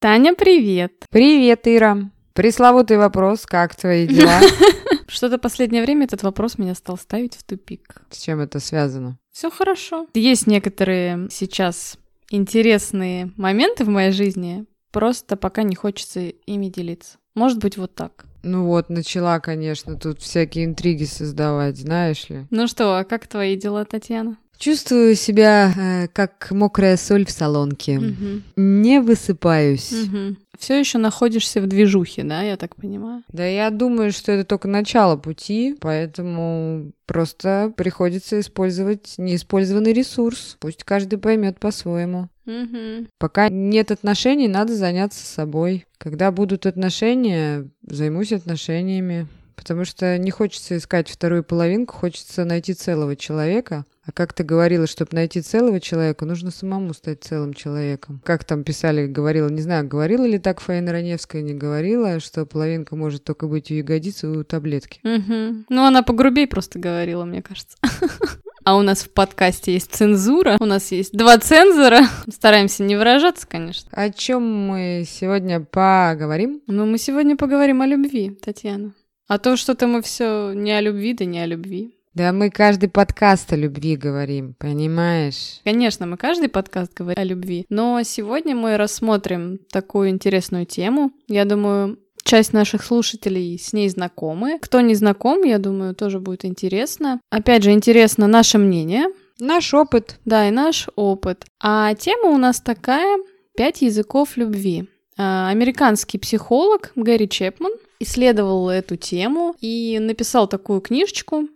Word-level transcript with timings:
Таня, 0.00 0.34
привет! 0.34 1.04
Привет, 1.10 1.68
Ира! 1.68 2.10
Пресловутый 2.32 2.96
вопрос, 2.96 3.44
как 3.44 3.76
твои 3.76 4.06
дела? 4.06 4.40
Что-то 5.08 5.36
последнее 5.36 5.82
время 5.82 6.06
этот 6.06 6.22
вопрос 6.22 6.56
меня 6.56 6.74
стал 6.74 6.96
ставить 6.96 7.34
в 7.34 7.44
тупик. 7.44 8.00
С 8.08 8.22
чем 8.22 8.40
это 8.40 8.60
связано? 8.60 9.18
Все 9.30 9.50
хорошо. 9.50 10.06
Есть 10.14 10.46
некоторые 10.46 11.28
сейчас 11.30 11.98
интересные 12.30 13.30
моменты 13.36 13.84
в 13.84 13.88
моей 13.88 14.12
жизни, 14.12 14.64
просто 14.90 15.36
пока 15.36 15.64
не 15.64 15.74
хочется 15.74 16.20
ими 16.20 16.68
делиться. 16.70 17.18
Может 17.34 17.58
быть, 17.58 17.76
вот 17.76 17.94
так. 17.94 18.24
Ну 18.42 18.64
вот, 18.64 18.88
начала, 18.88 19.38
конечно, 19.38 19.98
тут 19.98 20.22
всякие 20.22 20.64
интриги 20.64 21.04
создавать, 21.04 21.76
знаешь 21.76 22.26
ли. 22.30 22.46
Ну 22.48 22.68
что, 22.68 22.96
а 22.96 23.04
как 23.04 23.26
твои 23.26 23.54
дела, 23.54 23.84
Татьяна? 23.84 24.38
Чувствую 24.60 25.14
себя 25.14 25.72
э, 25.74 26.08
как 26.08 26.48
мокрая 26.50 26.98
соль 26.98 27.24
в 27.24 27.30
солонке. 27.30 27.96
Угу. 27.96 28.42
Не 28.56 29.00
высыпаюсь. 29.00 29.90
Угу. 29.90 30.36
Все 30.58 30.78
еще 30.78 30.98
находишься 30.98 31.62
в 31.62 31.66
движухе, 31.66 32.24
да, 32.24 32.42
я 32.42 32.58
так 32.58 32.76
понимаю? 32.76 33.22
Да, 33.32 33.46
я 33.46 33.70
думаю, 33.70 34.12
что 34.12 34.32
это 34.32 34.44
только 34.44 34.68
начало 34.68 35.16
пути, 35.16 35.74
поэтому 35.80 36.92
просто 37.06 37.72
приходится 37.74 38.38
использовать 38.38 39.14
неиспользованный 39.16 39.94
ресурс. 39.94 40.58
Пусть 40.60 40.84
каждый 40.84 41.18
поймет 41.18 41.58
по-своему. 41.58 42.28
Угу. 42.44 43.06
Пока 43.16 43.48
нет 43.48 43.90
отношений, 43.90 44.46
надо 44.48 44.74
заняться 44.74 45.24
собой. 45.24 45.86
Когда 45.96 46.30
будут 46.30 46.66
отношения, 46.66 47.66
займусь 47.80 48.32
отношениями. 48.32 49.26
Потому 49.60 49.84
что 49.84 50.16
не 50.16 50.30
хочется 50.30 50.78
искать 50.78 51.10
вторую 51.10 51.44
половинку, 51.44 51.94
хочется 51.94 52.46
найти 52.46 52.72
целого 52.72 53.14
человека. 53.14 53.84
А 54.06 54.10
как 54.10 54.32
ты 54.32 54.42
говорила, 54.42 54.86
чтобы 54.86 55.10
найти 55.12 55.42
целого 55.42 55.80
человека, 55.80 56.24
нужно 56.24 56.50
самому 56.50 56.94
стать 56.94 57.22
целым 57.22 57.52
человеком. 57.52 58.22
Как 58.24 58.44
там 58.44 58.64
писали, 58.64 59.06
говорила, 59.06 59.50
не 59.50 59.60
знаю, 59.60 59.86
говорила 59.86 60.24
ли 60.24 60.38
так 60.38 60.60
Фаина 60.60 60.92
Раневская, 60.92 61.42
не 61.42 61.52
говорила, 61.52 62.20
что 62.20 62.46
половинка 62.46 62.96
может 62.96 63.22
только 63.22 63.48
быть 63.48 63.70
у 63.70 63.74
ягодицы 63.74 64.28
у 64.28 64.44
таблетки. 64.44 64.98
Угу. 65.04 65.66
Ну, 65.68 65.84
она 65.84 66.02
погрубей 66.02 66.46
просто 66.46 66.78
говорила, 66.78 67.26
мне 67.26 67.42
кажется. 67.42 67.76
А 68.62 68.76
у 68.76 68.82
нас 68.82 69.02
в 69.02 69.10
подкасте 69.10 69.72
есть 69.72 69.90
цензура, 69.94 70.58
у 70.60 70.66
нас 70.66 70.92
есть 70.92 71.16
два 71.16 71.38
цензора. 71.38 72.02
Стараемся 72.30 72.82
не 72.82 72.94
выражаться, 72.94 73.46
конечно. 73.48 73.88
О 73.90 74.10
чем 74.10 74.42
мы 74.42 75.04
сегодня 75.08 75.60
поговорим? 75.60 76.60
Ну, 76.66 76.84
мы 76.84 76.98
сегодня 76.98 77.38
поговорим 77.38 77.80
о 77.80 77.86
любви, 77.86 78.30
Татьяна. 78.30 78.92
А 79.30 79.38
то 79.38 79.56
что-то 79.56 79.86
мы 79.86 80.02
все 80.02 80.52
не 80.54 80.72
о 80.72 80.80
любви, 80.80 81.14
да 81.14 81.24
не 81.24 81.38
о 81.38 81.46
любви. 81.46 81.94
Да 82.14 82.32
мы 82.32 82.50
каждый 82.50 82.88
подкаст 82.88 83.52
о 83.52 83.56
любви 83.56 83.94
говорим, 83.94 84.56
понимаешь? 84.58 85.60
Конечно, 85.62 86.04
мы 86.04 86.16
каждый 86.16 86.48
подкаст 86.48 86.92
говорим 86.94 87.22
о 87.22 87.24
любви, 87.24 87.64
но 87.68 88.02
сегодня 88.02 88.56
мы 88.56 88.76
рассмотрим 88.76 89.60
такую 89.70 90.08
интересную 90.08 90.66
тему. 90.66 91.12
Я 91.28 91.44
думаю, 91.44 92.00
часть 92.24 92.52
наших 92.52 92.82
слушателей 92.82 93.56
с 93.56 93.72
ней 93.72 93.88
знакомы. 93.88 94.58
Кто 94.60 94.80
не 94.80 94.96
знаком, 94.96 95.44
я 95.44 95.58
думаю, 95.58 95.94
тоже 95.94 96.18
будет 96.18 96.44
интересно. 96.44 97.20
Опять 97.30 97.62
же, 97.62 97.70
интересно 97.70 98.26
наше 98.26 98.58
мнение. 98.58 99.04
Наш 99.38 99.72
опыт. 99.72 100.18
Да, 100.24 100.48
и 100.48 100.50
наш 100.50 100.88
опыт. 100.96 101.46
А 101.60 101.94
тема 101.94 102.30
у 102.30 102.36
нас 102.36 102.60
такая 102.60 103.20
«Пять 103.56 103.82
языков 103.82 104.36
любви». 104.36 104.88
А, 105.16 105.50
американский 105.50 106.18
психолог 106.18 106.90
Гэри 106.96 107.28
Чепман 107.28 107.74
исследовал 108.00 108.68
эту 108.68 108.96
тему 108.96 109.54
и 109.60 109.98
написал 110.00 110.48
такую 110.48 110.80
книжечку 110.80 111.48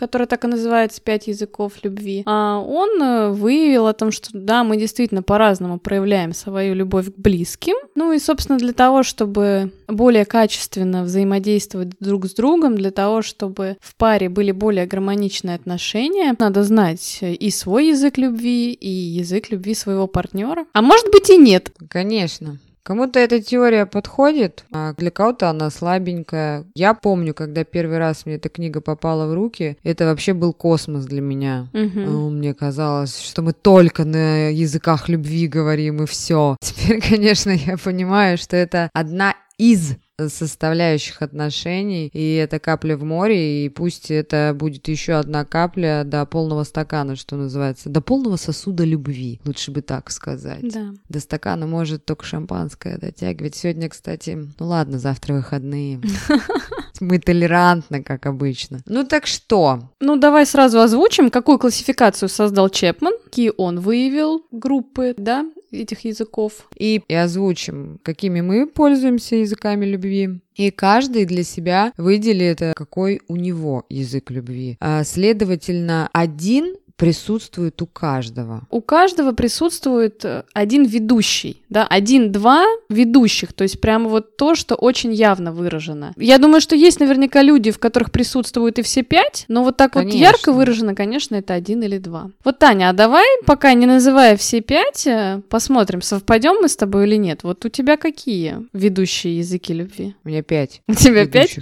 которая 0.00 0.26
так 0.26 0.44
и 0.44 0.48
называется 0.48 1.02
«Пять 1.02 1.26
языков 1.26 1.74
любви», 1.82 2.22
а 2.24 2.58
он 2.58 3.02
э, 3.02 3.30
выявил 3.30 3.86
о 3.86 3.92
том, 3.92 4.12
что 4.12 4.30
да, 4.32 4.64
мы 4.64 4.78
действительно 4.78 5.22
по-разному 5.22 5.78
проявляем 5.78 6.32
свою 6.32 6.74
любовь 6.74 7.12
к 7.12 7.18
близким. 7.18 7.74
Ну 7.94 8.12
и, 8.12 8.18
собственно, 8.18 8.58
для 8.58 8.72
того, 8.72 9.02
чтобы 9.02 9.72
более 9.88 10.24
качественно 10.24 11.02
взаимодействовать 11.02 11.90
друг 12.00 12.26
с 12.26 12.34
другом, 12.34 12.76
для 12.76 12.90
того, 12.90 13.20
чтобы 13.20 13.76
в 13.80 13.94
паре 13.96 14.28
были 14.28 14.52
более 14.52 14.86
гармоничные 14.86 15.56
отношения, 15.56 16.34
надо 16.38 16.64
знать 16.64 17.18
и 17.20 17.50
свой 17.50 17.88
язык 17.88 18.16
любви, 18.16 18.72
и 18.72 18.88
язык 18.88 19.50
любви 19.50 19.74
своего 19.74 20.06
партнера. 20.06 20.64
А 20.72 20.80
может 20.80 21.10
быть 21.10 21.28
и 21.28 21.36
нет. 21.36 21.72
Конечно. 21.90 22.58
Кому-то 22.82 23.18
эта 23.18 23.40
теория 23.40 23.86
подходит, 23.86 24.64
а 24.72 24.94
для 24.94 25.10
кого-то 25.10 25.50
она 25.50 25.70
слабенькая. 25.70 26.64
Я 26.74 26.94
помню, 26.94 27.34
когда 27.34 27.64
первый 27.64 27.98
раз 27.98 28.24
мне 28.26 28.36
эта 28.36 28.48
книга 28.48 28.80
попала 28.80 29.26
в 29.26 29.34
руки, 29.34 29.76
это 29.82 30.06
вообще 30.06 30.32
был 30.32 30.52
космос 30.52 31.04
для 31.04 31.20
меня. 31.20 31.68
Угу. 31.72 32.30
Мне 32.30 32.54
казалось, 32.54 33.20
что 33.20 33.42
мы 33.42 33.52
только 33.52 34.04
на 34.04 34.48
языках 34.48 35.08
любви 35.08 35.46
говорим 35.46 36.02
и 36.02 36.06
все. 36.06 36.56
Теперь, 36.60 37.00
конечно, 37.00 37.50
я 37.50 37.76
понимаю, 37.76 38.38
что 38.38 38.56
это 38.56 38.90
одна 38.94 39.34
из 39.58 39.96
составляющих 40.28 41.22
отношений, 41.22 42.08
и 42.12 42.34
это 42.34 42.58
капля 42.58 42.96
в 42.96 43.04
море, 43.04 43.64
и 43.64 43.68
пусть 43.68 44.10
это 44.10 44.54
будет 44.56 44.88
еще 44.88 45.14
одна 45.14 45.44
капля 45.44 46.02
до 46.04 46.24
полного 46.26 46.64
стакана, 46.64 47.16
что 47.16 47.36
называется, 47.36 47.88
до 47.88 48.00
полного 48.00 48.36
сосуда 48.36 48.84
любви, 48.84 49.40
лучше 49.44 49.70
бы 49.70 49.82
так 49.82 50.10
сказать. 50.10 50.72
Да. 50.72 50.92
До 51.08 51.20
стакана 51.20 51.66
может 51.66 52.04
только 52.04 52.24
шампанское 52.24 52.98
дотягивать. 52.98 53.54
Сегодня, 53.54 53.88
кстати, 53.88 54.48
ну 54.58 54.66
ладно, 54.66 54.98
завтра 54.98 55.34
выходные. 55.34 56.00
Мы 57.00 57.18
толерантны, 57.18 58.02
как 58.02 58.26
обычно. 58.26 58.80
Ну 58.86 59.04
так 59.04 59.26
что? 59.26 59.90
Ну 60.00 60.16
давай 60.16 60.44
сразу 60.44 60.80
озвучим, 60.80 61.30
какую 61.30 61.58
классификацию 61.58 62.28
создал 62.28 62.68
Чепман, 62.68 63.14
какие 63.24 63.52
он 63.56 63.80
выявил 63.80 64.44
группы, 64.50 65.14
да, 65.16 65.46
этих 65.72 66.04
языков. 66.04 66.68
И, 66.76 67.02
и 67.08 67.14
озвучим, 67.14 67.98
какими 68.02 68.40
мы 68.40 68.66
пользуемся 68.66 69.36
языками 69.36 69.86
любви. 69.86 70.09
И 70.56 70.70
каждый 70.70 71.24
для 71.24 71.42
себя 71.42 71.92
выделит, 71.96 72.60
какой 72.74 73.22
у 73.28 73.36
него 73.36 73.84
язык 73.88 74.30
любви. 74.30 74.76
А, 74.80 75.04
следовательно, 75.04 76.08
один 76.12 76.74
присутствует 77.00 77.80
у 77.80 77.86
каждого. 77.86 78.60
У 78.70 78.82
каждого 78.82 79.32
присутствует 79.32 80.22
э, 80.22 80.42
один 80.52 80.84
ведущий, 80.84 81.62
да, 81.70 81.86
один-два 81.86 82.66
ведущих, 82.90 83.54
то 83.54 83.62
есть 83.64 83.80
прямо 83.80 84.10
вот 84.10 84.36
то, 84.36 84.54
что 84.54 84.74
очень 84.74 85.10
явно 85.14 85.50
выражено. 85.50 86.12
Я 86.18 86.36
думаю, 86.36 86.60
что 86.60 86.76
есть 86.76 87.00
наверняка 87.00 87.40
люди, 87.40 87.70
в 87.70 87.78
которых 87.78 88.12
присутствуют 88.12 88.78
и 88.78 88.82
все 88.82 89.02
пять, 89.02 89.46
но 89.48 89.64
вот 89.64 89.78
так 89.78 89.94
конечно. 89.94 90.18
вот 90.18 90.22
ярко 90.22 90.52
выражено, 90.52 90.94
конечно, 90.94 91.36
это 91.36 91.54
один 91.54 91.82
или 91.82 91.96
два. 91.96 92.30
Вот, 92.44 92.58
Таня, 92.58 92.90
а 92.90 92.92
давай, 92.92 93.26
пока 93.46 93.72
не 93.72 93.86
называя 93.86 94.36
все 94.36 94.60
пять, 94.60 95.06
э, 95.06 95.40
посмотрим, 95.48 96.02
совпадем 96.02 96.56
мы 96.60 96.68
с 96.68 96.76
тобой 96.76 97.06
или 97.06 97.16
нет. 97.16 97.44
Вот 97.44 97.64
у 97.64 97.70
тебя 97.70 97.96
какие 97.96 98.66
ведущие 98.74 99.38
языки 99.38 99.72
любви? 99.72 100.14
У 100.22 100.28
меня 100.28 100.42
пять. 100.42 100.82
У 100.86 100.92
тебя 100.92 101.26
пять? 101.26 101.58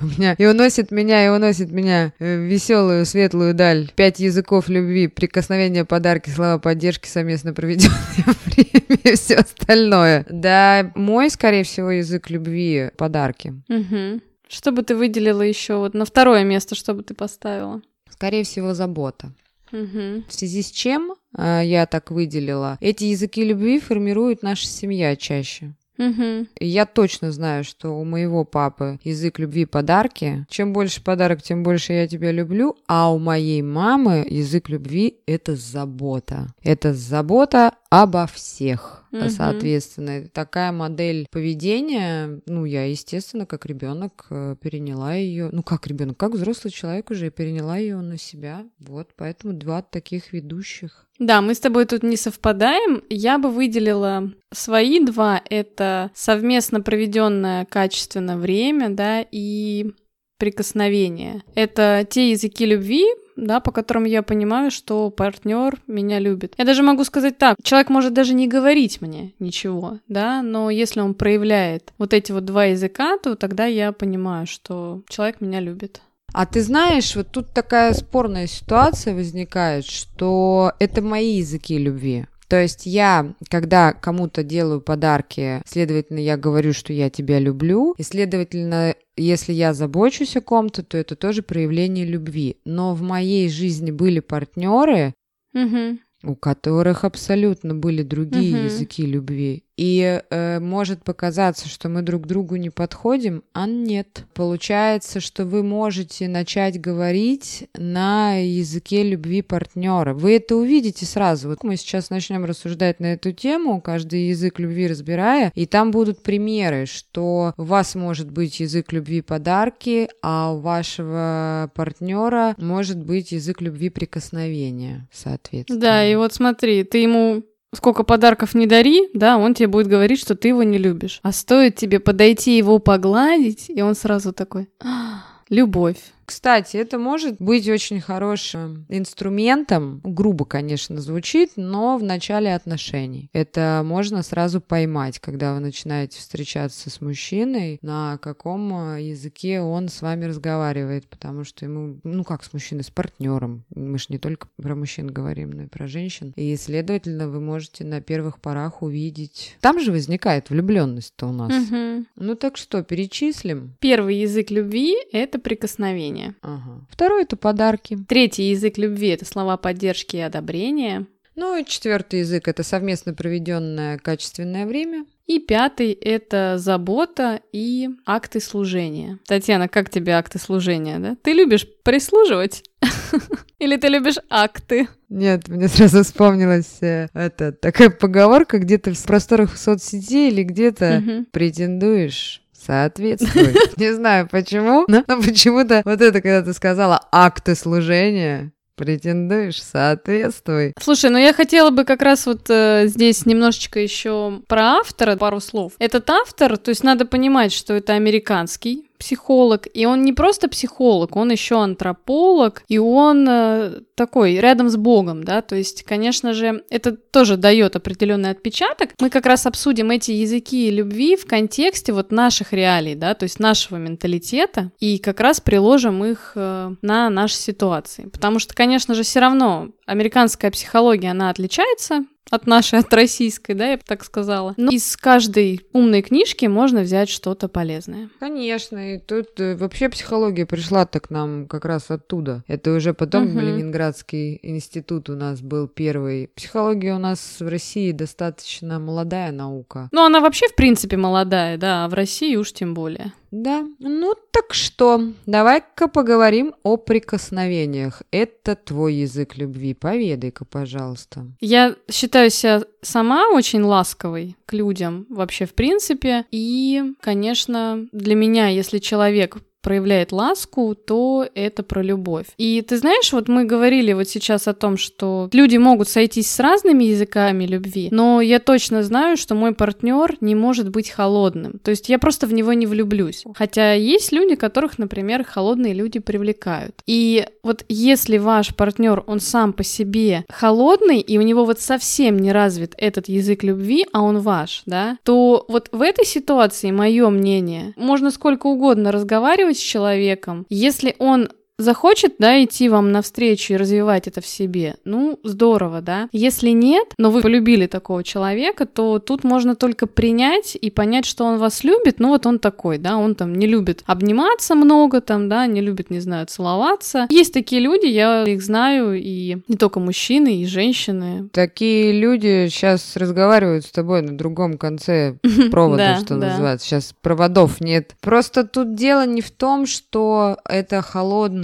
У 0.00 0.06
меня 0.06 0.34
и 0.38 0.44
уносит 0.44 0.90
меня, 0.90 1.24
и 1.24 1.28
уносит 1.28 1.70
меня 1.70 2.12
в 2.18 2.24
веселую, 2.24 3.06
светлую 3.06 3.54
даль. 3.54 3.90
Пять 3.94 4.20
языков 4.20 4.68
любви, 4.68 5.08
прикосновения, 5.08 5.84
подарки, 5.84 6.28
слова 6.28 6.58
поддержки, 6.58 7.08
совместно 7.08 7.54
проведенное 7.54 7.96
время 8.46 8.98
и 9.04 9.14
все 9.16 9.36
остальное. 9.36 10.26
Да, 10.28 10.92
мой, 10.94 11.30
скорее 11.30 11.64
всего, 11.64 11.90
язык 11.90 12.28
любви— 12.28 12.90
подарки. 12.96 13.54
Угу. 13.68 14.20
Что 14.48 14.72
бы 14.72 14.82
ты 14.82 14.94
выделила 14.94 15.42
еще 15.42 15.76
вот 15.76 15.94
на 15.94 16.04
второе 16.04 16.44
место, 16.44 16.74
что 16.74 16.94
бы 16.94 17.02
ты 17.02 17.14
поставила? 17.14 17.80
Скорее 18.10 18.44
всего, 18.44 18.74
забота. 18.74 19.32
Угу. 19.72 20.24
В 20.28 20.32
связи 20.32 20.62
с 20.62 20.70
чем 20.70 21.14
э, 21.36 21.62
я 21.64 21.86
так 21.86 22.10
выделила? 22.10 22.78
Эти 22.80 23.04
языки 23.04 23.44
любви 23.44 23.80
формирует 23.80 24.42
наша 24.42 24.66
семья 24.66 25.16
чаще. 25.16 25.74
Угу. 25.98 26.46
Я 26.60 26.86
точно 26.86 27.32
знаю, 27.32 27.64
что 27.64 27.90
у 27.98 28.04
моего 28.04 28.44
папы 28.44 28.98
язык 29.02 29.38
любви 29.38 29.64
подарки. 29.64 30.46
Чем 30.48 30.72
больше 30.72 31.02
подарок, 31.02 31.42
тем 31.42 31.62
больше 31.62 31.92
я 31.92 32.06
тебя 32.08 32.32
люблю. 32.32 32.76
А 32.86 33.12
у 33.12 33.18
моей 33.18 33.62
мамы 33.62 34.26
язык 34.28 34.68
любви 34.68 35.18
это 35.26 35.56
забота. 35.56 36.48
Это 36.62 36.92
забота 36.94 37.72
обо 37.90 38.26
всех. 38.26 39.05
Угу. 39.20 39.30
Соответственно, 39.30 40.28
такая 40.28 40.72
модель 40.72 41.26
поведения, 41.30 42.40
ну, 42.46 42.64
я, 42.64 42.84
естественно, 42.84 43.46
как 43.46 43.66
ребенок 43.66 44.26
э, 44.30 44.56
переняла 44.60 45.14
ее, 45.14 45.48
ну, 45.52 45.62
как 45.62 45.86
ребенок, 45.86 46.16
как 46.16 46.32
взрослый 46.32 46.72
человек 46.72 47.10
уже 47.10 47.30
переняла 47.30 47.76
ее 47.78 48.00
на 48.00 48.18
себя. 48.18 48.66
Вот, 48.78 49.10
поэтому 49.16 49.54
два 49.54 49.82
таких 49.82 50.32
ведущих. 50.32 51.06
Да, 51.18 51.40
мы 51.40 51.54
с 51.54 51.60
тобой 51.60 51.86
тут 51.86 52.02
не 52.02 52.16
совпадаем. 52.16 53.02
Я 53.08 53.38
бы 53.38 53.50
выделила 53.50 54.32
свои 54.52 55.04
два. 55.04 55.40
Это 55.48 56.10
совместно 56.14 56.80
проведенное 56.80 57.64
качественное 57.64 58.36
время, 58.36 58.90
да, 58.90 59.24
и 59.30 59.92
прикосновение. 60.38 61.42
Это 61.54 62.06
те 62.08 62.30
языки 62.32 62.66
любви, 62.66 63.06
да, 63.36 63.60
по 63.60 63.70
которым 63.70 64.04
я 64.04 64.22
понимаю, 64.22 64.70
что 64.70 65.10
партнер 65.10 65.78
меня 65.86 66.18
любит. 66.18 66.54
Я 66.58 66.64
даже 66.64 66.82
могу 66.82 67.04
сказать 67.04 67.38
так, 67.38 67.56
человек 67.62 67.88
может 67.88 68.12
даже 68.12 68.34
не 68.34 68.48
говорить 68.48 69.00
мне 69.00 69.32
ничего, 69.38 69.98
да, 70.08 70.42
но 70.42 70.70
если 70.70 71.00
он 71.00 71.14
проявляет 71.14 71.92
вот 71.98 72.12
эти 72.12 72.32
вот 72.32 72.44
два 72.44 72.64
языка, 72.64 73.18
то 73.18 73.36
тогда 73.36 73.66
я 73.66 73.92
понимаю, 73.92 74.46
что 74.46 75.02
человек 75.08 75.40
меня 75.40 75.60
любит. 75.60 76.00
А 76.32 76.44
ты 76.44 76.60
знаешь, 76.60 77.16
вот 77.16 77.28
тут 77.30 77.52
такая 77.54 77.94
спорная 77.94 78.46
ситуация 78.46 79.14
возникает, 79.14 79.86
что 79.86 80.72
это 80.78 81.00
мои 81.00 81.36
языки 81.36 81.78
любви. 81.78 82.26
То 82.48 82.60
есть 82.60 82.86
я, 82.86 83.34
когда 83.48 83.92
кому-то 83.92 84.44
делаю 84.44 84.80
подарки, 84.80 85.62
следовательно, 85.66 86.18
я 86.18 86.36
говорю, 86.36 86.72
что 86.72 86.92
я 86.92 87.10
тебя 87.10 87.38
люблю, 87.38 87.94
и, 87.98 88.02
следовательно, 88.02 88.94
если 89.16 89.52
я 89.52 89.74
забочусь 89.74 90.36
о 90.36 90.40
ком-то, 90.40 90.82
то 90.82 90.96
это 90.98 91.16
тоже 91.16 91.42
проявление 91.42 92.04
любви. 92.06 92.56
Но 92.64 92.94
в 92.94 93.02
моей 93.02 93.48
жизни 93.48 93.90
были 93.90 94.20
партнеры, 94.20 95.14
Мгм. 95.52 96.00
у 96.22 96.34
которых 96.36 97.04
абсолютно 97.04 97.74
были 97.74 98.02
другие 98.02 98.52
Мгм. 98.52 98.64
языки 98.64 99.04
любви. 99.06 99.64
И 99.76 100.22
э, 100.30 100.58
может 100.60 101.04
показаться, 101.04 101.68
что 101.68 101.88
мы 101.88 102.02
друг 102.02 102.26
другу 102.26 102.56
не 102.56 102.70
подходим, 102.70 103.42
а 103.52 103.66
нет. 103.66 104.24
Получается, 104.34 105.20
что 105.20 105.44
вы 105.44 105.62
можете 105.62 106.28
начать 106.28 106.80
говорить 106.80 107.68
на 107.76 108.36
языке 108.36 109.02
любви 109.02 109.42
партнера. 109.42 110.14
Вы 110.14 110.36
это 110.36 110.56
увидите 110.56 111.04
сразу. 111.04 111.48
Вот 111.48 111.62
мы 111.62 111.76
сейчас 111.76 112.08
начнем 112.08 112.44
рассуждать 112.44 113.00
на 113.00 113.12
эту 113.12 113.32
тему, 113.32 113.80
каждый 113.80 114.28
язык 114.28 114.58
любви 114.58 114.86
разбирая, 114.86 115.52
и 115.54 115.66
там 115.66 115.90
будут 115.90 116.22
примеры, 116.22 116.86
что 116.86 117.52
у 117.56 117.62
вас 117.62 117.94
может 117.94 118.30
быть 118.30 118.60
язык 118.60 118.92
любви 118.92 119.20
подарки, 119.20 120.08
а 120.22 120.52
у 120.52 120.60
вашего 120.60 121.70
партнера 121.74 122.54
может 122.56 122.98
быть 122.98 123.32
язык 123.32 123.60
любви 123.60 123.90
прикосновения, 123.90 125.06
соответственно. 125.12 125.80
Да, 125.80 126.06
и 126.06 126.14
вот 126.14 126.32
смотри, 126.32 126.84
ты 126.84 126.98
ему 126.98 127.44
сколько 127.76 128.02
подарков 128.02 128.54
не 128.54 128.66
дари, 128.66 129.08
да, 129.14 129.36
он 129.36 129.54
тебе 129.54 129.68
будет 129.68 129.86
говорить, 129.86 130.20
что 130.20 130.34
ты 130.34 130.48
его 130.48 130.62
не 130.62 130.78
любишь. 130.78 131.20
А 131.22 131.32
стоит 131.32 131.76
тебе 131.76 132.00
подойти 132.00 132.56
его 132.56 132.78
погладить, 132.78 133.66
и 133.68 133.82
он 133.82 133.94
сразу 133.94 134.32
такой, 134.32 134.68
«А, 134.82 135.22
любовь. 135.48 135.98
Кстати, 136.26 136.76
это 136.76 136.98
может 136.98 137.36
быть 137.38 137.68
очень 137.68 138.00
хорошим 138.00 138.84
инструментом, 138.88 140.00
грубо, 140.02 140.44
конечно, 140.44 141.00
звучит, 141.00 141.52
но 141.54 141.96
в 141.96 142.02
начале 142.02 142.54
отношений. 142.54 143.30
Это 143.32 143.82
можно 143.84 144.22
сразу 144.24 144.60
поймать, 144.60 145.20
когда 145.20 145.54
вы 145.54 145.60
начинаете 145.60 146.18
встречаться 146.18 146.90
с 146.90 147.00
мужчиной, 147.00 147.78
на 147.80 148.18
каком 148.18 148.96
э, 148.96 149.02
языке 149.02 149.60
он 149.60 149.88
с 149.88 150.02
вами 150.02 150.24
разговаривает, 150.24 151.06
потому 151.06 151.44
что 151.44 151.64
ему, 151.64 152.00
ну 152.02 152.24
как 152.24 152.42
с 152.42 152.52
мужчиной, 152.52 152.82
с 152.82 152.90
партнером. 152.90 153.64
Мы 153.74 153.98
же 153.98 154.06
не 154.08 154.18
только 154.18 154.48
про 154.60 154.74
мужчин 154.74 155.06
говорим, 155.06 155.50
но 155.50 155.62
и 155.62 155.66
про 155.66 155.86
женщин. 155.86 156.32
И, 156.34 156.56
следовательно, 156.56 157.28
вы 157.28 157.40
можете 157.40 157.84
на 157.84 158.00
первых 158.00 158.40
порах 158.40 158.82
увидеть... 158.82 159.56
Там 159.60 159.80
же 159.80 159.92
возникает 159.92 160.50
влюбленность-то 160.50 161.28
у 161.28 161.32
нас. 161.32 161.52
Мгм. 161.52 162.06
Ну 162.16 162.34
так 162.34 162.56
что, 162.56 162.82
перечислим? 162.82 163.76
Первый 163.78 164.16
язык 164.16 164.50
любви— 164.50 164.96
это 165.12 165.38
прикосновение. 165.38 166.15
Ага. 166.42 166.86
Второй— 166.90 167.22
это 167.24 167.36
подарки. 167.36 167.98
Третий 168.08 168.50
язык 168.50 168.78
любви— 168.78 169.08
это 169.10 169.24
слова 169.24 169.56
поддержки 169.56 170.16
и 170.16 170.20
одобрения. 170.20 171.06
Ну 171.36 171.54
и 171.54 171.66
четвертый 171.66 172.20
язык 172.20 172.48
это 172.48 172.62
совместно 172.62 173.12
проведенное 173.12 173.98
качественное 173.98 174.66
время. 174.66 175.04
И 175.26 175.38
пятый— 175.38 175.92
это 176.00 176.54
забота 176.56 177.40
и 177.52 177.90
акты 178.06 178.40
служения. 178.40 179.18
Татьяна, 179.26 179.68
как 179.68 179.90
тебе 179.90 180.12
акты 180.12 180.38
служения, 180.38 180.98
да? 180.98 181.16
Ты 181.22 181.34
любишь 181.34 181.66
прислуживать? 181.82 182.64
Или 183.58 183.76
ты 183.76 183.88
любишь 183.88 184.18
акты? 184.30 184.88
Нет, 185.10 185.48
мне 185.48 185.68
сразу 185.68 186.04
вспомнилась 186.04 186.78
э, 186.80 187.08
это 187.12 187.52
такая 187.52 187.90
поговорка 187.90 188.58
где-то 188.58 188.94
в 188.94 189.04
просторах 189.04 189.56
соцсетей 189.56 190.30
или 190.30 190.42
где-то 190.42 191.24
претендуешь. 191.32 192.42
Соответствуй. 192.66 193.54
Не 193.76 193.94
знаю 193.94 194.28
почему, 194.28 194.84
но 194.88 195.02
почему-то 195.04 195.82
вот 195.84 196.00
это, 196.00 196.20
когда 196.20 196.42
ты 196.42 196.52
сказала 196.52 197.00
акты 197.12 197.54
служения, 197.54 198.52
претендуешь, 198.76 199.62
соответствуй. 199.62 200.74
Слушай, 200.80 201.10
ну 201.10 201.18
я 201.18 201.32
хотела 201.32 201.70
бы 201.70 201.84
как 201.84 202.02
раз 202.02 202.26
вот 202.26 202.46
э, 202.48 202.84
здесь 202.86 203.24
немножечко 203.24 203.80
еще 203.80 204.42
про 204.48 204.78
автора 204.78 205.16
пару 205.16 205.40
слов. 205.40 205.72
Этот 205.78 206.10
автор, 206.10 206.58
то 206.58 206.70
есть 206.70 206.84
надо 206.84 207.06
понимать, 207.06 207.52
что 207.52 207.74
это 207.74 207.94
американский 207.94 208.85
психолог, 208.98 209.66
и 209.72 209.86
он 209.86 210.02
не 210.02 210.12
просто 210.12 210.48
психолог, 210.48 211.16
он 211.16 211.30
еще 211.30 211.62
антрополог, 211.62 212.62
и 212.68 212.78
он 212.78 213.26
э, 213.28 213.80
такой 213.94 214.36
рядом 214.38 214.68
с 214.68 214.76
Богом, 214.76 215.24
да, 215.24 215.42
то 215.42 215.56
есть, 215.56 215.82
конечно 215.84 216.32
же, 216.32 216.64
это 216.70 216.92
тоже 216.92 217.36
дает 217.36 217.76
определенный 217.76 218.30
отпечаток. 218.30 218.90
Мы 219.00 219.10
как 219.10 219.26
раз 219.26 219.46
обсудим 219.46 219.90
эти 219.90 220.10
языки 220.12 220.70
любви 220.70 221.16
в 221.16 221.26
контексте 221.26 221.92
вот 221.92 222.12
наших 222.12 222.52
реалий, 222.52 222.94
да, 222.94 223.14
то 223.14 223.24
есть 223.24 223.40
нашего 223.40 223.78
менталитета, 223.78 224.70
и 224.78 224.98
как 224.98 225.20
раз 225.20 225.40
приложим 225.40 226.04
их 226.04 226.32
э, 226.34 226.72
на 226.82 227.10
наши 227.10 227.36
ситуации, 227.36 228.08
потому 228.12 228.38
что, 228.38 228.54
конечно 228.54 228.94
же, 228.94 229.02
все 229.02 229.20
равно 229.20 229.68
американская 229.86 230.50
психология, 230.50 231.10
она 231.10 231.30
отличается 231.30 232.04
от 232.30 232.46
нашей, 232.46 232.80
от 232.80 232.92
российской, 232.92 233.54
да, 233.54 233.70
я 233.70 233.76
бы 233.76 233.82
так 233.86 234.04
сказала. 234.04 234.54
Но 234.56 234.70
из 234.70 234.96
каждой 234.96 235.60
умной 235.72 236.02
книжки 236.02 236.46
можно 236.46 236.80
взять 236.80 237.08
что-то 237.08 237.48
полезное. 237.48 238.08
Конечно, 238.18 238.94
и 238.94 238.98
тут 238.98 239.38
э, 239.38 239.56
вообще 239.56 239.88
психология 239.88 240.46
пришла-то 240.46 241.00
к 241.00 241.10
нам 241.10 241.46
как 241.46 241.64
раз 241.64 241.90
оттуда. 241.90 242.42
Это 242.48 242.72
уже 242.72 242.94
потом 242.94 243.26
Мгм. 243.26 243.40
Ленинградский 243.40 244.38
институт 244.42 245.08
у 245.08 245.14
нас 245.14 245.40
был 245.40 245.68
первый. 245.68 246.28
Психология 246.34 246.94
у 246.94 246.98
нас 246.98 247.36
в 247.40 247.48
России 247.48 247.92
достаточно 247.92 248.78
молодая 248.78 249.32
наука. 249.32 249.88
Ну, 249.92 250.04
она 250.04 250.20
вообще, 250.20 250.48
в 250.48 250.54
принципе, 250.54 250.96
молодая, 250.96 251.56
да, 251.58 251.84
а 251.84 251.88
в 251.88 251.94
России 251.94 252.36
уж 252.36 252.52
тем 252.52 252.74
более. 252.74 253.12
Да, 253.38 253.66
ну 253.80 254.14
так 254.30 254.54
что, 254.54 255.12
давай-ка 255.26 255.88
поговорим 255.88 256.54
о 256.62 256.78
прикосновениях. 256.78 258.02
Это 258.10 258.56
твой 258.56 258.94
язык 258.94 259.36
любви. 259.36 259.74
Поведай-ка, 259.74 260.46
пожалуйста. 260.46 261.26
Я 261.40 261.76
считаю 261.90 262.30
себя 262.30 262.62
сама 262.80 263.28
очень 263.28 263.60
ласковой 263.60 264.36
к 264.46 264.54
людям 264.54 265.04
вообще 265.10 265.44
в 265.44 265.52
принципе. 265.52 266.24
И, 266.30 266.82
конечно, 267.00 267.86
для 267.92 268.14
меня, 268.14 268.48
если 268.48 268.78
человек 268.78 269.36
проявляет 269.66 270.12
ласку, 270.12 270.76
то 270.76 271.26
это 271.34 271.64
про 271.64 271.82
любовь. 271.82 272.26
И 272.36 272.62
ты 272.62 272.76
знаешь, 272.76 273.12
вот 273.12 273.26
мы 273.26 273.44
говорили 273.44 273.94
вот 273.94 274.08
сейчас 274.08 274.46
о 274.46 274.54
том, 274.54 274.76
что 274.76 275.28
люди 275.32 275.56
могут 275.56 275.88
сойтись 275.88 276.30
с 276.30 276.38
разными 276.38 276.84
языками 276.84 277.46
любви, 277.46 277.88
но 277.90 278.20
я 278.20 278.38
точно 278.38 278.84
знаю, 278.84 279.16
что 279.16 279.34
мой 279.34 279.56
партнер 279.56 280.18
не 280.20 280.36
может 280.36 280.68
быть 280.68 280.90
холодным. 280.90 281.58
То 281.64 281.72
есть 281.72 281.88
я 281.88 281.98
просто 281.98 282.28
в 282.28 282.32
него 282.32 282.52
не 282.52 282.66
влюблюсь. 282.66 283.24
Хотя 283.34 283.72
есть 283.72 284.12
люди, 284.12 284.36
которых, 284.36 284.78
например, 284.78 285.24
холодные 285.24 285.74
люди 285.74 285.98
привлекают. 285.98 286.76
И 286.86 287.26
вот 287.42 287.64
если 287.68 288.18
ваш 288.18 288.54
партнер, 288.54 289.02
он 289.08 289.18
сам 289.18 289.52
по 289.52 289.64
себе 289.64 290.24
холодный, 290.28 291.00
и 291.00 291.18
у 291.18 291.22
него 291.22 291.44
вот 291.44 291.58
совсем 291.58 292.20
не 292.20 292.30
развит 292.30 292.74
этот 292.78 293.08
язык 293.08 293.42
любви, 293.42 293.84
а 293.92 294.02
он 294.02 294.20
ваш, 294.20 294.62
да, 294.64 294.98
то 295.02 295.44
вот 295.48 295.70
в 295.72 295.82
этой 295.82 296.04
ситуации, 296.04 296.70
мое 296.70 297.10
мнение, 297.10 297.74
можно 297.74 298.12
сколько 298.12 298.46
угодно 298.46 298.92
разговаривать 298.92 299.55
с 299.56 299.60
человеком, 299.60 300.46
если 300.48 300.94
он 300.98 301.30
захочет, 301.58 302.14
да, 302.18 302.42
идти 302.42 302.68
вам 302.68 302.92
навстречу 302.92 303.54
и 303.54 303.56
развивать 303.56 304.06
это 304.06 304.20
в 304.20 304.26
себе, 304.26 304.76
ну, 304.84 305.18
здорово, 305.22 305.80
да. 305.80 306.08
Если 306.12 306.50
нет, 306.50 306.88
но 306.98 307.10
вы 307.10 307.22
полюбили 307.22 307.66
такого 307.66 308.04
человека, 308.04 308.66
то 308.66 308.98
тут 308.98 309.24
можно 309.24 309.56
только 309.56 309.86
принять 309.86 310.56
и 310.60 310.70
понять, 310.70 311.06
что 311.06 311.24
он 311.24 311.38
вас 311.38 311.64
любит, 311.64 311.98
ну, 311.98 312.08
вот 312.08 312.26
он 312.26 312.38
такой, 312.38 312.78
да, 312.78 312.96
он 312.96 313.14
там 313.14 313.34
не 313.34 313.46
любит 313.46 313.82
обниматься 313.86 314.54
много, 314.54 315.00
там, 315.00 315.28
да, 315.28 315.46
не 315.46 315.60
любит, 315.60 315.90
не 315.90 316.00
знаю, 316.00 316.26
целоваться. 316.26 317.06
Есть 317.08 317.32
такие 317.32 317.62
люди, 317.62 317.86
я 317.86 318.24
их 318.24 318.42
знаю, 318.42 318.94
и 318.94 319.38
не 319.48 319.56
только 319.56 319.80
мужчины, 319.80 320.42
и 320.42 320.46
женщины. 320.46 321.28
Такие 321.32 321.92
люди 321.92 322.48
сейчас 322.48 322.96
разговаривают 322.96 323.64
с 323.64 323.70
тобой 323.70 324.02
на 324.02 324.16
другом 324.16 324.58
конце 324.58 325.16
провода, 325.50 325.96
Да, 325.96 326.00
что 326.00 326.16
называется. 326.16 326.66
Сейчас 326.66 326.94
проводов 327.00 327.60
нет. 327.60 327.94
Просто 328.00 328.44
тут 328.44 328.74
дело 328.74 329.06
не 329.06 329.22
в 329.22 329.30
том, 329.30 329.66
что 329.66 330.38
это 330.44 330.82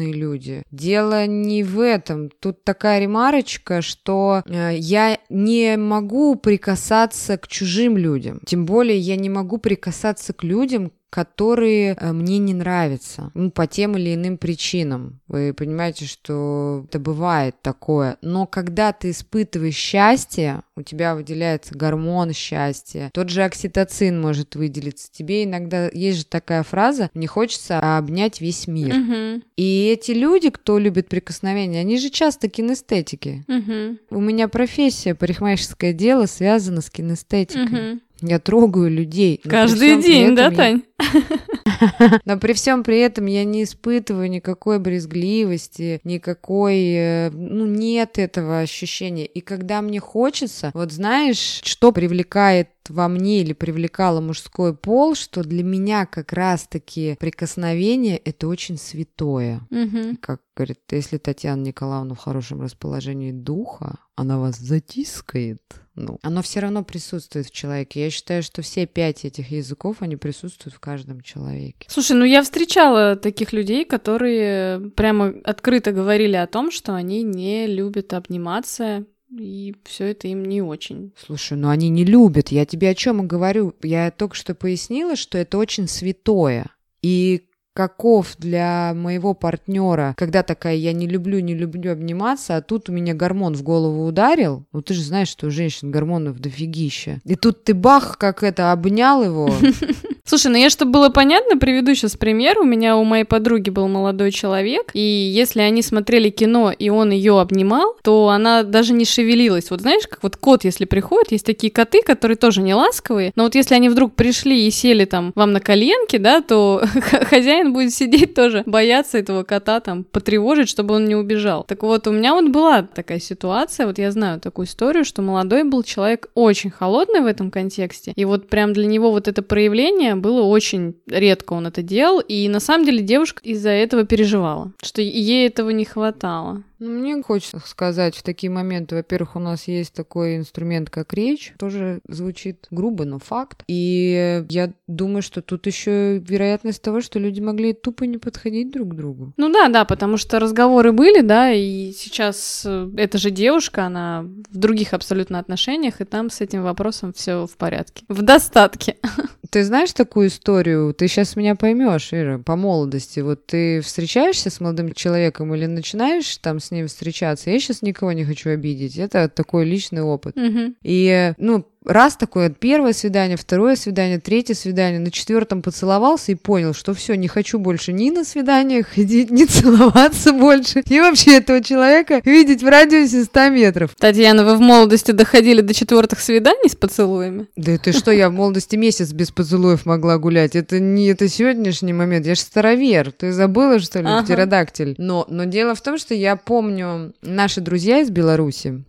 холодные 0.03 0.13
люди. 0.13 0.63
Дело 0.71 1.27
не 1.27 1.63
в 1.63 1.81
этом. 1.81 2.31
Тут 2.41 2.65
такая 2.65 3.01
ремарочка, 3.01 3.83
что 3.83 4.43
э, 4.47 4.77
я 4.77 5.19
не 5.29 5.77
могу 5.77 6.37
прикасаться 6.37 7.37
к 7.39 7.49
чужим 7.49 7.97
людям. 7.97 8.41
Тем 8.47 8.67
более 8.67 8.99
я 8.99 9.17
не 9.17 9.31
могу 9.31 9.59
прикасаться 9.59 10.33
к 10.33 10.43
людям, 10.43 10.93
которые 11.13 11.95
э, 12.01 12.13
мне 12.13 12.39
не 12.39 12.55
нравятся, 12.55 13.31
ну, 13.35 13.51
по 13.51 13.67
тем 13.67 13.99
или 13.99 14.15
иным 14.15 14.39
причинам. 14.39 15.21
Вы 15.29 15.53
понимаете, 15.53 16.07
что 16.07 16.87
это 16.89 16.99
бывает 16.99 17.55
такое. 17.61 18.17
Но 18.23 18.47
когда 18.47 18.93
ты 18.95 19.11
испытываешь 19.11 19.75
счастье, 19.77 20.63
у 20.75 20.81
тебя 20.83 21.15
выделяется 21.15 21.77
гормон 21.77 22.33
счастья, 22.33 23.11
тот 23.13 23.29
же 23.29 23.43
окситоцин 23.45 24.19
может 24.21 24.57
выделиться. 24.57 25.09
Тебе 25.13 25.45
иногда 25.45 25.91
есть 25.93 26.19
же 26.21 26.25
такая 26.25 26.63
фраза 26.63 27.11
«мне 27.13 27.27
хочется 27.27 27.99
обнять 27.99 28.41
весь 28.41 28.67
мир». 28.67 28.95
Мгм, 28.97 29.43
И 29.57 29.89
эти 29.93 30.13
люди, 30.13 30.49
кто 30.49 30.79
любит 30.79 31.09
прикосновения, 31.09 31.81
они 31.81 31.99
же 31.99 32.09
часто 32.09 32.49
кинестетики. 32.49 33.45
мгм, 33.49 33.99
У 34.11 34.21
меня 34.21 34.49
профессия, 34.49 35.15
парикмахерское 35.15 35.93
дело 35.93 36.25
связано 36.25 36.81
с 36.81 36.89
кинестетикой. 36.89 37.65
мгм. 37.67 38.01
Я 38.25 38.39
трогаю 38.39 38.89
людей. 38.89 39.41
при 39.43 39.51
Каждый 39.51 40.01
день, 40.01 40.37
да, 40.37 40.45
я- 40.45 40.51
Тань? 40.53 40.83
Но 42.25 42.39
при 42.39 42.53
всем 42.53 42.83
при 42.85 43.01
этом 43.01 43.27
я 43.27 43.45
не 43.45 43.65
испытываю 43.65 44.31
никакой 44.31 44.79
брезгливости, 44.79 46.01
никакой, 46.05 46.93
э, 46.95 47.31
ну, 47.31 47.67
нет 47.67 48.19
этого 48.19 48.61
ощущения. 48.61 49.27
И 49.27 49.41
когда 49.41 49.83
мне 49.83 50.01
хочется, 50.01 50.71
вот 50.75 50.93
знаешь, 50.93 51.61
что 51.65 51.93
привлекает 51.93 52.69
во 52.89 53.09
мне 53.09 53.41
или 53.41 53.53
привлекало 53.53 54.21
мужской 54.21 54.75
пол, 54.75 55.15
что 55.15 55.43
для 55.43 55.63
меня 55.63 56.07
как 56.07 56.33
раз-таки 56.33 57.17
прикосновение 57.19 58.17
это 58.17 58.49
очень 58.49 58.79
святое. 58.79 59.61
Мгм. 59.71 60.17
Как 60.17 60.41
говорит, 60.57 60.81
если 60.91 61.19
Татьяна 61.19 61.63
Николаевна 61.63 62.15
в 62.15 62.19
хорошем 62.19 62.61
расположении 62.61 63.33
духа, 63.33 63.99
она 64.15 64.39
вас 64.39 64.59
затискает. 64.59 65.63
Ну, 65.95 66.19
оно 66.23 66.43
все 66.43 66.61
равно 66.61 66.85
присутствует 66.85 67.47
в 67.47 67.51
человеке. 67.51 68.05
Я 68.05 68.11
считаю, 68.11 68.43
что 68.43 68.63
все 68.63 68.87
пять 68.87 69.25
этих 69.25 69.51
языков, 69.51 69.99
они 70.01 70.17
присутствуют 70.17 70.75
в 70.75 70.81
каждом 70.81 70.92
человеке. 71.23 71.87
Слушай, 71.89 72.17
ну 72.17 72.25
я 72.25 72.43
встречала 72.43 73.17
таких 73.17 73.53
людей, 73.53 73.85
которые 73.85 74.91
прямо 74.91 75.35
открыто 75.45 75.93
говорили 75.93 76.37
о 76.37 76.47
том, 76.47 76.71
что 76.71 76.95
они 76.95 77.23
не 77.23 77.67
любят 77.67 78.13
обниматься, 78.13 79.05
и 79.31 79.75
все 79.85 80.11
это 80.11 80.29
им 80.29 80.45
не 80.45 80.63
очень. 80.63 81.13
Слушай, 81.17 81.57
ну 81.57 81.69
они 81.69 81.89
не 81.89 82.05
любят. 82.05 82.49
Я 82.49 82.67
тебе 82.67 82.91
о 82.91 82.95
чем 82.95 83.23
и 83.23 83.27
говорю. 83.27 83.75
Я 83.83 84.11
только 84.11 84.35
что 84.35 84.55
пояснила, 84.55 85.17
что 85.17 85.39
это 85.39 85.59
очень 85.59 85.89
святое. 85.89 86.67
И 87.03 87.47
каков 87.75 88.37
для 88.37 88.93
моего 88.95 89.35
партнера, 89.35 90.15
когда 90.17 90.43
такая 90.43 90.75
я 90.75 90.93
не 90.93 91.07
люблю, 91.07 91.41
не 91.41 91.55
люблю 91.55 91.93
обниматься, 91.93 92.57
а 92.57 92.63
тут 92.63 92.89
у 92.89 92.93
меня 92.93 93.15
гормон 93.15 93.55
в 93.55 93.63
голову 93.63 94.07
ударил. 94.07 94.67
Ну 94.73 94.83
ты 94.83 94.95
же 94.95 95.03
знаешь, 95.03 95.29
что 95.29 95.47
у 95.47 95.51
женщин 95.51 95.91
гормонов 95.91 96.39
дофигища. 96.39 97.21
И 97.25 97.35
тут 97.35 97.65
ты 97.65 97.75
бах, 97.75 98.19
как 98.19 98.43
это, 98.43 98.73
обнял 98.73 99.25
его. 99.25 99.53
Слушай, 100.25 100.53
ну 100.53 100.57
я, 100.57 100.71
чтобы 100.71 100.93
было 100.93 101.09
понятно, 101.09 101.59
приведу 101.59 101.95
сейчас 101.95 102.17
пример. 102.17 102.59
У 102.61 102.65
меня 102.65 102.97
у 102.97 103.03
моей 103.03 103.25
подруги 103.25 103.71
был 103.71 103.89
молодой 103.89 104.31
человек, 104.31 104.93
и 104.95 105.01
если 105.01 105.61
они 105.61 105.83
смотрели 105.83 106.31
кино, 106.31 106.71
и 106.71 106.91
он 106.91 107.11
ее 107.11 107.41
обнимал, 107.41 107.97
то 108.03 108.29
она 108.29 108.63
даже 108.63 108.93
не 108.93 109.05
шевелилась. 109.05 109.71
Вот 109.71 109.81
знаешь, 109.81 110.07
как 110.07 110.23
вот 110.23 110.37
кот, 110.37 110.65
если 110.65 110.85
приходит, 110.85 111.33
есть 111.33 111.45
такие 111.45 111.73
коты, 111.73 112.03
которые 112.03 112.37
тоже 112.37 112.63
не 112.63 112.73
ласковые, 112.73 113.33
но 113.35 113.43
вот 113.45 113.57
если 113.57 113.75
они 113.75 113.89
вдруг 113.89 114.15
пришли 114.15 114.67
и 114.67 114.71
сели 114.71 115.07
там 115.07 115.33
вам 115.35 115.53
на 115.53 115.61
коленки, 115.61 116.19
да, 116.19 116.41
то 116.41 116.83
хозяин 117.29 117.73
будет 117.73 117.93
сидеть 117.93 118.35
тоже, 118.35 118.63
бояться 118.65 119.19
этого 119.19 119.43
кота 119.43 119.81
там, 119.81 120.05
потревожить, 120.05 120.69
чтобы 120.69 120.95
он 120.95 121.05
не 121.05 121.17
убежал. 121.17 121.65
Так 121.65 121.83
вот, 121.83 122.07
у 122.07 122.13
меня 122.13 122.35
вот 122.35 122.49
была 122.49 122.83
такая 122.83 123.19
ситуация, 123.19 123.87
вот 123.87 123.99
я 123.99 124.13
знаю 124.13 124.41
такую 124.41 124.67
историю, 124.67 125.05
что 125.05 125.21
молодой 125.21 125.65
был 125.65 125.83
человек 125.83 126.29
очень 126.35 126.71
холодный 126.71 127.21
в 127.21 127.27
этом 127.27 127.51
контексте, 127.51 128.13
и 128.15 128.25
вот 128.25 128.49
прям 128.49 128.73
для 128.73 128.87
него 128.87 129.11
вот 129.11 129.27
это 129.27 129.43
проявление 129.43 130.12
было 130.17 130.43
очень 130.43 130.95
редко 131.07 131.55
он 131.55 131.67
это 131.67 131.83
делал, 131.83 132.21
и 132.21 132.49
на 132.49 132.61
самом 132.61 132.85
деле 132.85 133.01
девушка 133.03 133.41
из-за 133.43 133.71
этого 133.71 134.05
переживала, 134.05 134.73
что 134.83 135.01
ей 135.03 135.47
этого 135.47 135.71
не 135.71 135.85
хватало. 135.85 136.63
Ну, 136.83 136.91
мне 136.91 137.23
хочется 137.23 137.61
сказать 137.65 138.17
в 138.17 138.25
такие 138.25 138.51
моменты, 138.51 138.97
во-первых, 138.97 139.37
у 139.37 139.39
нас 139.39 139.69
есть 139.69 139.95
такой 139.95 140.37
инструмент, 140.37 140.91
как 140.91 141.15
речь, 141.15 141.53
тоже 141.57 142.01
звучит 142.09 142.67
грубо, 142.73 143.05
но 143.05 143.21
факт. 143.21 143.63
И 143.69 144.45
я 144.49 144.73
думаю, 144.89 145.23
что 145.23 145.43
тут 145.43 145.69
еще 145.69 146.19
вероятность 146.19 146.83
того, 146.83 147.01
что 147.01 147.21
люди 147.21 147.41
могли 147.41 147.73
тупо 147.73 148.03
не 148.03 148.19
подходить 148.19 148.73
друг 148.73 148.91
к 148.91 148.95
другу. 148.95 149.33
Ну 149.37 149.49
да, 149.53 149.69
да, 149.69 149.85
потому 149.85 150.17
что 150.17 150.41
разговоры 150.41 150.91
были, 150.91 151.21
да, 151.21 151.53
и 151.53 151.93
сейчас 151.93 152.65
э, 152.67 152.91
эта 152.97 153.17
же 153.17 153.31
девушка, 153.31 153.87
она 153.87 154.23
в 154.51 154.57
других 154.57 154.93
абсолютно 154.93 155.39
отношениях, 155.39 156.01
и 156.01 156.05
там 156.05 156.31
с 156.31 156.41
этим 156.41 156.65
вопросом 156.65 157.13
все 157.13 157.47
в 157.47 157.57
порядке, 157.57 158.05
в 158.09 158.23
достатке. 158.23 158.97
Ты 159.53 159.65
знаешь 159.65 159.93
такую 159.93 160.29
историю? 160.29 160.95
Ты 160.95 161.09
сейчас 161.09 161.37
меня 161.37 161.55
поймешь, 161.55 162.09
Ира, 162.15 162.39
по 162.39 162.57
молодости. 162.57 163.21
Вот 163.21 163.47
ты 163.47 163.83
встречаешься 163.83 164.49
с 164.49 164.61
молодым 164.61 164.95
человеком 164.95 165.55
или 165.55 165.67
начинаешь 165.67 166.39
там 166.39 166.59
с 166.59 166.71
ним 166.73 166.89
встречаться? 166.89 167.51
Я 167.51 167.59
сейчас 167.61 167.83
никого 167.83 168.13
не 168.13 168.25
хочу 168.25 168.51
обидеть. 168.51 168.99
Это 168.99 169.29
такой 169.29 169.65
личный 169.65 170.03
опыт. 170.03 170.35
Мгм. 170.37 170.77
И, 170.83 171.35
ну, 171.39 171.67
раз 171.85 172.17
такое 172.17 172.51
первое 172.51 172.93
свидание, 172.93 173.37
второе 173.37 173.77
свидание, 173.77 174.19
третье 174.19 174.55
свидание, 174.55 175.01
на 175.01 175.11
четвертом 175.11 175.63
поцеловался 175.63 176.33
и 176.33 176.35
понял, 176.35 176.75
что 176.75 176.95
все, 176.95 177.15
не 177.15 177.29
хочу 177.29 177.59
больше 177.59 177.93
ни 177.93 178.11
на 178.11 178.25
свиданиях 178.25 178.89
ходить, 178.95 179.31
ни 179.31 179.45
целоваться 179.45 180.33
больше, 180.33 180.83
и 180.87 181.01
вообще 181.01 181.39
этого 181.39 181.63
человека 181.63 182.21
видеть 182.25 182.63
в 182.63 182.69
радиусе 182.69 183.25
100 183.25 183.49
метров. 183.51 183.95
Татьяна, 183.99 184.45
вы 184.45 184.57
в 184.57 184.61
молодости 184.61 185.11
доходили 185.13 185.61
до 185.61 185.75
четвертых 185.75 186.21
свиданий 186.21 186.69
с 186.69 186.77
поцелуями? 186.77 187.47
Да 187.57 187.77
ты 187.79 187.93
что, 187.93 188.11
я 188.11 188.29
в 188.29 188.33
молодости 188.33 188.77
месяц 188.77 189.13
без 189.13 189.31
поцелуев 189.31 189.87
могла 189.87 190.19
гулять. 190.19 190.57
Это 190.57 190.81
не 190.81 191.07
это 191.07 191.29
сегодняшний 191.29 191.93
момент. 191.93 192.27
Я 192.27 192.35
же 192.35 192.41
старовер. 192.41 193.13
Ты 193.13 193.33
забыла, 193.33 193.79
что 193.79 194.01
ли, 194.01 194.07
Ага. 194.07 194.25
птеродактиль? 194.25 194.95
Но, 194.99 195.27
но 195.29 195.45
дело 195.45 195.75
в 195.75 195.81
том, 195.81 195.99
что 195.99 196.15
я 196.15 196.37
помню 196.37 197.13
наши 197.23 197.61
друзья 197.61 198.01
из 198.01 198.11
Беларуси. 198.11 198.83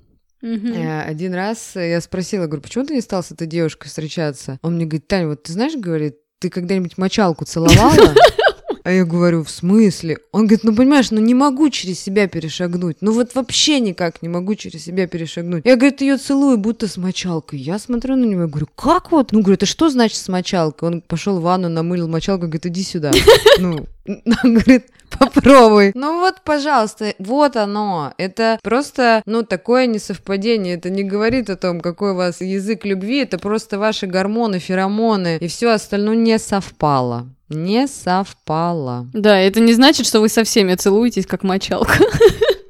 Э, 0.43 1.01
Один 1.03 1.33
раз 1.33 1.71
я 1.75 1.99
спросила, 2.01 2.45
говорю, 2.47 2.61
почему 2.61 2.85
ты 2.85 2.93
не 2.93 3.01
стал 3.01 3.23
с 3.23 3.31
этой 3.31 3.47
девушкой 3.47 3.87
встречаться? 3.87 4.59
Он 4.61 4.75
мне 4.75 4.85
говорит, 4.85 5.07
Таня, 5.07 5.27
вот 5.29 5.43
ты 5.43 5.53
знаешь, 5.53 5.75
говорит, 5.75 6.17
ты 6.39 6.49
когда-нибудь 6.49 6.97
мочалку 6.97 7.45
целовала? 7.45 7.95
А 8.83 8.91
я 8.91 9.05
говорю, 9.05 9.43
в 9.43 9.49
смысле? 9.49 10.17
Он 10.31 10.41
говорит, 10.41 10.63
ну 10.63 10.75
понимаешь, 10.75 11.11
ну 11.11 11.21
не 11.21 11.33
могу 11.33 11.69
через 11.69 11.99
себя 11.99 12.27
перешагнуть. 12.27 12.97
Ну 12.99 13.13
вот 13.13 13.33
вообще 13.33 13.79
никак 13.79 14.21
не 14.21 14.27
могу 14.27 14.55
через 14.55 14.83
себя 14.83 15.07
перешагнуть. 15.07 15.65
Я, 15.65 15.77
говорит, 15.77 16.01
ее 16.01 16.17
целую, 16.17 16.57
будто 16.57 16.87
с 16.87 16.97
мочалкой. 16.97 17.59
Я 17.59 17.79
смотрю 17.79 18.17
на 18.17 18.25
него 18.25 18.47
говорю, 18.47 18.67
как 18.75 19.11
вот? 19.11 19.31
Ну, 19.31 19.39
говорю, 19.39 19.55
это 19.55 19.65
что 19.65 19.89
значит 19.89 20.17
с 20.17 20.27
мочалкой? 20.27 20.89
Он 20.89 21.01
пошел 21.01 21.39
в 21.39 21.43
ванну, 21.43 21.69
намылил 21.69 22.09
мочалку, 22.09 22.43
говорит, 22.43 22.65
иди 22.65 22.83
сюда. 22.83 23.11
Ну, 23.59 23.85
он 24.07 24.53
говорит, 24.55 24.87
попробуй. 25.17 25.91
Ну 25.95 26.19
вот, 26.19 26.41
пожалуйста, 26.43 27.13
вот 27.19 27.55
оно. 27.55 28.13
Это 28.17 28.59
просто, 28.63 29.21
ну, 29.25 29.43
такое 29.43 29.85
несовпадение. 29.85 30.75
Это 30.75 30.89
не 30.89 31.03
говорит 31.03 31.49
о 31.49 31.55
том, 31.55 31.81
какой 31.81 32.11
у 32.11 32.15
вас 32.15 32.41
язык 32.41 32.83
любви. 32.83 33.19
Это 33.19 33.37
просто 33.37 33.79
ваши 33.79 34.07
гормоны, 34.07 34.59
феромоны. 34.59 35.37
И 35.39 35.47
все 35.47 35.69
остальное 35.69 36.15
не 36.15 36.37
совпало. 36.39 37.29
Не 37.53 37.87
совпало. 37.87 39.07
Да, 39.13 39.37
это 39.39 39.59
не 39.59 39.73
значит, 39.73 40.05
что 40.05 40.19
вы 40.19 40.29
со 40.29 40.43
всеми 40.43 40.75
целуетесь, 40.75 41.25
как 41.25 41.43
мочалка. 41.43 41.93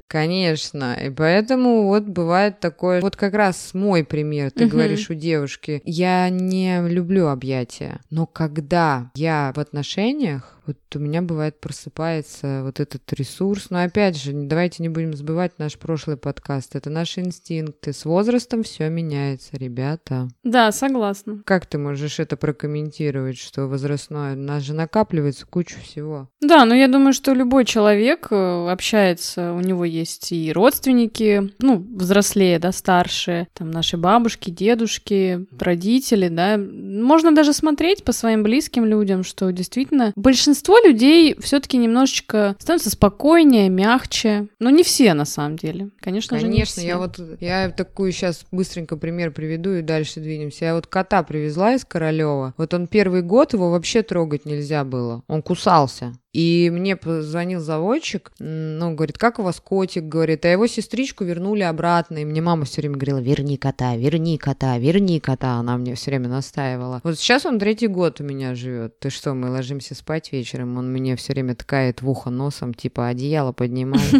Конечно, 0.06 0.94
и 0.94 1.10
поэтому 1.10 1.88
вот 1.88 2.04
бывает 2.04 2.60
такое, 2.60 3.00
вот 3.00 3.16
как 3.16 3.34
раз 3.34 3.70
мой 3.74 4.04
пример, 4.04 4.52
ты 4.52 4.66
Мгм. 4.66 4.70
говоришь 4.72 5.10
у 5.10 5.14
девушки, 5.14 5.82
я 5.84 6.28
не 6.28 6.80
люблю 6.86 7.26
объятия, 7.28 7.98
но 8.10 8.24
когда 8.26 9.10
я 9.16 9.52
в 9.56 9.58
отношениях, 9.58 10.53
вот 10.66 10.76
у 10.94 10.98
меня 10.98 11.22
бывает 11.22 11.60
просыпается 11.60 12.62
вот 12.64 12.80
этот 12.80 13.12
ресурс, 13.12 13.70
но 13.70 13.82
опять 13.82 14.20
же, 14.20 14.32
давайте 14.32 14.82
не 14.82 14.88
будем 14.88 15.14
забывать 15.14 15.58
наш 15.58 15.78
прошлый 15.78 16.16
подкаст, 16.16 16.74
это 16.76 16.90
наши 16.90 17.20
инстинкты, 17.20 17.92
с 17.92 18.04
возрастом 18.04 18.62
все 18.62 18.88
меняется, 18.88 19.56
ребята. 19.56 20.28
Да, 20.42 20.72
согласна. 20.72 21.42
Как 21.44 21.66
ты 21.66 21.78
можешь 21.78 22.18
это 22.18 22.36
прокомментировать, 22.36 23.38
что 23.38 23.66
возрастное, 23.66 24.34
у 24.34 24.38
нас 24.38 24.62
же 24.62 24.74
накапливается 24.74 25.46
куча 25.46 25.78
всего. 25.78 26.28
Да, 26.40 26.64
но 26.64 26.74
я 26.74 26.88
думаю, 26.88 27.12
что 27.12 27.32
любой 27.32 27.64
человек 27.64 28.28
э, 28.30 28.68
общается, 28.70 29.52
у 29.52 29.60
него 29.60 29.84
есть 29.84 30.32
и 30.32 30.52
родственники, 30.52 31.52
ну, 31.60 31.78
взрослее, 31.78 32.58
да, 32.58 32.72
старшие, 32.72 33.48
там 33.52 33.70
наши 33.70 33.96
бабушки, 33.96 34.50
дедушки, 34.50 35.46
родители, 35.58 36.28
да. 36.28 36.58
Можно 36.58 37.34
даже 37.34 37.52
смотреть 37.52 38.04
по 38.04 38.12
своим 38.12 38.42
близким 38.42 38.84
людям, 38.84 39.24
что 39.24 39.50
действительно 39.50 40.12
большинство 40.16 40.53
людей 40.84 41.36
все-таки 41.40 41.76
немножечко 41.76 42.56
становятся 42.58 42.90
спокойнее, 42.90 43.68
мягче. 43.68 44.48
Но 44.58 44.70
не 44.70 44.82
все, 44.82 45.14
на 45.14 45.24
самом 45.24 45.56
деле. 45.56 45.90
Конечно, 46.00 46.38
же, 46.38 46.46
не 46.46 46.52
Конечно, 46.52 46.80
все. 46.80 46.86
я 46.86 46.98
вот 46.98 47.20
я 47.40 47.70
такую 47.70 48.12
сейчас 48.12 48.44
быстренько 48.50 48.96
пример 48.96 49.32
приведу 49.32 49.72
и 49.72 49.82
дальше 49.82 50.20
двинемся. 50.20 50.66
Я 50.66 50.74
вот 50.74 50.86
кота 50.86 51.22
привезла 51.22 51.74
из 51.74 51.84
Королева. 51.84 52.54
Вот 52.56 52.74
он 52.74 52.86
первый 52.86 53.22
год 53.22 53.52
его 53.52 53.70
вообще 53.70 54.02
трогать 54.02 54.44
нельзя 54.44 54.84
было. 54.84 55.22
Он 55.28 55.42
кусался. 55.42 56.12
И 56.34 56.68
мне 56.72 56.96
позвонил 56.96 57.60
заводчик, 57.60 58.32
ну, 58.40 58.92
говорит, 58.94 59.18
как 59.18 59.38
у 59.38 59.42
вас 59.42 59.60
котик, 59.60 60.04
говорит, 60.04 60.44
а 60.44 60.48
его 60.48 60.66
сестричку 60.66 61.22
вернули 61.22 61.62
обратно. 61.62 62.18
И 62.18 62.24
мне 62.24 62.42
мама 62.42 62.64
все 62.64 62.80
время 62.80 62.96
говорила, 62.96 63.20
верни 63.20 63.56
кота, 63.56 63.96
верни 63.96 64.36
кота, 64.36 64.76
верни 64.78 65.20
кота. 65.20 65.52
Она 65.52 65.76
мне 65.76 65.94
все 65.94 66.10
время 66.10 66.28
настаивала. 66.28 67.00
Вот 67.04 67.18
сейчас 67.18 67.46
он 67.46 67.60
третий 67.60 67.86
год 67.86 68.20
у 68.20 68.24
меня 68.24 68.56
живет. 68.56 68.98
Ты 68.98 69.10
что, 69.10 69.32
мы 69.34 69.48
ложимся 69.48 69.94
спать 69.94 70.32
вечером, 70.32 70.76
он 70.76 70.92
мне 70.92 71.14
все 71.14 71.34
время 71.34 71.54
ткает 71.54 72.02
в 72.02 72.10
ухо 72.10 72.30
носом, 72.30 72.74
типа, 72.74 73.06
одеяло 73.08 73.52
поднимай. 73.52 74.02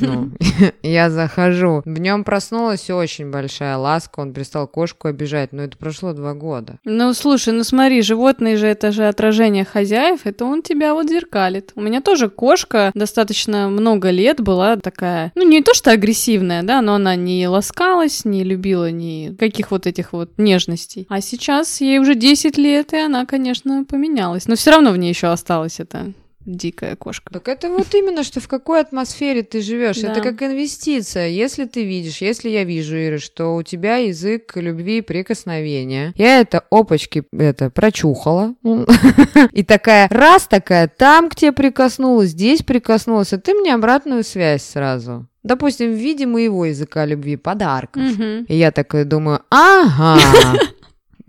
Ну, 0.00 0.32
я 0.82 1.10
захожу. 1.10 1.82
В 1.84 2.00
нем 2.00 2.24
проснулась 2.24 2.88
очень 2.90 3.30
большая 3.30 3.76
ласка, 3.76 4.20
он 4.20 4.32
перестал 4.32 4.66
кошку 4.66 5.08
обижать, 5.08 5.52
но 5.52 5.62
это 5.62 5.76
прошло 5.76 6.12
два 6.12 6.34
года. 6.34 6.78
Ну, 6.84 7.12
слушай, 7.12 7.52
ну 7.52 7.62
смотри, 7.62 8.02
животные 8.02 8.56
же 8.56 8.66
это 8.66 8.90
же 8.90 9.06
отражение 9.06 9.64
хозяев, 9.64 10.20
это 10.24 10.44
он 10.44 10.62
тебя 10.62 10.94
вот 10.94 11.08
зеркалит. 11.08 11.41
Скалит. 11.42 11.72
У 11.74 11.80
меня 11.80 12.00
тоже 12.00 12.28
кошка 12.28 12.90
достаточно 12.94 13.68
много 13.68 14.10
лет 14.10 14.40
была 14.40 14.76
такая, 14.76 15.32
ну, 15.34 15.48
не 15.48 15.62
то 15.62 15.74
что 15.74 15.90
агрессивная, 15.90 16.62
да, 16.62 16.80
но 16.80 16.94
она 16.94 17.16
не 17.16 17.46
ласкалась, 17.48 18.24
не 18.24 18.44
любила 18.44 18.90
ни 18.90 19.34
каких 19.38 19.70
вот 19.70 19.86
этих 19.86 20.12
вот 20.12 20.30
нежностей. 20.38 21.06
А 21.08 21.20
сейчас 21.20 21.80
ей 21.80 21.98
уже 21.98 22.14
10 22.14 22.58
лет, 22.58 22.92
и 22.92 22.98
она, 22.98 23.26
конечно, 23.26 23.84
поменялась. 23.84 24.46
Но 24.46 24.54
все 24.54 24.70
равно 24.70 24.92
в 24.92 24.96
ней 24.96 25.08
еще 25.08 25.28
осталось 25.28 25.80
это 25.80 26.12
дикая 26.46 26.96
кошка. 26.96 27.32
Так 27.32 27.48
это 27.48 27.68
вот 27.68 27.94
именно, 27.94 28.22
что 28.22 28.40
в 28.40 28.48
какой 28.48 28.80
атмосфере 28.80 29.42
ты 29.42 29.60
живешь. 29.60 30.00
Да. 30.00 30.12
Это 30.12 30.20
как 30.20 30.42
инвестиция. 30.42 31.28
Если 31.28 31.64
ты 31.64 31.84
видишь, 31.84 32.20
если 32.20 32.48
я 32.48 32.64
вижу, 32.64 32.96
Ира, 32.96 33.18
что 33.18 33.54
у 33.54 33.62
тебя 33.62 33.96
язык 33.96 34.56
любви 34.56 34.98
и 34.98 35.02
прикосновения, 35.02 36.12
я 36.16 36.40
это 36.40 36.64
опачки 36.70 37.24
это 37.32 37.70
прочухала. 37.70 38.54
И 39.52 39.62
такая, 39.62 40.08
раз 40.08 40.46
такая, 40.46 40.88
там 40.88 41.28
к 41.28 41.36
тебе 41.36 41.52
прикоснулась, 41.52 42.30
здесь 42.30 42.62
прикоснулась, 42.62 43.32
а 43.32 43.38
ты 43.38 43.54
мне 43.54 43.74
обратную 43.74 44.24
связь 44.24 44.64
сразу. 44.64 45.26
Допустим, 45.42 45.92
в 45.92 45.96
виде 45.96 46.24
моего 46.26 46.64
языка 46.66 47.04
любви 47.04 47.36
подарков. 47.36 48.02
И 48.48 48.54
я 48.54 48.70
такая 48.70 49.04
думаю, 49.04 49.40
ага, 49.50 50.20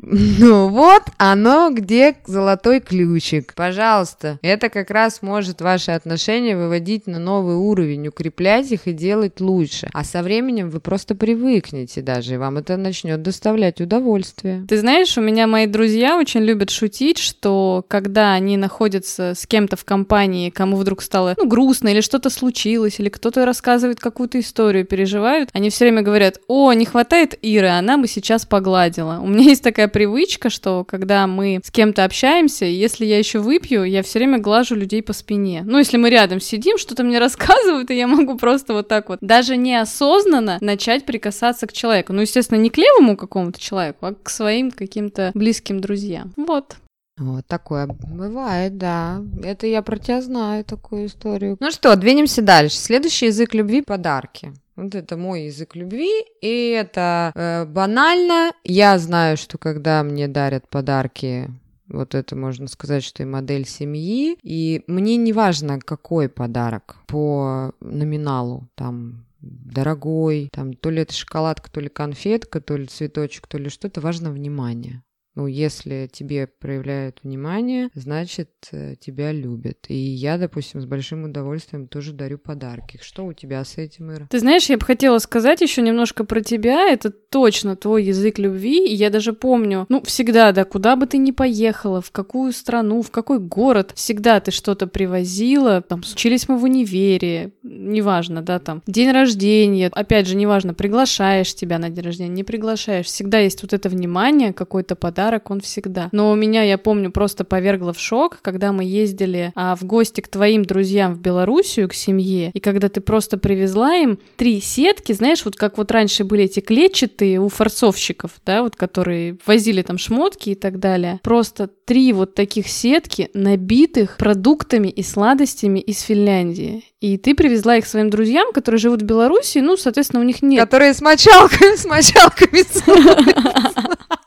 ну 0.39 0.67
вот 0.67 1.03
оно, 1.17 1.69
где 1.71 2.15
золотой 2.25 2.81
ключик. 2.81 3.53
Пожалуйста, 3.55 4.37
это 4.41 4.69
как 4.69 4.89
раз 4.91 5.21
может 5.21 5.61
ваши 5.61 5.91
отношения 5.91 6.57
выводить 6.57 7.07
на 7.07 7.19
новый 7.19 7.55
уровень, 7.55 8.09
укреплять 8.09 8.71
их 8.71 8.87
и 8.87 8.91
делать 8.91 9.39
лучше. 9.39 9.89
А 9.93 10.03
со 10.03 10.21
временем 10.21 10.69
вы 10.69 10.81
просто 10.81 11.15
привыкнете 11.15 12.01
даже, 12.01 12.33
и 12.33 12.37
вам 12.37 12.57
это 12.57 12.75
начнет 12.75 13.21
доставлять 13.21 13.79
удовольствие. 13.79 14.65
Ты 14.67 14.77
знаешь, 14.79 15.17
у 15.17 15.21
меня 15.21 15.47
мои 15.47 15.67
друзья 15.67 16.17
очень 16.17 16.41
любят 16.41 16.69
шутить, 16.69 17.17
что 17.17 17.85
когда 17.87 18.33
они 18.33 18.57
находятся 18.57 19.33
с 19.35 19.47
кем-то 19.47 19.77
в 19.77 19.85
компании, 19.85 20.49
кому 20.49 20.75
вдруг 20.75 21.01
стало 21.01 21.35
ну, 21.37 21.47
грустно, 21.47 21.89
или 21.89 22.01
что-то 22.01 22.29
случилось, 22.29 22.99
или 22.99 23.07
кто-то 23.07 23.45
рассказывает 23.45 23.99
какую-то 23.99 24.39
историю, 24.39 24.85
переживают, 24.85 25.49
они 25.53 25.69
все 25.69 25.85
время 25.85 26.01
говорят, 26.01 26.39
о, 26.47 26.73
не 26.73 26.85
хватает 26.85 27.37
Иры, 27.41 27.69
она 27.69 27.97
бы 27.97 28.07
сейчас 28.07 28.45
погладила. 28.45 29.19
У 29.21 29.27
меня 29.27 29.45
есть 29.45 29.63
такая 29.63 29.87
привычка, 29.93 30.49
что 30.49 30.83
когда 30.83 31.27
мы 31.27 31.61
с 31.63 31.71
кем-то 31.71 32.03
общаемся, 32.03 32.65
если 32.65 33.05
я 33.05 33.17
еще 33.17 33.39
выпью, 33.39 33.85
я 33.85 34.03
все 34.03 34.19
время 34.19 34.39
глажу 34.39 34.75
людей 34.75 35.01
по 35.01 35.13
спине. 35.13 35.61
Ну, 35.65 35.77
если 35.77 35.97
мы 35.97 36.09
рядом 36.09 36.41
сидим, 36.41 36.77
что-то 36.77 37.03
мне 37.03 37.19
рассказывают, 37.27 37.89
и 37.91 37.95
я 37.95 38.07
могу 38.07 38.37
просто 38.37 38.73
вот 38.73 38.89
так 38.89 39.07
вот, 39.07 39.19
даже 39.21 39.55
неосознанно 39.55 40.57
начать 40.59 41.05
прикасаться 41.05 41.67
к 41.67 41.73
человеку. 41.73 42.11
Ну, 42.11 42.21
естественно, 42.21 42.59
не 42.59 42.69
к 42.69 42.77
левому 42.77 43.15
какому-то 43.15 43.59
человеку, 43.59 44.07
а 44.07 44.15
к 44.15 44.29
своим 44.29 44.71
каким-то 44.71 45.31
близким 45.33 45.79
друзьям. 45.79 46.33
Вот. 46.35 46.75
Вот 47.17 47.45
такое 47.45 47.85
бывает, 47.87 48.77
да. 48.79 49.21
Это 49.43 49.67
я 49.67 49.83
про 49.83 49.97
тебя 49.97 50.21
знаю, 50.21 50.65
такую 50.65 51.05
историю. 51.05 51.57
Ну 51.59 51.69
что, 51.69 51.95
двинемся 51.95 52.41
дальше. 52.41 52.75
Следующий 52.75 53.27
язык 53.27 53.53
любви– 53.53 53.81
подарки. 53.83 54.51
Вот 54.75 54.95
это 54.95 55.17
мой 55.17 55.45
язык 55.45 55.75
любви, 55.75 56.11
и 56.41 56.69
это 56.69 57.31
э, 57.35 57.65
банально. 57.65 58.53
Я 58.63 58.97
знаю, 58.97 59.37
что 59.37 59.57
когда 59.57 60.03
мне 60.03 60.27
дарят 60.27 60.67
подарки, 60.67 61.49
вот 61.87 62.15
это 62.15 62.35
можно 62.35 62.67
сказать, 62.67 63.03
что 63.03 63.21
и 63.21 63.25
модель 63.25 63.67
семьи, 63.67 64.37
и 64.41 64.83
мне 64.87 65.15
не 65.17 65.31
важно, 65.31 65.79
какой 65.79 66.27
подарок 66.27 66.97
по 67.07 67.73
номиналу, 67.81 68.67
там 68.75 69.25
дорогой, 69.41 70.49
там 70.51 70.73
то 70.73 70.89
ли 70.89 71.01
это 71.01 71.13
шоколадка, 71.13 71.69
то 71.69 71.79
ли 71.79 71.89
конфетка, 71.89 72.61
то 72.61 72.75
ли 72.75 72.87
цветочек, 72.87 73.47
то 73.47 73.57
ли 73.57 73.69
что-то, 73.69 74.01
важно 74.01 74.31
внимание. 74.31 75.03
Ну, 75.35 75.47
если 75.47 76.07
тебе 76.11 76.47
проявляют 76.47 77.19
внимание, 77.23 77.89
значит, 77.95 78.49
э, 78.71 78.95
тебя 78.99 79.31
любят. 79.31 79.85
И 79.87 79.95
я, 79.95 80.37
допустим, 80.37 80.79
с 80.79 80.85
большим 80.85 81.23
удовольствием 81.23 81.87
тоже 81.87 82.13
дарю 82.13 82.37
подарки. 82.37 82.99
Что 83.01 83.25
у 83.25 83.33
тебя 83.33 83.65
с 83.65 83.77
этим, 83.77 84.11
Ира? 84.11 84.27
Ты 84.29 84.39
знаешь, 84.39 84.69
я 84.69 84.77
бы 84.77 84.85
хотела 84.85 85.17
сказать 85.17 85.61
еще 85.61 85.81
немножко 85.81 86.23
про 86.23 86.41
тебя. 86.41 86.87
Это 86.89 87.09
точно 87.09 87.75
твой 87.75 88.03
язык 88.03 88.37
любви. 88.37 88.85
И 88.85 88.93
я 88.93 89.09
даже 89.09 89.33
помню, 89.33 89.87
ну, 89.89 90.03
всегда, 90.03 90.51
да, 90.51 90.65
куда 90.65 90.95
бы 90.95 91.07
ты 91.07 91.17
ни 91.17 91.31
поехала, 91.31 91.99
в 92.01 92.11
какую 92.11 92.51
страну, 92.51 93.01
в 93.01 93.09
какой 93.09 93.39
город, 93.39 93.91
всегда 93.95 94.39
ты 94.39 94.51
что-то 94.51 94.85
привозила. 94.85 95.81
Там, 95.81 96.01
учились 96.01 96.47
мы 96.47 96.57
в 96.59 96.63
универе, 96.63 97.53
неважно, 97.63 98.43
да, 98.43 98.59
там, 98.59 98.83
день 98.85 99.11
рождения. 99.11 99.89
Опять 99.91 100.27
же, 100.27 100.35
неважно, 100.35 100.75
приглашаешь 100.75 101.55
тебя 101.55 101.79
на 101.79 101.89
день 101.89 102.05
рождения, 102.05 102.29
не 102.29 102.43
приглашаешь. 102.43 103.07
Всегда 103.07 103.39
есть 103.39 103.63
вот 103.63 103.73
это 103.73 103.89
внимание, 103.89 104.53
какой-то 104.53 104.95
подарок, 104.95 105.22
он 105.49 105.61
всегда. 105.61 106.09
Но 106.11 106.31
у 106.31 106.35
меня, 106.35 106.63
я 106.63 106.77
помню, 106.77 107.11
просто 107.11 107.43
повергло 107.43 107.93
в 107.93 107.99
шок, 107.99 108.39
когда 108.41 108.71
мы 108.71 108.83
ездили 108.83 109.51
а, 109.55 109.75
в 109.75 109.83
гости 109.83 110.21
к 110.21 110.27
твоим 110.27 110.65
друзьям 110.65 111.13
в 111.13 111.19
Белоруссию, 111.19 111.89
к 111.89 111.93
семье, 111.93 112.51
и 112.53 112.59
когда 112.59 112.89
ты 112.89 113.01
просто 113.01 113.37
привезла 113.37 113.95
им 113.95 114.19
три 114.35 114.59
сетки, 114.61 115.13
знаешь, 115.13 115.45
вот 115.45 115.55
как 115.55 115.77
вот 115.77 115.91
раньше 115.91 116.23
были 116.23 116.45
эти 116.45 116.59
клетчатые 116.59 117.39
у 117.39 117.49
форцовщиков, 117.49 118.31
да, 118.45 118.63
вот 118.63 118.75
которые 118.75 119.37
возили 119.45 119.81
там 119.81 119.97
шмотки 119.97 120.51
и 120.51 120.55
так 120.55 120.79
далее. 120.79 121.19
Просто 121.23 121.67
три 121.67 122.13
вот 122.13 122.35
таких 122.35 122.67
сетки, 122.67 123.29
набитых 123.33 124.17
продуктами 124.17 124.87
и 124.87 125.03
сладостями 125.03 125.79
из 125.79 126.01
Финляндии. 126.01 126.83
И 126.99 127.17
ты 127.17 127.35
привезла 127.35 127.77
их 127.77 127.85
своим 127.85 128.09
друзьям, 128.09 128.53
которые 128.53 128.79
живут 128.79 129.01
в 129.01 129.05
Беларуси, 129.05 129.57
ну, 129.57 129.75
соответственно, 129.75 130.21
у 130.21 130.25
них 130.25 130.41
нет 130.41 130.61
Которые 130.61 130.93
с 130.93 131.01
мочалками, 131.01 131.75
с 131.77 131.85
мочалками. 131.85 132.63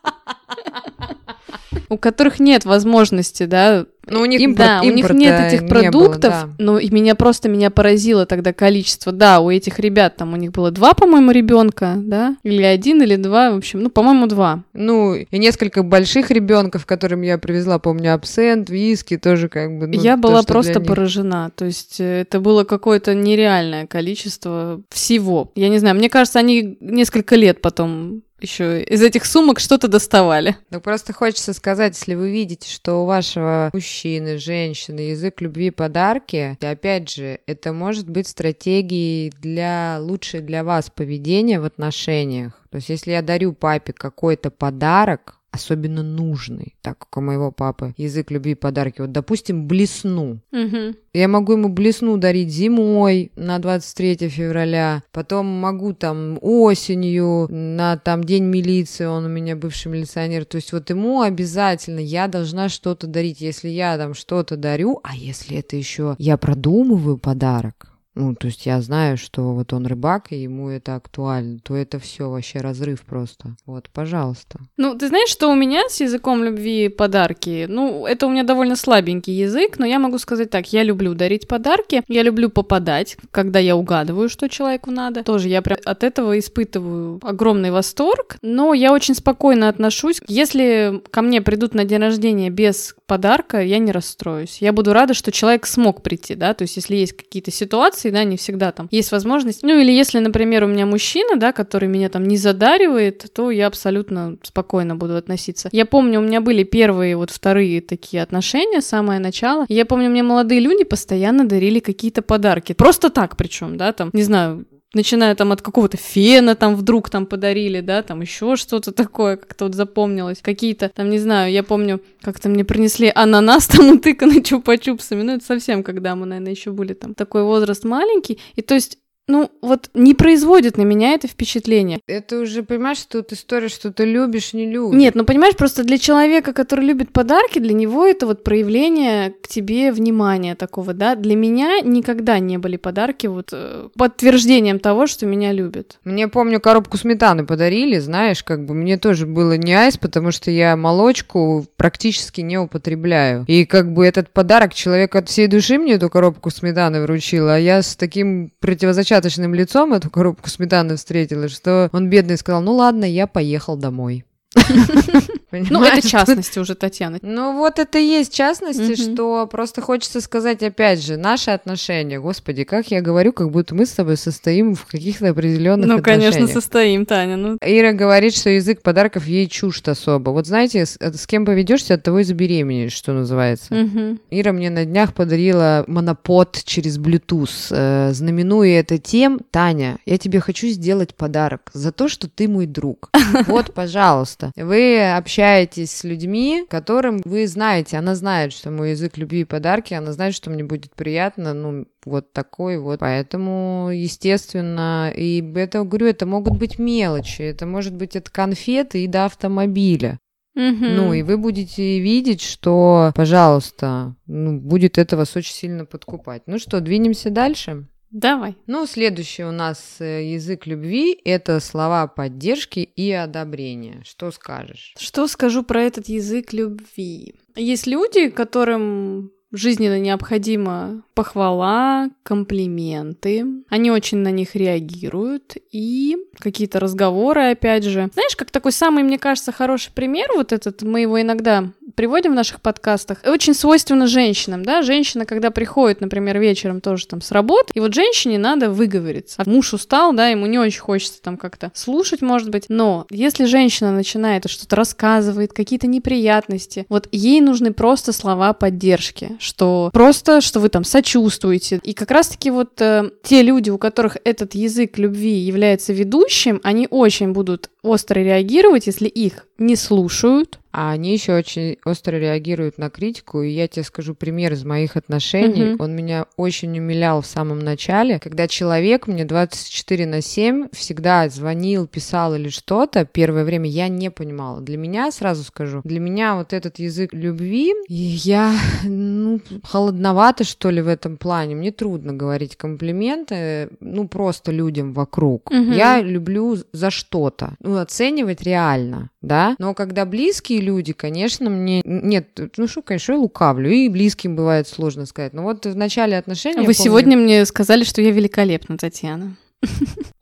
у 1.88 1.99
которых 1.99 2.40
нет 2.40 2.64
возможности, 2.64 3.44
да, 3.44 3.87
Ну, 4.09 4.20
у 4.20 4.25
них 4.25 4.40
Им, 4.40 4.55
да, 4.55 4.81
у 4.83 4.90
них 4.90 5.11
нет 5.11 5.53
этих 5.53 5.62
не 5.62 5.68
продуктов, 5.68 6.33
было, 6.33 6.42
да. 6.42 6.49
но 6.59 6.79
и 6.79 6.90
меня 6.90 7.16
просто 7.16 7.49
меня 7.49 7.70
поразило 7.70 8.25
тогда 8.25 8.53
количество. 8.53 9.11
Да, 9.11 9.40
у 9.40 9.51
этих 9.51 9.81
ребят 9.81 10.16
там 10.16 10.33
у 10.33 10.37
них 10.37 10.53
было 10.53 10.70
два, 10.70 10.94
по-моему, 10.94 11.33
ребенка, 11.33 11.94
да, 11.96 12.37
или 12.44 12.62
один, 12.62 13.03
или 13.03 13.16
два, 13.16 13.51
в 13.51 13.57
общем, 13.57 13.81
ну, 13.81 13.90
по-моему, 13.90 14.27
два. 14.27 14.62
Ну, 14.75 15.14
и 15.14 15.27
несколько 15.38 15.83
больших 15.83 16.31
ребенков, 16.31 16.87
которым 16.87 17.22
я 17.22 17.37
привезла, 17.38 17.79
помню, 17.79 18.14
абсент, 18.14 18.70
виски, 18.70 19.16
тоже 19.16 19.49
как 19.49 19.77
бы. 19.77 19.88
ну, 19.88 20.01
Я 20.01 20.14
то, 20.14 20.22
была 20.22 20.42
просто 20.42 20.81
поражена. 20.81 21.51
То 21.57 21.64
есть 21.64 22.01
э, 22.01 22.20
это 22.20 22.40
было 22.40 22.64
какое-то 22.64 23.14
нереальное 23.14 23.87
количество 23.87 24.83
всего. 24.90 25.51
Я 25.57 25.68
не 25.68 25.79
знаю, 25.79 25.96
мне 25.96 26.09
кажется, 26.09 26.38
они 26.38 26.77
несколько 26.81 27.35
лет 27.35 27.61
потом 27.61 28.22
еще 28.40 28.83
из 28.83 29.03
этих 29.03 29.25
сумок 29.25 29.61
что-то 29.61 29.88
доставали. 29.88 30.57
Ну, 30.70 30.81
просто 30.81 31.12
хочется 31.12 31.53
сказать, 31.53 31.96
если 31.96 32.14
вы 32.14 32.31
видите, 32.31 32.70
что 32.70 33.03
у 33.03 33.07
вашего 33.07 33.70
мужчины, 33.72 34.38
женщины 34.38 35.01
язык 35.01 35.40
любви 35.40 35.70
подарки, 35.70 36.59
опять 36.61 37.11
же, 37.11 37.40
это 37.46 37.72
может 37.72 38.09
быть 38.09 38.29
стратегией 38.29 39.33
для 39.40 39.99
лучшей 40.01 40.40
для 40.40 40.64
вас 40.64 40.90
поведения 40.90 41.61
в 41.61 41.64
отношениях. 41.64 42.53
То 42.70 42.77
есть, 42.77 42.88
если 42.88 43.12
я 43.12 43.22
дарю 43.22 43.53
папе 43.53 43.92
какой-то 43.92 44.51
подарок, 44.51 45.37
особенно 45.57 46.03
нужный, 46.03 46.77
так 46.83 46.99
как 46.99 47.16
у 47.16 47.21
моего 47.21 47.51
папы 47.51 47.95
язык 47.97 48.31
любви 48.31 48.55
подарки, 48.55 49.01
вот, 49.01 49.12
допустим, 49.12 49.66
блесну, 49.66 50.40
Мгм. 50.53 50.95
я 51.12 51.29
могу 51.29 51.53
ему 51.53 51.69
блесну 51.69 52.16
дарить 52.16 52.51
зимой 52.51 53.33
на 53.37 53.59
23 53.59 54.29
февраля, 54.29 55.03
потом 55.12 55.47
могу 55.47 55.92
там 55.92 56.38
осенью 56.42 57.47
на 57.51 57.97
там 57.97 58.25
день 58.25 58.45
милиции, 58.45 59.07
он 59.07 59.25
у 59.25 59.29
меня 59.29 59.57
бывший 59.57 59.88
милиционер, 59.92 60.45
то 60.45 60.57
есть 60.57 60.73
вот 60.73 60.90
ему 60.90 61.23
обязательно 61.23 62.01
я 62.01 62.29
должна 62.29 62.69
что-то 62.69 63.07
дарить, 63.07 63.40
если 63.40 63.69
я 63.69 63.97
там 63.99 64.14
что-то 64.14 64.57
дарю, 64.57 65.01
а 65.03 65.14
если 65.16 65.59
это 65.59 65.77
еще 65.77 66.14
я 66.19 66.37
продумываю 66.37 67.19
подарок, 67.19 67.95
ну, 68.16 68.35
то 68.35 68.46
есть 68.46 68.64
я 68.64 68.81
знаю, 68.81 69.18
что 69.18 69.52
вот 69.52 69.72
он 69.74 69.87
рыбак, 69.87 70.33
и 70.33 70.37
ему 70.37 70.70
это 70.70 70.96
актуально, 70.96 71.61
то 71.62 71.76
это 71.76 71.98
все 71.98 72.31
вообще 72.31 72.61
разрыв 72.61 73.02
просто. 73.02 73.57
Вот, 73.66 73.90
пожалуйста. 73.92 74.59
Ну, 74.79 74.96
ты 74.96 75.09
знаешь, 75.09 75.29
что 75.29 75.50
у 75.50 75.55
меня 75.55 75.83
с 75.88 76.00
языком 76.00 76.42
любви 76.42 76.88
подарки? 76.88 77.66
Ну, 77.68 78.07
это 78.07 78.26
у 78.26 78.31
меня 78.31 78.42
довольно 78.42 78.74
слабенький 78.74 79.35
язык, 79.35 79.79
но 79.79 79.85
я 79.85 79.98
могу 79.98 80.18
сказать 80.18 80.48
так, 80.48 80.72
я 80.72 80.83
люблю 80.83 81.14
дарить 81.14 81.46
подарки, 81.46 82.02
я 82.09 82.22
люблю 82.22 82.48
попадать, 82.48 83.18
когда 83.31 83.59
я 83.59 83.76
угадываю, 83.76 84.31
что 84.31 84.48
человеку 84.48 84.90
надо. 84.90 85.22
Тоже 85.22 85.50
я 85.50 85.61
прям 85.61 85.79
от 85.85 86.02
этого 86.02 86.38
испытываю 86.38 87.20
огромный 87.22 87.70
восторг, 87.70 88.38
но 88.40 88.72
я 88.72 88.92
очень 88.92 89.14
спокойно 89.14 89.68
отношусь. 89.68 90.20
Если 90.26 91.02
ко 91.11 91.20
мне 91.20 91.42
придут 91.42 91.74
на 91.74 91.85
день 91.85 92.00
рождения 92.00 92.48
без 92.48 92.96
подарка, 93.07 93.61
я 93.61 93.79
не 93.79 93.92
расстроюсь. 93.92 94.59
Я 94.62 94.72
буду 94.72 94.94
рада, 94.94 95.12
что 95.12 95.31
человек 95.31 95.66
смог 95.66 96.02
прийти, 96.02 96.35
да, 96.35 96.55
то 96.55 96.62
есть 96.62 96.76
если 96.76 96.96
есть 96.96 97.14
какие-то 97.14 97.50
ситуации, 97.50 98.06
да, 98.11 98.25
не 98.25 98.37
всегда 98.37 98.73
там 98.73 98.88
есть 98.90 99.12
возможность. 99.12 99.62
Ну, 99.62 99.79
или 99.79 99.92
если, 99.92 100.19
например, 100.19 100.64
у 100.64 100.66
меня 100.66 100.87
мужчина, 100.87 101.37
да, 101.37 101.53
который 101.53 101.88
меня 101.88 102.09
там 102.09 102.25
не 102.25 102.37
задаривает, 102.37 103.27
то 103.35 103.51
я 103.51 103.66
абсолютно 103.66 104.37
спокойно 104.42 104.97
буду 104.97 105.16
относиться. 105.16 105.69
Я 105.73 105.87
помню, 105.87 106.21
у 106.21 106.23
меня 106.23 106.40
были 106.40 106.62
первые, 106.62 107.16
вот 107.16 107.31
вторые 107.31 107.81
такие 107.81 108.23
отношения, 108.23 108.81
самое 108.81 109.21
начало. 109.21 109.66
Я 109.69 109.87
помню, 109.87 110.11
мне 110.11 110.23
молодые 110.23 110.61
люди 110.61 110.85
постоянно 110.85 111.47
дарили 111.47 111.81
какие-то 111.81 112.23
подарки. 112.23 112.73
Просто 112.73 113.11
так 113.11 113.37
причем, 113.37 113.77
да, 113.77 113.92
там, 113.92 114.11
не 114.12 114.23
знаю, 114.23 114.66
начиная 114.96 115.35
там 115.35 115.52
от 115.52 115.62
какого-то 115.62 115.96
фена 115.96 116.56
там 116.56 116.74
вдруг 116.74 117.11
там 117.11 117.26
подарили, 117.26 117.80
да, 117.80 118.02
там 118.02 118.22
еще 118.22 118.56
что-то 118.56 118.92
такое, 118.92 119.37
как-то 119.37 119.66
вот 119.66 119.74
запомнилось. 119.74 120.38
Какие-то, 120.42 120.88
там, 120.88 121.11
не 121.11 121.18
знаю, 121.18 121.52
я 121.52 121.62
помню, 121.62 122.00
как-то 122.22 122.48
мне 122.48 122.64
принесли 122.64 123.12
ананас 123.14 123.68
там 123.68 123.90
утыканный 123.90 124.40
чупа-чупсами, 124.42 125.22
ну, 125.22 125.35
это 125.37 125.44
совсем, 125.44 125.82
когда 125.82 126.16
мы, 126.16 126.26
наверное, 126.26 126.52
еще 126.52 126.70
были 126.72 126.94
там. 126.94 127.14
Такой 127.14 127.44
возраст 127.44 127.85
маленький, 127.85 128.40
и 128.56 128.62
то 128.62 128.74
есть 128.74 128.98
ну, 129.28 129.50
вот 129.60 129.90
не 129.94 130.14
производит 130.14 130.78
на 130.78 130.82
меня 130.82 131.12
это 131.12 131.26
впечатление. 131.26 131.98
Это 132.06 132.38
уже, 132.38 132.62
понимаешь, 132.62 133.02
тут 133.02 133.32
история, 133.32 133.68
что 133.68 133.92
ты 133.92 134.04
любишь, 134.04 134.52
не 134.52 134.70
любишь. 134.70 134.96
Нет, 134.96 135.16
ну, 135.16 135.24
понимаешь, 135.24 135.56
просто 135.56 135.82
для 135.82 135.98
человека, 135.98 136.52
который 136.52 136.84
любит 136.84 137.12
подарки, 137.12 137.58
для 137.58 137.74
него 137.74 138.06
это 138.06 138.26
вот 138.26 138.44
проявление 138.44 139.34
к 139.42 139.48
тебе 139.48 139.90
внимания 139.90 140.54
такого, 140.54 140.94
да. 140.94 141.16
Для 141.16 141.34
меня 141.34 141.80
никогда 141.80 142.38
не 142.38 142.58
были 142.58 142.76
подарки 142.76 143.26
вот 143.26 143.48
э, 143.52 143.88
подтверждением 143.96 144.78
того, 144.78 145.08
что 145.08 145.26
меня 145.26 145.52
любят. 145.52 145.98
Мне, 146.04 146.28
помню, 146.28 146.60
коробку 146.60 146.96
сметаны 146.96 147.44
подарили, 147.44 147.98
знаешь, 147.98 148.44
как 148.44 148.64
бы 148.64 148.74
мне 148.74 148.96
тоже 148.96 149.26
было 149.26 149.56
не 149.56 149.74
айс, 149.74 149.96
потому 149.96 150.30
что 150.30 150.52
я 150.52 150.76
молочку 150.76 151.66
практически 151.76 152.42
не 152.42 152.58
употребляю. 152.58 153.44
И 153.48 153.64
как 153.64 153.92
бы 153.92 154.06
этот 154.06 154.30
подарок 154.30 154.72
человек 154.72 155.16
от 155.16 155.28
всей 155.28 155.48
души 155.48 155.78
мне 155.78 155.94
эту 155.94 156.10
коробку 156.10 156.50
сметаны 156.50 157.02
вручил, 157.02 157.48
а 157.48 157.58
я 157.58 157.82
с 157.82 157.96
таким 157.96 158.52
противозачаточным 158.60 159.15
распечаточным 159.16 159.55
лицом 159.55 159.92
эту 159.94 160.11
коробку 160.11 160.48
сметаны 160.48 160.96
встретила, 160.96 161.48
что 161.48 161.88
он 161.92 162.11
бедный 162.11 162.37
сказал, 162.37 162.61
ну 162.61 162.74
ладно, 162.74 163.05
я 163.05 163.26
поехал 163.26 163.76
домой. 163.76 164.24
Ну, 165.71 165.83
это 165.83 166.07
частности 166.07 166.59
уже, 166.59 166.75
Татьяна. 166.75 167.19
Ну, 167.23 167.57
вот 167.57 167.79
это 167.79 167.99
и 167.99 168.05
есть 168.05 168.35
частности, 168.35 168.95
что 168.95 169.47
просто 169.47 169.81
хочется 169.81 170.21
сказать, 170.21 170.62
опять 170.62 171.03
же, 171.03 171.16
наши 171.16 171.51
отношения, 171.51 172.21
господи, 172.21 172.64
как 172.64 172.90
я 172.90 173.01
говорю, 173.01 173.33
как 173.33 173.51
будто 173.51 173.75
мы 173.75 173.87
с 173.87 173.92
тобой 173.92 174.16
состоим 174.16 174.75
в 174.75 174.87
каких-то 174.87 175.31
определенных 175.31 175.87
ну, 175.87 175.97
отношениях. 175.97 176.33
Ну, 176.33 176.38
конечно, 176.38 176.61
состоим, 176.61 177.07
Таня. 177.07 177.37
Ну. 177.37 177.59
Ира 177.61 177.92
говорит, 177.92 178.35
что 178.35 178.51
язык 178.51 178.83
подарков 178.83 179.27
ей 179.27 179.47
чужд 179.49 179.88
особо. 179.88 180.31
Вот 180.31 180.47
знаете, 180.47 180.87
с, 180.87 180.97
с 181.01 181.27
кем 181.27 181.47
поведешься, 181.47 181.95
от 181.95 182.03
того 182.03 182.21
и 182.21 182.25
забеременеешь, 182.25 182.92
что 182.92 183.12
называется. 183.12 183.75
Угу. 183.75 184.19
Ира 184.31 184.53
мне 184.53 184.71
на 184.71 184.85
днях 184.85 185.14
подарила 185.14 185.85
монопод 185.87 186.62
через 186.64 186.99
Bluetooth. 186.99 187.69
Э, 187.71 188.12
знаменуя 188.12 188.81
это 188.81 188.99
тем, 188.99 189.40
Таня, 189.51 189.99
я 190.07 190.19
тебе 190.19 190.40
хочу 190.40 190.69
сделать 190.69 191.14
подарок 191.14 191.71
за 191.73 191.92
то, 191.92 192.09
что 192.09 192.29
ты 192.29 192.49
мой 192.49 192.66
друг. 192.66 193.11
Вот, 193.47 193.75
пожалуйста. 193.75 194.51
Вы 194.57 195.12
общаетесь 195.12 195.45
с 195.87 196.04
людьми, 196.04 196.64
которым 196.68 197.20
вы 197.24 197.46
знаете, 197.46 197.96
она 197.96 198.14
знает, 198.14 198.52
что 198.52 198.70
мой 198.70 198.90
язык 198.90 199.16
любви 199.16 199.40
и 199.40 199.44
подарки, 199.44 199.94
она 199.94 200.12
знает, 200.12 200.35
что 200.35 200.50
мне 200.50 200.64
будет 200.64 200.92
приятно, 200.94 201.54
ну, 201.54 201.87
вот 202.04 202.32
такой 202.32 202.78
вот. 202.78 203.00
Поэтому, 203.00 203.90
естественно, 203.92 205.12
и 205.14 205.42
это, 205.56 205.85
говорю, 205.85 206.06
это 206.06 206.26
могут 206.26 206.59
быть 206.59 206.78
мелочи, 206.78 207.42
это 207.42 207.66
может 207.66 207.94
быть 207.94 208.16
от 208.16 208.30
конфеты 208.30 209.04
и 209.04 209.06
до 209.06 209.26
автомобиля. 209.26 210.18
Угу. 210.54 210.62
Ну, 210.62 211.12
и 211.12 211.22
вы 211.22 211.37
будете 211.37 212.00
видеть, 212.00 212.40
что, 212.40 213.12
пожалуйста, 213.14 214.14
ну, 214.26 214.59
будет 214.59 214.96
это 214.96 215.16
вас 215.16 215.37
очень 215.37 215.52
сильно 215.52 215.85
подкупать. 215.85 216.42
Ну 216.46 216.59
что, 216.59 216.80
двинемся 216.80 217.30
дальше? 217.30 217.87
Давай. 218.11 218.57
Ну, 218.66 218.87
следующий 218.87 219.45
у 219.45 219.51
нас 219.51 219.97
э, 220.01 220.33
язык 220.33 220.66
любви– 220.66 221.21
это 221.25 221.61
слова 221.61 222.07
поддержки 222.07 222.81
и 222.81 223.11
одобрения. 223.11 224.03
Что 224.05 224.31
скажешь? 224.31 224.95
Что 224.99 225.27
скажу 225.27 225.62
про 225.62 225.83
этот 225.83 226.09
язык 226.09 226.53
любви? 226.53 227.35
Есть 227.57 227.87
люди, 227.87 228.31
которым 228.31 229.33
жизненно 229.53 229.99
необходима 229.99 231.03
похвала, 231.14 232.11
комплименты. 232.23 233.45
Они 233.69 233.90
очень 233.90 234.19
на 234.19 234.31
них 234.31 234.55
реагируют. 234.55 235.57
И 235.73 236.16
какие-то 236.38 236.81
разговоры, 236.81 237.51
опять 237.51 237.85
же. 237.85 238.11
Знаешь, 238.12 238.37
как 238.37 238.51
такой 238.51 238.73
самый, 238.73 239.03
мне 239.03 239.19
кажется, 239.19 239.53
хороший 239.53 239.92
пример, 239.92 240.29
вот 240.35 240.53
этот, 240.53 240.83
мы 240.83 241.01
его 241.01 241.21
иногда 241.21 241.73
приводим 241.96 242.32
в 242.32 242.35
наших 242.37 242.61
подкастах, 242.61 243.18
очень 243.26 243.54
свойственно 243.54 244.06
женщинам, 244.06 244.64
да, 244.64 244.82
женщина, 244.82 245.26
когда 245.26 245.50
приходит, 245.50 246.00
например, 246.00 246.38
вечером 246.38 246.80
тоже 246.80 247.06
там 247.06 247.20
с 247.20 247.32
работы, 247.32 247.72
и 247.74 247.80
вот 247.80 247.94
женщине 247.94 248.38
надо 248.38 248.70
выговориться. 248.70 249.42
Муж 249.46 249.72
устал, 249.72 250.12
да, 250.12 250.28
ему 250.28 250.46
не 250.46 250.59
очень 250.59 250.80
хочется 250.80 251.20
там 251.20 251.37
как-то 251.37 251.72
слушать, 251.74 252.22
может 252.22 252.50
быть, 252.50 252.66
но 252.68 253.06
если 253.11 253.46
женщина 253.46 253.90
начинает 253.90 254.48
что-то 254.48 254.76
рассказывает, 254.76 255.52
какие-то 255.52 255.87
неприятности, 255.87 256.87
вот 256.88 257.09
ей 257.11 257.40
нужны 257.40 257.72
просто 257.72 258.12
слова 258.12 258.52
поддержки, 258.52 259.37
что 259.40 259.90
просто, 259.92 260.40
что 260.40 260.61
вы 260.61 260.68
там 260.68 260.85
сочувствуете. 260.85 261.80
И 261.82 261.94
как 261.94 262.11
раз-таки 262.11 262.50
вот 262.50 262.80
э, 262.80 263.11
те 263.22 263.42
люди, 263.42 263.70
у 263.70 263.78
которых 263.78 264.18
этот 264.24 264.54
язык 264.54 264.98
любви 264.98 265.35
является 265.35 265.94
ведущим, 265.94 266.61
они 266.62 266.87
очень 266.90 267.32
будут 267.32 267.70
остро 267.82 268.20
реагировать, 268.20 268.87
если 268.87 269.09
их 269.09 269.46
не 269.59 269.77
слушают, 269.77 270.59
а 270.77 270.90
они 270.90 271.14
еще 271.14 271.35
очень 271.35 271.79
остро 271.87 272.16
реагируют 272.16 272.77
на 272.77 272.90
критику. 272.90 273.40
И 273.40 273.49
я 273.49 273.66
тебе 273.66 273.83
скажу 273.83 274.14
пример 274.14 274.53
из 274.53 274.62
моих 274.62 274.99
отношений. 274.99 275.62
Mm-hmm. 275.62 275.77
Он 275.79 275.97
меня 275.97 276.27
очень 276.37 276.79
умилял 276.79 277.23
в 277.23 277.27
самом 277.27 277.61
начале, 277.61 278.19
когда 278.19 278.47
человек 278.47 279.07
мне 279.07 279.25
24 279.25 280.05
на 280.05 280.21
7 280.21 280.69
всегда 280.73 281.31
звонил, 281.31 281.87
писал 281.87 282.35
или 282.35 282.51
что-то. 282.51 283.07
Первое 283.07 283.45
время 283.45 283.71
я 283.71 283.88
не 283.88 284.11
понимала. 284.11 284.61
Для 284.61 284.77
меня, 284.77 285.11
сразу 285.12 285.45
скажу, 285.45 285.81
для 285.83 285.99
меня 285.99 286.37
вот 286.37 286.53
этот 286.53 286.79
язык 286.79 287.14
любви, 287.14 287.73
я, 287.88 288.53
ну, 288.85 289.40
холодновато, 289.62 290.45
что 290.45 290.69
ли, 290.69 290.83
в 290.83 290.88
этом 290.88 291.16
плане. 291.16 291.55
Мне 291.55 291.73
трудно 291.73 292.12
говорить 292.12 292.57
комплименты, 292.57 293.71
ну, 293.81 294.07
просто 294.09 294.53
людям 294.53 294.92
вокруг. 294.92 295.51
Mm-hmm. 295.51 295.75
Я 295.75 296.03
люблю 296.03 296.59
за 296.73 296.90
что-то. 296.90 297.57
Ну, 297.61 297.79
оценивать 297.79 298.42
реально, 298.42 299.09
да. 299.23 299.45
Но 299.59 299.74
когда 299.74 300.04
близкие 300.04 300.61
люди, 300.61 300.92
конечно, 300.92 301.48
мне... 301.50 301.82
Нет, 301.85 302.28
ну 302.56 302.66
что, 302.66 302.82
конечно, 302.82 303.12
я 303.12 303.18
лукавлю, 303.18 303.70
и 303.70 303.88
близким 303.88 304.35
бывает 304.35 304.66
сложно 304.66 305.06
сказать. 305.06 305.32
Но 305.32 305.42
вот 305.42 305.66
в 305.66 305.76
начале 305.76 306.18
отношений... 306.18 306.59
Вы 306.59 306.62
помню... 306.64 306.74
сегодня 306.74 307.16
мне 307.16 307.44
сказали, 307.46 307.85
что 307.85 308.02
я 308.02 308.11
великолепна, 308.11 308.76
Татьяна. 308.78 309.37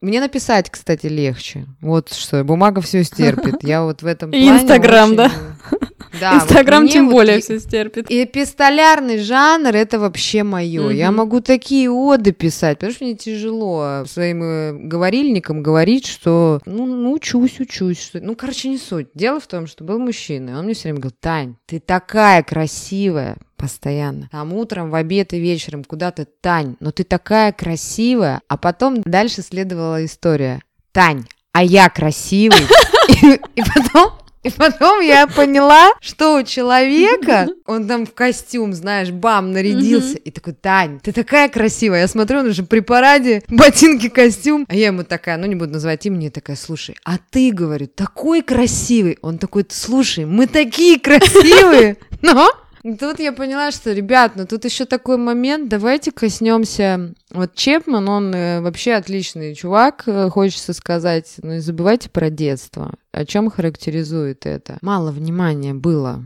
Мне 0.00 0.20
написать, 0.20 0.70
кстати, 0.70 1.06
легче. 1.06 1.66
Вот 1.80 2.12
что, 2.12 2.44
бумага 2.44 2.80
все 2.80 3.04
стерпит. 3.04 3.62
Я 3.62 3.82
вот 3.84 4.02
в 4.02 4.06
этом 4.06 4.30
плане... 4.30 4.48
Инстаграм, 4.48 5.10
очень... 5.10 5.16
да? 5.16 5.30
Да, 6.20 6.36
Инстаграм 6.36 6.82
вот 6.82 6.92
тем 6.92 7.08
более 7.08 7.36
вот... 7.36 7.44
все 7.44 7.58
стерпит. 7.58 8.10
И 8.10 8.24
эпистолярный 8.24 9.18
жанр 9.18 9.74
это 9.74 9.98
вообще 9.98 10.42
мое. 10.42 10.90
Mm-hmm. 10.90 10.94
Я 10.94 11.10
могу 11.10 11.40
такие 11.40 11.90
оды 11.90 12.32
писать, 12.32 12.78
потому 12.78 12.92
что 12.92 13.04
мне 13.04 13.14
тяжело 13.14 14.04
своим 14.06 14.42
э, 14.42 14.72
говорильникам 14.74 15.62
говорить, 15.62 16.06
что 16.06 16.60
ну, 16.66 16.86
ну 16.86 17.12
учусь, 17.12 17.60
учусь. 17.60 18.00
Что... 18.00 18.20
Ну, 18.20 18.36
короче, 18.36 18.68
не 18.68 18.78
суть. 18.78 19.08
Дело 19.14 19.40
в 19.40 19.46
том, 19.46 19.66
что 19.66 19.84
был 19.84 19.98
мужчина, 19.98 20.58
он 20.58 20.66
мне 20.66 20.74
все 20.74 20.84
время 20.84 21.00
говорил, 21.00 21.16
Тань, 21.20 21.56
ты 21.66 21.80
такая 21.80 22.42
красивая, 22.42 23.36
постоянно. 23.56 24.28
Там 24.30 24.52
утром, 24.52 24.90
в 24.90 24.94
обед 24.94 25.32
и 25.32 25.40
вечером 25.40 25.84
куда-то, 25.84 26.24
Тань, 26.24 26.76
но 26.80 26.90
ты 26.90 27.04
такая 27.04 27.52
красивая. 27.52 28.40
А 28.48 28.56
потом 28.56 29.02
дальше 29.02 29.42
следовала 29.42 30.04
история. 30.04 30.60
Тань, 30.92 31.24
а 31.52 31.62
я 31.62 31.88
красивый. 31.88 32.66
И 33.54 33.62
потом 33.62 34.12
и 34.44 34.50
потом 34.50 35.00
я 35.00 35.26
поняла, 35.26 35.92
что 36.02 36.36
у 36.36 36.42
человека, 36.42 37.48
он 37.64 37.88
там 37.88 38.04
в 38.04 38.12
костюм, 38.12 38.74
знаешь, 38.74 39.10
бам, 39.10 39.52
нарядился, 39.52 40.18
и 40.18 40.30
такой, 40.30 40.52
Тань, 40.52 41.00
ты 41.00 41.12
такая 41.12 41.48
красивая. 41.48 42.02
Я 42.02 42.08
смотрю, 42.08 42.40
он 42.40 42.48
уже 42.48 42.62
при 42.62 42.80
параде, 42.80 43.42
ботинки, 43.48 44.10
костюм. 44.10 44.66
А 44.68 44.74
я 44.74 44.88
ему 44.88 45.02
такая, 45.02 45.38
ну 45.38 45.46
не 45.46 45.54
буду 45.54 45.72
называть 45.72 46.04
имени, 46.04 46.28
такая, 46.28 46.56
слушай, 46.56 46.94
а 47.04 47.16
ты, 47.30 47.52
говорю, 47.52 47.86
такой 47.86 48.42
красивый. 48.42 49.18
Он 49.22 49.38
такой, 49.38 49.64
слушай, 49.70 50.26
мы 50.26 50.46
такие 50.46 51.00
красивые, 51.00 51.96
но 52.20 52.50
Тут 52.84 53.18
я 53.18 53.32
поняла, 53.32 53.70
что, 53.70 53.92
ребят, 53.92 54.32
ну 54.36 54.46
тут 54.46 54.66
еще 54.66 54.84
такой 54.84 55.16
момент, 55.16 55.70
давайте 55.70 56.12
коснемся. 56.12 57.14
Вот 57.30 57.54
Чепман, 57.54 58.06
он 58.10 58.34
э, 58.34 58.60
вообще 58.60 58.92
отличный 58.92 59.54
чувак, 59.54 60.02
э, 60.06 60.28
хочется 60.28 60.74
сказать, 60.74 61.36
но 61.42 61.54
не 61.54 61.60
забывайте 61.60 62.10
про 62.10 62.28
детство. 62.28 62.92
О 63.10 63.24
чем 63.24 63.50
характеризует 63.50 64.44
это? 64.44 64.76
Мало 64.82 65.12
внимания 65.12 65.72
было 65.72 66.22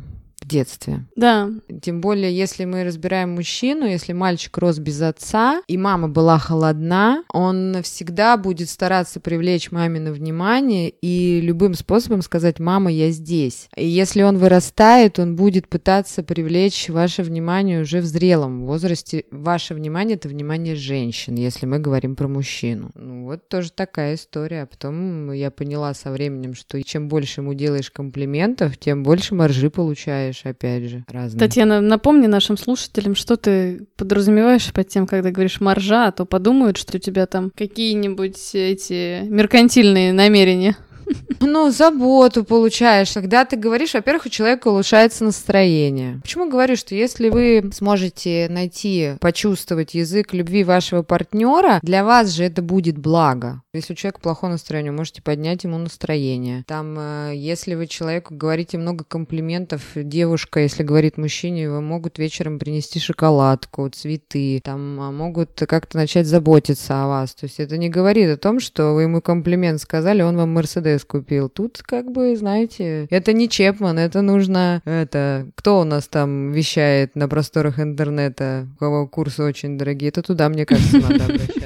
детстве. 0.49 1.05
Да. 1.15 1.51
Тем 1.83 2.01
более, 2.01 2.37
если 2.37 2.65
мы 2.65 2.83
разбираем 2.83 3.35
мужчину, 3.35 3.87
если 3.87 4.13
мальчик 4.13 4.57
рос 4.59 4.79
без 4.79 5.01
отца, 5.01 5.63
и 5.69 5.77
мама 5.77 6.09
была 6.09 6.39
холодна, 6.39 7.23
он 7.33 7.77
всегда 7.83 8.37
будет 8.37 8.69
стараться 8.69 9.21
привлечь 9.21 9.71
мамино 9.71 10.13
внимание 10.13 10.89
и 10.89 11.41
любым 11.41 11.75
способом 11.75 12.23
сказать 12.23 12.59
«мама, 12.59 12.91
я 12.91 13.11
здесь». 13.11 13.69
И 13.77 13.87
если 13.87 14.23
он 14.23 14.39
вырастает, 14.39 15.19
он 15.19 15.37
будет 15.37 15.69
пытаться 15.69 16.23
привлечь 16.23 16.89
ваше 16.89 17.23
внимание 17.23 17.83
уже 17.83 18.01
в 18.01 18.07
зрелом 18.07 18.65
возрасте. 18.65 19.25
Ваше 19.31 19.75
внимание— 19.75 20.17
это 20.17 20.29
внимание 20.29 20.75
женщин, 20.75 21.35
если 21.35 21.67
мы 21.67 21.79
говорим 21.79 22.17
про 22.17 22.29
мужчину. 22.29 22.91
Ну 22.95 23.25
вот 23.25 23.49
тоже 23.49 23.71
такая 23.71 24.15
история. 24.15 24.63
А 24.63 24.67
потом 24.67 25.33
я 25.33 25.51
поняла 25.51 25.93
со 25.95 26.11
временем, 26.11 26.55
что 26.55 26.83
чем 26.83 27.09
больше 27.09 27.43
ему 27.43 27.55
делаешь 27.55 27.91
комплиментов, 27.91 28.79
тем 28.79 29.03
больше 29.03 29.35
маржи 29.35 29.71
получаешь 29.71 30.38
понимаешь, 30.39 30.57
опять 30.57 30.85
же, 30.85 31.05
разные. 31.09 31.39
Татьяна, 31.39 31.81
напомни 31.81 32.27
нашим 32.27 32.57
слушателям, 32.57 33.15
что 33.15 33.37
ты 33.37 33.87
подразумеваешь 33.97 34.73
под 34.73 34.89
тем, 34.89 35.07
когда 35.07 35.31
говоришь 35.31 35.61
маржа, 35.61 36.09
а 36.09 36.13
то 36.13 36.25
подумают, 36.25 36.77
что 36.77 36.97
у 36.97 37.01
тебя 37.01 37.27
там 37.27 37.51
какие-нибудь 37.55 38.55
эти 38.55 39.23
меркантильные 39.29 40.13
намерения. 40.13 40.77
Ну, 41.41 41.71
заботу 41.71 42.45
получаешь. 42.45 43.13
Когда 43.13 43.45
ты 43.45 43.57
говоришь, 43.57 43.95
во-первых, 43.95 44.27
у 44.27 44.29
человека 44.29 44.69
улучшается 44.69 45.25
настроение. 45.25 46.21
Почему 46.23 46.51
говорю, 46.51 46.77
что 46.77 46.95
если 46.95 47.29
вы 47.31 47.71
сможете 47.73 48.49
найти, 48.51 49.13
почувствовать 49.21 49.95
язык 49.95 50.33
любви 50.33 50.65
вашего 50.65 51.03
партнера, 51.03 51.79
для 51.83 52.05
вас 52.05 52.31
же 52.31 52.45
это 52.45 52.61
будет 52.61 52.99
благо. 52.99 53.63
Если 53.73 53.93
у 53.93 53.97
человека 53.97 54.21
плохое 54.21 54.53
настроение, 54.53 54.93
можете 54.93 55.23
поднять 55.23 55.65
ему 55.65 55.79
настроение. 55.79 56.65
Там, 56.67 56.97
э, 56.99 57.33
если 57.37 57.75
вы 57.75 57.87
человеку 57.87 58.35
говорите 58.35 58.77
много 58.79 59.05
комплиментов, 59.05 59.83
девушка, 59.95 60.61
если 60.61 60.83
говорит 60.83 61.19
мужчине, 61.19 61.71
вы 61.71 61.81
могут 61.81 62.19
вечером 62.19 62.59
принести 62.59 62.99
шоколадку, 62.99 63.89
цветы, 63.89 64.61
там 64.65 65.01
а 65.01 65.13
могут 65.13 65.51
как-то 65.69 65.97
начать 65.97 66.27
заботиться 66.27 67.05
о 67.05 67.09
вас. 67.09 67.35
То 67.35 67.47
есть 67.47 67.61
это 67.61 67.79
не 67.79 67.89
говорит 67.89 68.31
о 68.31 68.37
том, 68.37 68.61
что 68.61 68.95
вы 68.95 69.03
ему 69.03 69.21
комплимент 69.21 69.81
сказали, 69.81 70.23
он 70.23 70.37
вам 70.37 70.53
Мерседес 70.53 70.98
купил. 71.05 71.49
Тут 71.49 71.83
как 71.83 72.11
бы, 72.11 72.37
знаете, 72.37 73.07
это 73.11 73.33
не 73.33 73.49
Чепман, 73.49 73.99
это 73.99 74.23
нужно, 74.23 74.83
это, 74.85 75.49
кто 75.55 75.81
у 75.81 75.85
нас 75.85 76.09
там 76.09 76.53
вещает 76.53 77.17
на 77.17 77.29
просторах 77.29 77.81
интернета, 77.81 78.69
у 78.77 78.79
кого 78.79 79.07
курсы 79.07 79.43
очень 79.43 79.79
дорогие, 79.79 80.09
это 80.09 80.23
туда, 80.23 80.49
мне 80.49 80.67
кажется, 80.67 80.99
надо 80.99 81.25
обращаться. 81.25 81.58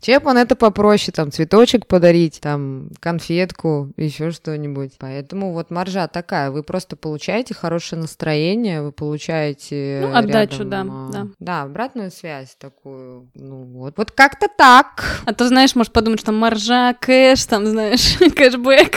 Чепман 0.00 0.36
это 0.38 0.56
попроще, 0.56 1.12
там, 1.14 1.30
цветочек 1.30 1.86
подарить, 1.86 2.40
там, 2.40 2.90
конфетку, 3.00 3.92
еще 3.96 4.30
что-нибудь. 4.30 4.92
Поэтому 4.98 5.52
вот 5.52 5.70
маржа 5.70 6.08
такая, 6.08 6.50
вы 6.50 6.62
просто 6.62 6.96
получаете 6.96 7.54
хорошее 7.54 8.00
настроение, 8.00 8.82
вы 8.82 8.92
получаете 8.92 10.00
Ну, 10.02 10.16
отдачу, 10.16 10.62
рядом, 10.62 10.68
да, 10.68 10.80
а, 10.80 11.08
да. 11.12 11.28
Да, 11.38 11.62
обратную 11.62 12.10
связь 12.10 12.56
такую, 12.58 13.30
ну 13.34 13.64
вот. 13.64 13.94
Вот 13.96 14.10
как-то 14.12 14.48
так. 14.48 15.22
А 15.26 15.34
то, 15.34 15.46
знаешь, 15.48 15.74
может 15.74 15.92
подумать, 15.92 16.20
что 16.20 16.26
там 16.26 16.36
маржа, 16.36 16.94
кэш, 17.00 17.44
там, 17.46 17.66
знаешь, 17.66 18.16
кэшбэк. 18.36 18.96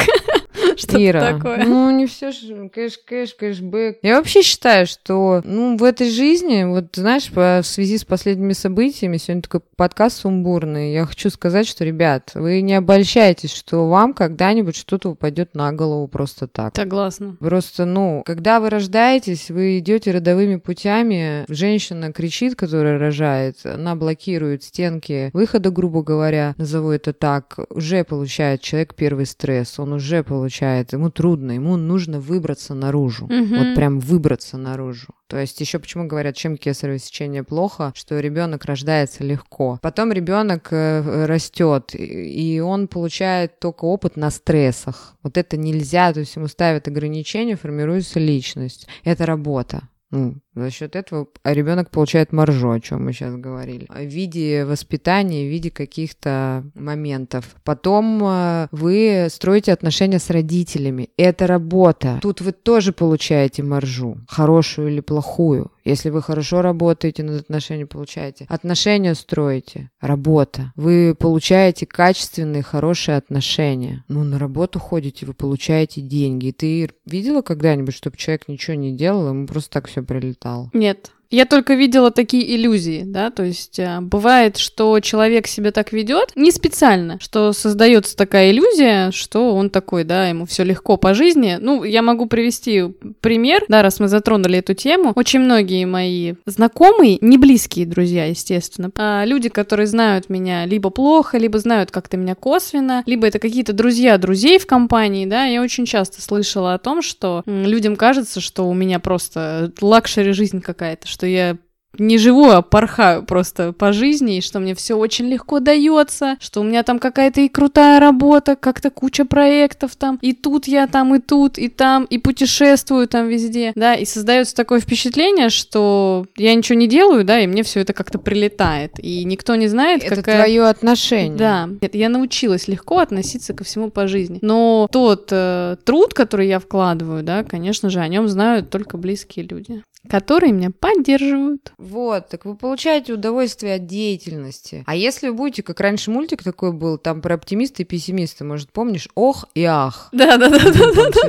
Что-то 0.77 1.05
Ира, 1.05 1.33
такое. 1.33 1.65
ну 1.65 1.89
не 1.91 2.05
все 2.07 2.31
же 2.31 2.69
кэш, 2.69 2.97
кэш, 3.05 3.35
кэшбэк. 3.35 3.99
Я 4.01 4.17
вообще 4.17 4.41
считаю, 4.41 4.87
что, 4.87 5.41
ну, 5.43 5.77
в 5.77 5.83
этой 5.83 6.09
жизни, 6.09 6.63
вот, 6.63 6.85
знаешь, 6.93 7.29
по- 7.29 7.61
в 7.61 7.67
связи 7.67 7.97
с 7.97 8.03
последними 8.05 8.53
событиями, 8.53 9.17
сегодня 9.17 9.41
такой 9.41 9.61
подкаст 9.75 10.17
сумбурный, 10.21 10.93
я 10.93 11.05
хочу 11.05 11.29
сказать, 11.29 11.67
что, 11.67 11.83
ребят, 11.83 12.31
вы 12.35 12.61
не 12.61 12.75
обольщайтесь, 12.75 13.53
что 13.53 13.87
вам 13.89 14.13
когда-нибудь 14.13 14.75
что-то 14.75 15.09
упадет 15.09 15.55
на 15.55 15.71
голову 15.73 16.07
просто 16.07 16.47
так. 16.47 16.75
Согласна. 16.75 17.35
Просто, 17.39 17.85
ну, 17.85 18.23
когда 18.25 18.59
вы 18.59 18.69
рождаетесь, 18.69 19.49
вы 19.49 19.79
идете 19.79 20.11
родовыми 20.11 20.57
путями, 20.57 21.45
женщина 21.47 22.11
кричит, 22.11 22.55
которая 22.55 22.97
рожает, 22.99 23.57
она 23.63 23.95
блокирует 23.95 24.63
стенки 24.63 25.29
выхода, 25.33 25.69
грубо 25.71 26.03
говоря, 26.03 26.53
назову 26.57 26.91
это 26.91 27.13
так, 27.13 27.57
уже 27.69 28.03
получает 28.03 28.61
человек 28.61 28.93
первый 28.95 29.25
стресс, 29.25 29.79
он 29.79 29.93
уже 29.93 30.23
получает, 30.23 30.50
ему 30.93 31.09
трудно, 31.09 31.51
ему 31.53 31.77
нужно 31.77 32.19
выбраться 32.19 32.73
наружу, 32.73 33.25
Мгм. 33.27 33.57
вот 33.57 33.75
прям 33.75 33.99
выбраться 33.99 34.57
наружу. 34.57 35.07
То 35.27 35.37
есть 35.39 35.59
еще 35.61 35.79
почему 35.79 36.07
говорят, 36.07 36.35
чем 36.35 36.57
кесарево 36.57 36.99
сечение 36.99 37.43
плохо, 37.43 37.91
что 37.95 38.19
ребенок 38.19 38.65
рождается 38.65 39.23
легко. 39.23 39.79
Потом 39.81 40.11
ребенок 40.11 40.67
э, 40.71 41.25
растет, 41.25 41.95
и 41.95 42.51
и 42.55 42.59
он 42.59 42.87
получает 42.87 43.59
только 43.59 43.85
опыт 43.85 44.17
на 44.17 44.29
стрессах. 44.29 45.15
Вот 45.23 45.37
это 45.37 45.57
нельзя, 45.57 46.11
то 46.13 46.19
есть 46.19 46.35
ему 46.35 46.47
ставят 46.47 46.87
ограничения, 46.87 47.55
формируется 47.55 48.19
личность. 48.19 48.87
Это 49.03 49.25
работа. 49.25 49.83
Ну, 50.11 50.35
за 50.55 50.69
счет 50.69 50.95
этого 50.95 51.27
ребенок 51.43 51.89
получает 51.89 52.33
маржу, 52.33 52.71
о 52.71 52.79
чем 52.79 53.05
мы 53.05 53.13
сейчас 53.13 53.35
говорили, 53.35 53.87
в 53.89 54.05
виде 54.05 54.65
воспитания, 54.65 55.47
в 55.47 55.49
виде 55.49 55.71
каких-то 55.71 56.63
моментов. 56.75 57.55
Потом 57.63 58.21
э, 58.23 58.67
вы 58.71 59.27
строите 59.29 59.71
отношения 59.71 60.19
с 60.19 60.29
родителями. 60.29 61.09
Это 61.17 61.47
работа. 61.47 62.19
Тут 62.21 62.41
вы 62.41 62.51
тоже 62.51 62.91
получаете 62.91 63.63
маржу, 63.63 64.17
хорошую 64.27 64.89
или 64.89 64.99
плохую. 64.99 65.71
Если 65.83 66.09
вы 66.09 66.21
хорошо 66.21 66.61
работаете 66.61 67.23
над 67.23 67.41
отношениями, 67.41 67.87
получаете. 67.87 68.45
Отношения 68.49 69.15
строите. 69.15 69.89
Работа. 69.99 70.73
Вы 70.75 71.15
получаете 71.17 71.85
качественные, 71.85 72.61
хорошие 72.61 73.17
отношения. 73.17 74.03
Ну, 74.07 74.23
на 74.23 74.37
работу 74.37 74.79
ходите, 74.79 75.25
вы 75.25 75.33
получаете 75.33 76.01
деньги. 76.01 76.51
Ты 76.51 76.91
видела 77.05 77.41
когда-нибудь, 77.41 77.95
чтобы 77.95 78.17
человек 78.17 78.47
ничего 78.47 78.75
не 78.75 78.95
делал, 78.95 79.29
ему 79.29 79.47
просто 79.47 79.71
так 79.71 79.87
все 79.87 80.03
прилетало? 80.03 80.40
Нет. 80.73 81.11
Я 81.31 81.45
только 81.45 81.75
видела 81.75 82.11
такие 82.11 82.55
иллюзии, 82.55 83.03
да, 83.05 83.31
то 83.31 83.43
есть 83.43 83.79
а, 83.79 84.01
бывает, 84.01 84.57
что 84.57 84.99
человек 84.99 85.47
себя 85.47 85.71
так 85.71 85.93
ведет 85.93 86.33
не 86.35 86.51
специально, 86.51 87.19
что 87.21 87.53
создается 87.53 88.17
такая 88.17 88.51
иллюзия, 88.51 89.11
что 89.11 89.55
он 89.55 89.69
такой, 89.69 90.03
да, 90.03 90.27
ему 90.27 90.45
все 90.45 90.63
легко 90.63 90.97
по 90.97 91.13
жизни. 91.13 91.57
Ну, 91.59 91.85
я 91.85 92.01
могу 92.01 92.25
привести 92.25 92.83
пример, 93.21 93.63
да, 93.69 93.81
раз 93.81 94.01
мы 94.01 94.09
затронули 94.09 94.59
эту 94.59 94.73
тему. 94.73 95.13
Очень 95.15 95.39
многие 95.39 95.85
мои 95.85 96.33
знакомые, 96.45 97.17
не 97.21 97.37
близкие 97.37 97.85
друзья, 97.85 98.25
естественно, 98.25 98.91
а 98.97 99.23
люди, 99.25 99.47
которые 99.47 99.87
знают 99.87 100.29
меня 100.29 100.65
либо 100.65 100.89
плохо, 100.89 101.37
либо 101.37 101.59
знают 101.59 101.91
как-то 101.91 102.17
меня 102.17 102.35
косвенно, 102.35 103.03
либо 103.05 103.25
это 103.25 103.39
какие-то 103.39 103.71
друзья 103.71 104.17
друзей 104.17 104.59
в 104.59 104.67
компании, 104.67 105.25
да, 105.25 105.45
я 105.45 105.61
очень 105.61 105.85
часто 105.85 106.21
слышала 106.21 106.73
о 106.73 106.77
том, 106.77 107.01
что 107.01 107.43
людям 107.45 107.95
кажется, 107.95 108.41
что 108.41 108.67
у 108.67 108.73
меня 108.73 108.99
просто 108.99 109.71
luxury 109.79 110.33
жизнь 110.33 110.59
какая-то, 110.59 111.07
что 111.07 111.20
я 111.25 111.57
не 111.97 112.17
живу, 112.17 112.49
а 112.49 112.61
порхаю 112.61 113.23
просто 113.23 113.73
по 113.73 113.91
жизни, 113.91 114.37
и 114.37 114.41
что 114.41 114.59
мне 114.59 114.75
все 114.75 114.95
очень 114.95 115.27
легко 115.27 115.59
дается, 115.59 116.37
что 116.39 116.61
у 116.61 116.63
меня 116.63 116.83
там 116.83 116.99
какая-то 116.99 117.41
и 117.41 117.49
крутая 117.49 117.99
работа, 117.99 118.55
как-то 118.55 118.89
куча 118.89 119.25
проектов 119.25 119.95
там, 119.95 120.17
и 120.21 120.33
тут 120.33 120.67
я 120.67 120.87
там, 120.87 121.15
и 121.15 121.19
тут, 121.19 121.57
и 121.57 121.67
там, 121.67 122.05
и 122.05 122.17
путешествую 122.17 123.07
там 123.07 123.27
везде, 123.27 123.73
да, 123.75 123.95
и 123.95 124.05
создается 124.05 124.55
такое 124.55 124.79
впечатление, 124.79 125.49
что 125.49 126.25
я 126.37 126.55
ничего 126.55 126.77
не 126.77 126.87
делаю, 126.87 127.25
да, 127.25 127.39
и 127.39 127.47
мне 127.47 127.63
все 127.63 127.81
это 127.81 127.93
как-то 127.93 128.19
прилетает, 128.19 128.93
и 128.99 129.23
никто 129.25 129.55
не 129.55 129.67
знает, 129.67 130.03
Это 130.03 130.15
какая... 130.15 130.43
твое 130.43 130.67
отношение. 130.67 131.37
Да, 131.37 131.69
Нет, 131.81 131.95
я 131.95 132.09
научилась 132.09 132.67
легко 132.67 132.99
относиться 132.99 133.53
ко 133.53 133.63
всему 133.63 133.89
по 133.89 134.07
жизни. 134.07 134.39
Но 134.41 134.87
тот 134.91 135.29
э, 135.31 135.75
труд, 135.83 136.13
который 136.13 136.47
я 136.47 136.59
вкладываю, 136.59 137.23
да, 137.23 137.43
конечно 137.43 137.89
же, 137.89 137.99
о 137.99 138.07
нем 138.07 138.27
знают 138.27 138.69
только 138.69 138.97
близкие 138.97 139.45
люди, 139.45 139.83
которые 140.09 140.51
меня 140.51 140.71
поддерживают. 140.71 141.73
Вот, 141.77 142.29
так 142.29 142.45
вы 142.45 142.55
получаете 142.55 143.13
удовольствие 143.13 143.75
от 143.75 143.85
деятельности. 143.85 144.83
А 144.87 144.95
если 144.95 145.29
вы 145.29 145.35
будете, 145.35 145.63
как 145.63 145.79
раньше 145.79 146.11
мультик 146.11 146.43
такой 146.43 146.73
был, 146.73 146.97
там 146.97 147.21
про 147.21 147.35
оптимиста 147.35 147.83
и 147.83 147.85
пессимиста, 147.85 148.43
может, 148.43 148.71
помнишь? 148.71 149.07
Ох 149.15 149.45
и 149.53 149.63
ах. 149.63 150.09
Да, 150.11 150.37
да, 150.37 150.49
да, 150.49 150.59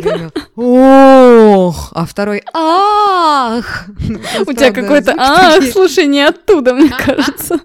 да. 0.02 0.30
Ох, 0.56 1.92
а 1.94 2.06
второй 2.06 2.42
ах. 2.52 3.87
У 4.46 4.52
тебя 4.52 4.72
какой-то. 4.72 5.14
А, 5.18 5.61
слушай, 5.62 6.06
не 6.06 6.22
оттуда, 6.22 6.74
мне 6.74 6.88
кажется. 6.98 7.61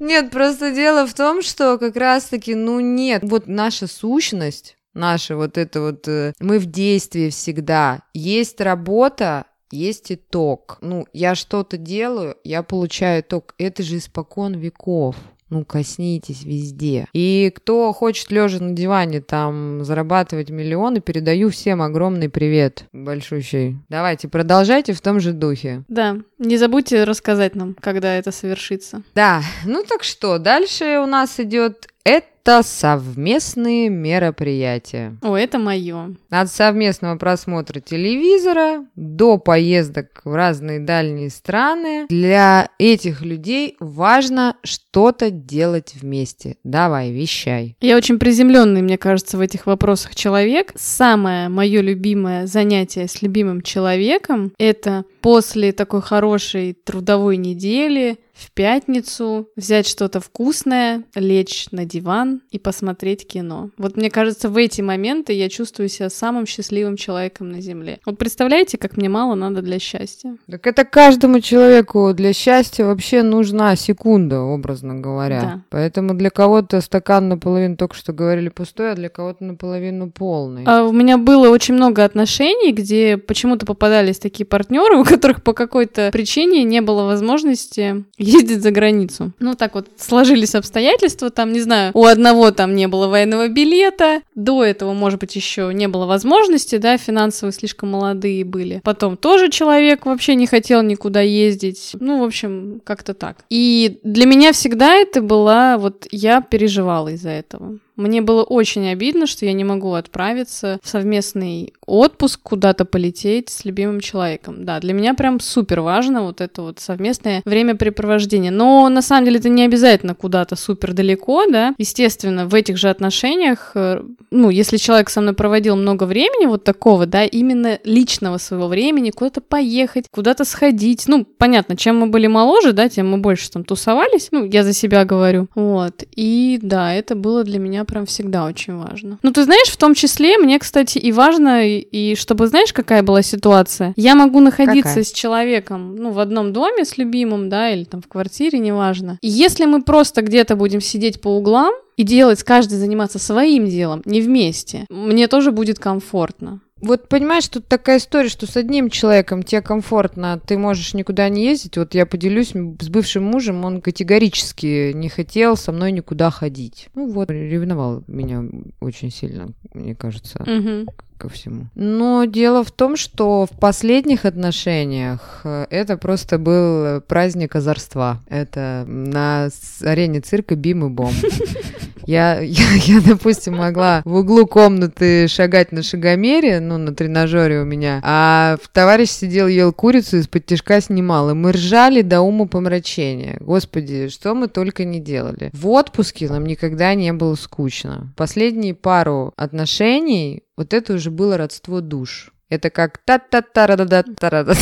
Нет, 0.00 0.30
просто 0.30 0.72
дело 0.72 1.06
в 1.06 1.14
том, 1.14 1.42
что 1.42 1.78
как 1.78 1.96
раз-таки, 1.96 2.54
ну 2.54 2.80
нет, 2.80 3.22
вот 3.24 3.46
наша 3.46 3.86
сущность, 3.86 4.76
наша 4.94 5.36
вот 5.36 5.58
это 5.58 5.80
вот, 5.80 6.06
э, 6.06 6.32
мы 6.40 6.58
в 6.58 6.66
действии 6.66 7.30
всегда. 7.30 8.02
Есть 8.14 8.60
работа, 8.60 9.46
есть 9.70 10.12
итог. 10.12 10.78
Ну, 10.80 11.06
я 11.12 11.34
что-то 11.34 11.76
делаю, 11.76 12.36
я 12.44 12.62
получаю 12.62 13.22
итог. 13.22 13.54
Это 13.58 13.82
же 13.82 13.98
испокон 13.98 14.54
веков. 14.54 15.16
Ну, 15.50 15.64
коснитесь 15.64 16.44
везде. 16.44 17.06
И 17.14 17.50
кто 17.54 17.92
хочет 17.92 18.30
лежа 18.30 18.62
на 18.62 18.72
диване 18.72 19.22
там 19.22 19.82
зарабатывать 19.82 20.50
миллионы, 20.50 21.00
передаю 21.00 21.48
всем 21.48 21.80
огромный 21.80 22.28
привет 22.28 22.84
большущий. 22.92 23.78
Давайте, 23.88 24.28
продолжайте 24.28 24.92
в 24.92 25.00
том 25.00 25.20
же 25.20 25.32
духе. 25.32 25.84
Да, 25.88 26.18
не 26.38 26.58
забудьте 26.58 27.04
рассказать 27.04 27.54
нам, 27.54 27.74
когда 27.80 28.14
это 28.14 28.30
совершится. 28.30 29.02
Да, 29.14 29.42
ну 29.64 29.82
так 29.88 30.04
что, 30.04 30.38
дальше 30.38 31.00
у 31.02 31.06
нас 31.06 31.40
идет 31.40 31.88
это 32.04 32.26
совместные 32.62 33.88
мероприятия. 33.90 35.16
О, 35.22 35.36
это 35.36 35.58
мое. 35.58 36.16
От 36.30 36.50
совместного 36.50 37.16
просмотра 37.16 37.80
телевизора 37.80 38.86
до 38.96 39.38
поездок 39.38 40.22
в 40.24 40.34
разные 40.34 40.80
дальние 40.80 41.30
страны. 41.30 42.06
Для 42.08 42.70
этих 42.78 43.20
людей 43.22 43.76
важно 43.80 44.56
что-то 44.62 45.30
делать 45.30 45.94
вместе. 45.94 46.56
Давай, 46.64 47.10
вещай. 47.10 47.76
Я 47.80 47.96
очень 47.96 48.18
приземленный, 48.18 48.82
мне 48.82 48.98
кажется, 48.98 49.36
в 49.36 49.40
этих 49.40 49.66
вопросах 49.66 50.14
человек. 50.14 50.72
Самое 50.76 51.48
мое 51.48 51.80
любимое 51.80 52.46
занятие 52.46 53.08
с 53.08 53.22
любимым 53.22 53.60
человеком— 53.60 54.52
это 54.58 55.04
после 55.20 55.72
такой 55.72 56.02
хорошей 56.02 56.72
трудовой 56.72 57.36
недели 57.36 58.18
в 58.38 58.52
пятницу 58.52 59.48
взять 59.56 59.86
что-то 59.88 60.20
вкусное, 60.20 61.02
лечь 61.16 61.66
на 61.72 61.84
диван 61.84 62.40
и 62.52 62.58
посмотреть 62.58 63.26
кино. 63.26 63.70
Вот 63.78 63.96
мне 63.96 64.10
кажется, 64.10 64.48
в 64.48 64.56
эти 64.56 64.80
моменты 64.80 65.32
я 65.32 65.48
чувствую 65.48 65.88
себя 65.88 66.08
самым 66.08 66.46
счастливым 66.46 66.96
человеком 66.96 67.50
на 67.50 67.60
Земле. 67.60 67.98
Вот 68.06 68.16
представляете, 68.16 68.78
как 68.78 68.96
мне 68.96 69.08
мало 69.08 69.34
надо 69.34 69.60
для 69.60 69.80
счастья? 69.80 70.36
Так 70.48 70.66
это 70.68 70.84
каждому 70.84 71.40
человеку 71.40 72.12
для 72.14 72.32
счастья 72.32 72.84
вообще 72.84 73.22
нужна 73.24 73.74
секунда, 73.74 74.40
образно 74.40 74.94
говоря. 74.94 75.40
Да. 75.40 75.62
Поэтому 75.70 76.14
для 76.14 76.30
кого-то 76.30 76.80
стакан 76.80 77.28
наполовину, 77.28 77.76
только 77.76 77.96
что 77.96 78.12
говорили, 78.12 78.50
пустой, 78.50 78.92
а 78.92 78.94
для 78.94 79.08
кого-то 79.08 79.42
наполовину 79.42 80.12
полный. 80.12 80.62
А 80.64 80.84
у 80.84 80.92
меня 80.92 81.18
было 81.18 81.48
очень 81.48 81.74
много 81.74 82.04
отношений, 82.04 82.72
где 82.72 83.16
почему-то 83.16 83.66
попадались 83.66 84.18
такие 84.18 84.46
партнеры, 84.46 84.96
у 84.96 85.04
которых 85.08 85.42
по 85.42 85.52
какой-то 85.52 86.10
причине 86.12 86.64
не 86.64 86.80
было 86.80 87.04
возможности 87.04 88.04
ездить 88.18 88.62
за 88.62 88.70
границу. 88.70 89.32
Ну, 89.38 89.54
так 89.54 89.74
вот 89.74 89.88
сложились 89.96 90.54
обстоятельства, 90.54 91.30
там, 91.30 91.52
не 91.52 91.60
знаю, 91.60 91.92
у 91.94 92.04
одного 92.04 92.50
там 92.50 92.74
не 92.74 92.88
было 92.88 93.08
военного 93.08 93.48
билета, 93.48 94.20
до 94.34 94.64
этого, 94.64 94.92
может 94.92 95.20
быть, 95.20 95.34
еще 95.36 95.70
не 95.72 95.88
было 95.88 96.06
возможности, 96.06 96.76
да, 96.76 96.96
финансово 96.96 97.52
слишком 97.52 97.90
молодые 97.90 98.44
были. 98.44 98.80
Потом 98.84 99.16
тоже 99.16 99.50
человек 99.50 100.06
вообще 100.06 100.34
не 100.34 100.46
хотел 100.46 100.82
никуда 100.82 101.20
ездить. 101.20 101.92
Ну, 101.98 102.20
в 102.20 102.24
общем, 102.24 102.80
как-то 102.84 103.14
так. 103.14 103.38
И 103.50 103.98
для 104.02 104.26
меня 104.26 104.52
всегда 104.52 104.94
это 104.94 105.22
была, 105.22 105.78
вот 105.78 106.06
я 106.10 106.40
переживала 106.40 107.08
из-за 107.08 107.30
этого. 107.30 107.78
Мне 107.98 108.22
было 108.22 108.44
очень 108.44 108.88
обидно, 108.88 109.26
что 109.26 109.44
я 109.44 109.52
не 109.52 109.64
могу 109.64 109.92
отправиться 109.92 110.78
в 110.82 110.88
совместный 110.88 111.74
отпуск, 111.84 112.40
куда-то 112.42 112.84
полететь 112.84 113.48
с 113.48 113.64
любимым 113.64 113.98
человеком. 113.98 114.64
Да, 114.64 114.78
для 114.78 114.94
меня 114.94 115.14
прям 115.14 115.40
супер 115.40 115.80
важно 115.80 116.22
вот 116.22 116.40
это 116.40 116.62
вот 116.62 116.78
совместное 116.78 117.42
времяпрепровождение. 117.44 118.52
Но 118.52 118.88
на 118.88 119.02
самом 119.02 119.24
деле 119.24 119.40
это 119.40 119.48
не 119.48 119.64
обязательно 119.64 120.14
куда-то 120.14 120.54
супер 120.54 120.92
далеко, 120.92 121.46
да. 121.46 121.74
Естественно, 121.76 122.46
в 122.46 122.54
этих 122.54 122.76
же 122.76 122.88
отношениях, 122.88 123.72
э, 123.74 124.02
ну, 124.30 124.50
если 124.50 124.76
человек 124.76 125.10
со 125.10 125.20
мной 125.20 125.34
проводил 125.34 125.74
много 125.74 126.04
времени 126.04 126.46
вот 126.46 126.62
такого, 126.62 127.04
да, 127.06 127.24
именно 127.24 127.80
личного 127.82 128.38
своего 128.38 128.68
времени, 128.68 129.10
куда-то 129.10 129.40
поехать, 129.40 130.06
куда-то 130.12 130.44
сходить. 130.44 131.08
Ну, 131.08 131.24
понятно, 131.24 131.76
чем 131.76 131.98
мы 131.98 132.06
были 132.06 132.28
моложе, 132.28 132.72
да, 132.72 132.88
тем 132.88 133.10
мы 133.10 133.18
больше 133.18 133.50
там 133.50 133.64
тусовались. 133.64 134.28
Ну, 134.30 134.44
я 134.44 134.62
за 134.62 134.72
себя 134.72 135.04
говорю. 135.04 135.48
Вот. 135.56 136.04
И 136.14 136.60
да, 136.62 136.94
это 136.94 137.16
было 137.16 137.42
для 137.42 137.58
меня 137.58 137.84
прям 137.88 138.06
всегда 138.06 138.44
очень 138.44 138.76
важно. 138.76 139.18
Ну, 139.22 139.32
ты 139.32 139.42
знаешь, 139.42 139.68
в 139.68 139.76
том 139.76 139.94
числе 139.94 140.38
мне, 140.38 140.58
кстати, 140.58 140.98
и 140.98 141.10
важно, 141.10 141.66
и, 141.66 142.14
чтобы, 142.14 142.46
знаешь, 142.46 142.72
какая 142.72 143.02
была 143.02 143.22
ситуация? 143.22 143.94
Я 143.96 144.14
могу 144.14 144.38
находиться 144.40 144.90
Какая? 144.90 145.04
с 145.04 145.12
человеком, 145.12 145.96
ну, 145.96 146.12
в 146.12 146.20
одном 146.20 146.52
доме 146.52 146.84
с 146.84 146.98
любимым, 146.98 147.48
да, 147.48 147.70
или 147.70 147.84
там 147.84 148.00
в 148.02 148.08
квартире, 148.08 148.58
неважно. 148.60 149.18
И 149.22 149.28
если 149.28 149.64
мы 149.64 149.82
просто 149.82 150.22
где-то 150.22 150.54
будем 150.54 150.80
сидеть 150.80 151.20
по 151.20 151.28
углам, 151.28 151.74
и 151.96 152.04
делать, 152.04 152.44
каждый 152.44 152.78
заниматься 152.78 153.18
своим 153.18 153.66
делом, 153.66 154.02
не 154.04 154.20
вместе, 154.20 154.86
мне 154.88 155.26
тоже 155.26 155.50
будет 155.50 155.80
комфортно. 155.80 156.60
Вот 156.80 157.08
понимаешь, 157.08 157.48
тут 157.48 157.66
такая 157.66 157.98
история, 157.98 158.28
что 158.28 158.46
с 158.46 158.56
одним 158.56 158.90
человеком 158.90 159.42
тебе 159.42 159.62
комфортно, 159.62 160.40
ты 160.44 160.56
можешь 160.58 160.94
никуда 160.94 161.28
не 161.28 161.44
ездить. 161.46 161.76
Вот 161.76 161.94
я 161.94 162.06
поделюсь 162.06 162.52
с 162.52 162.88
бывшим 162.88 163.24
мужем, 163.24 163.64
он 163.64 163.80
категорически 163.80 164.92
не 164.92 165.08
хотел 165.08 165.56
со 165.56 165.72
мной 165.72 165.92
никуда 165.92 166.30
ходить. 166.30 166.88
Ну 166.94 167.10
вот, 167.12 167.30
ревновал 167.30 168.02
меня 168.06 168.44
очень 168.80 169.10
сильно, 169.10 169.48
мне 169.74 169.94
кажется, 169.94 170.44
Мгм. 170.46 170.86
ко 171.18 171.28
всему. 171.28 171.66
Но 171.74 172.24
дело 172.26 172.62
в 172.62 172.70
том, 172.70 172.96
что 172.96 173.46
в 173.46 173.58
последних 173.58 174.24
отношениях 174.24 175.40
э, 175.44 175.66
это 175.70 175.96
просто 175.96 176.38
был 176.38 177.00
праздник 177.00 177.56
озорства. 177.56 178.22
Это 178.28 178.84
на 178.86 179.48
арене 179.82 180.20
цирка 180.20 180.54
Бим 180.54 180.86
и 180.86 180.88
Бом. 180.90 181.12
Я, 182.08 182.40
я, 182.40 182.72
я, 182.86 183.00
допустим, 183.02 183.56
могла 183.56 184.00
в 184.06 184.14
углу 184.14 184.46
комнаты 184.46 185.28
шагать 185.28 185.72
на 185.72 185.82
шагомере, 185.82 186.58
ну, 186.58 186.78
на 186.78 186.94
тренажере 186.94 187.60
у 187.60 187.66
меня, 187.66 188.00
а 188.02 188.56
товарищ 188.72 189.10
сидел, 189.10 189.46
ел 189.46 189.74
курицу, 189.74 190.16
из-под 190.16 190.46
тяжка 190.46 190.80
снимал, 190.80 191.30
и 191.30 191.34
мы 191.34 191.52
ржали 191.52 192.00
до 192.00 192.22
ума 192.22 192.46
помрачения. 192.46 193.36
Господи, 193.40 194.08
что 194.08 194.34
мы 194.34 194.48
только 194.48 194.86
не 194.86 195.00
делали. 195.00 195.50
В 195.52 195.68
отпуске 195.68 196.30
нам 196.30 196.46
никогда 196.46 196.94
не 196.94 197.12
было 197.12 197.34
скучно. 197.34 198.10
Последние 198.16 198.74
пару 198.74 199.34
отношений, 199.36 200.44
вот 200.56 200.72
это 200.72 200.94
уже 200.94 201.10
было 201.10 201.36
родство 201.36 201.82
душ. 201.82 202.32
Это 202.50 202.70
как 202.70 202.98
та 202.98 203.18
та 203.18 203.42
та 203.42 203.66
ра 203.66 203.76
да 203.76 203.84
да 203.84 204.02
та 204.02 204.30
ра 204.30 204.44
да 204.44 204.54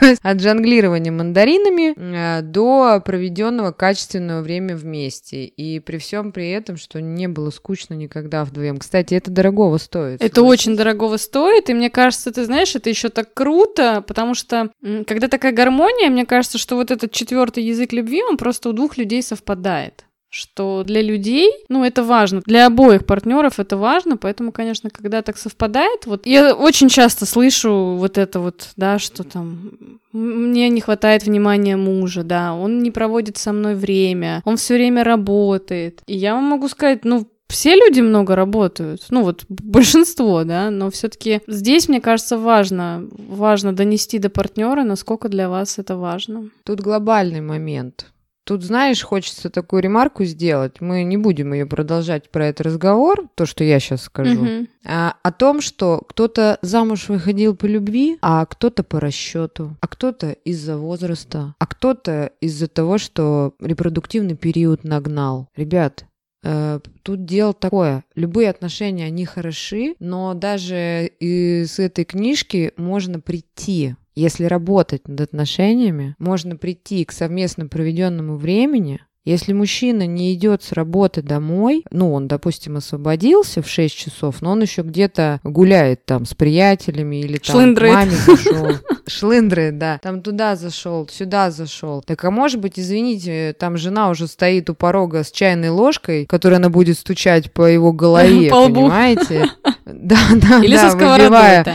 То 0.00 0.06
есть 0.06 0.20
от 0.22 0.40
жонглирования 0.40 1.12
мандаринами 1.12 1.94
э, 1.96 2.42
до 2.42 3.00
проведенного 3.04 3.70
качественного 3.72 4.42
время 4.42 4.76
вместе. 4.76 5.44
И 5.44 5.78
при 5.78 5.98
всем 5.98 6.32
при 6.32 6.50
этом, 6.50 6.76
что 6.76 7.00
не 7.00 7.28
было 7.28 7.50
скучно 7.50 7.94
никогда 7.94 8.44
вдвоем. 8.44 8.78
Кстати, 8.78 9.14
это 9.14 9.30
дорогого 9.30 9.78
стоит. 9.78 10.22
Это 10.22 10.42
очень 10.42 10.76
дорогого 10.76 11.16
стоит, 11.16 11.70
и 11.70 11.74
мне 11.74 11.90
кажется, 11.90 12.32
ты 12.32 12.44
знаешь, 12.44 12.74
это 12.74 12.90
еще 12.90 13.08
так 13.08 13.32
круто, 13.34 14.02
потому 14.06 14.34
что 14.34 14.70
когда 15.06 15.28
такая 15.28 15.52
гармония, 15.52 16.10
мне 16.10 16.26
кажется, 16.26 16.58
что 16.58 16.74
вот 16.76 16.90
этот 16.90 17.12
четвертый 17.12 17.62
язык 17.62 17.92
любви, 17.92 18.22
он 18.22 18.36
просто 18.36 18.68
у 18.68 18.72
двух 18.72 18.96
людей 18.96 19.22
совпадает. 19.22 20.07
Что 20.30 20.84
для 20.84 21.00
людей, 21.00 21.50
ну, 21.70 21.84
это 21.84 22.04
важно, 22.04 22.42
для 22.44 22.66
обоих 22.66 23.06
партнеров 23.06 23.58
это 23.58 23.78
важно, 23.78 24.18
поэтому, 24.18 24.52
конечно, 24.52 24.90
когда 24.90 25.22
так 25.22 25.38
совпадает, 25.38 26.04
вот 26.04 26.26
я 26.26 26.54
очень 26.54 26.90
часто 26.90 27.24
слышу 27.24 27.96
вот 27.96 28.18
это 28.18 28.38
вот, 28.40 28.70
да, 28.76 28.98
что 28.98 29.24
там 29.24 29.70
мне 30.12 30.68
не 30.68 30.82
хватает 30.82 31.24
внимания 31.24 31.76
мужа, 31.76 32.24
да, 32.24 32.54
он 32.54 32.82
не 32.82 32.90
проводит 32.90 33.38
со 33.38 33.52
мной 33.52 33.74
время, 33.74 34.42
он 34.44 34.58
все 34.58 34.74
время 34.74 35.02
работает. 35.02 36.02
И 36.06 36.14
я 36.14 36.34
вам 36.34 36.44
могу 36.44 36.68
сказать, 36.68 37.06
ну, 37.06 37.26
все 37.48 37.74
люди 37.74 38.00
много 38.00 38.36
работают, 38.36 39.06
ну 39.08 39.22
вот 39.22 39.46
большинство, 39.48 40.44
да, 40.44 40.70
но 40.70 40.90
все-таки 40.90 41.40
здесь, 41.46 41.88
мне 41.88 42.00
кажется, 42.00 42.36
важно, 42.36 43.08
важно 43.10 43.72
донести 43.72 44.18
до 44.18 44.28
партнера, 44.28 44.84
насколько 44.84 45.28
для 45.28 45.48
вас 45.48 45.78
это 45.78 45.96
важно. 45.96 46.50
Тут 46.64 46.80
глобальный 46.80 47.40
момент. 47.40 48.06
Тут, 48.48 48.64
знаешь, 48.64 49.02
хочется 49.02 49.50
такую 49.50 49.82
ремарку 49.82 50.24
сделать. 50.24 50.80
Мы 50.80 51.04
не 51.04 51.18
будем 51.18 51.52
ее 51.52 51.66
продолжать 51.66 52.30
про 52.30 52.46
этот 52.46 52.62
разговор, 52.68 53.28
то, 53.34 53.44
что 53.44 53.62
я 53.62 53.78
сейчас 53.78 54.04
скажу. 54.04 54.42
Мгм. 54.42 54.68
А, 54.86 55.16
о 55.22 55.32
том, 55.32 55.60
что 55.60 56.02
кто-то 56.08 56.58
замуж 56.62 57.10
выходил 57.10 57.54
по 57.54 57.66
любви, 57.66 58.16
а 58.22 58.46
кто-то 58.46 58.84
по 58.84 59.00
расчету, 59.00 59.76
а 59.82 59.86
кто-то 59.86 60.30
из-за 60.30 60.78
возраста, 60.78 61.56
а 61.58 61.66
кто-то 61.66 62.32
из-за 62.40 62.68
того, 62.68 62.96
что 62.96 63.52
репродуктивный 63.60 64.34
период 64.34 64.82
нагнал. 64.82 65.50
Ребят, 65.54 66.06
э, 66.42 66.80
тут 67.02 67.26
дело 67.26 67.52
такое. 67.52 68.02
Любые 68.14 68.48
отношения, 68.48 69.04
они 69.04 69.26
хороши, 69.26 69.94
но 69.98 70.32
даже 70.32 71.10
из 71.20 71.78
этой 71.78 72.06
книжки 72.06 72.72
можно 72.78 73.20
прийти 73.20 73.94
если 74.18 74.44
работать 74.44 75.06
над 75.06 75.20
отношениями, 75.20 76.16
можно 76.18 76.56
прийти 76.56 77.04
к 77.04 77.12
совместно 77.12 77.66
проведенному 77.66 78.36
времени. 78.36 79.00
Если 79.24 79.52
мужчина 79.52 80.06
не 80.06 80.32
идет 80.32 80.62
с 80.62 80.72
работы 80.72 81.20
домой, 81.20 81.84
ну, 81.90 82.14
он, 82.14 82.28
допустим, 82.28 82.78
освободился 82.78 83.60
в 83.60 83.68
6 83.68 83.94
часов, 83.94 84.40
но 84.40 84.52
он 84.52 84.62
еще 84.62 84.80
где-то 84.80 85.40
гуляет 85.44 86.06
там 86.06 86.24
с 86.24 86.32
приятелями 86.32 87.16
или 87.16 87.36
там 87.36 87.56
Шлындрает. 87.56 87.94
к 87.94 87.98
маме 87.98 88.16
зашел. 88.16 88.68
Шлындрает, 89.06 89.76
да. 89.76 89.98
Там 90.02 90.22
туда 90.22 90.56
зашел, 90.56 91.06
сюда 91.08 91.50
зашел. 91.50 92.02
Так 92.02 92.24
а 92.24 92.30
может 92.30 92.58
быть, 92.58 92.78
извините, 92.78 93.54
там 93.58 93.76
жена 93.76 94.08
уже 94.08 94.26
стоит 94.28 94.70
у 94.70 94.74
порога 94.74 95.22
с 95.22 95.30
чайной 95.30 95.68
ложкой, 95.68 96.24
которой 96.24 96.54
она 96.54 96.70
будет 96.70 96.96
стучать 96.96 97.52
по 97.52 97.66
его 97.66 97.92
голове, 97.92 98.48
По 98.50 98.66
понимаете? 98.66 99.50
Да, 99.84 100.18
да, 100.34 100.62
Или 100.62 100.76
да, 100.76 100.90
со 100.90 100.96
сковородой, 100.96 101.28
выбивая. 101.28 101.66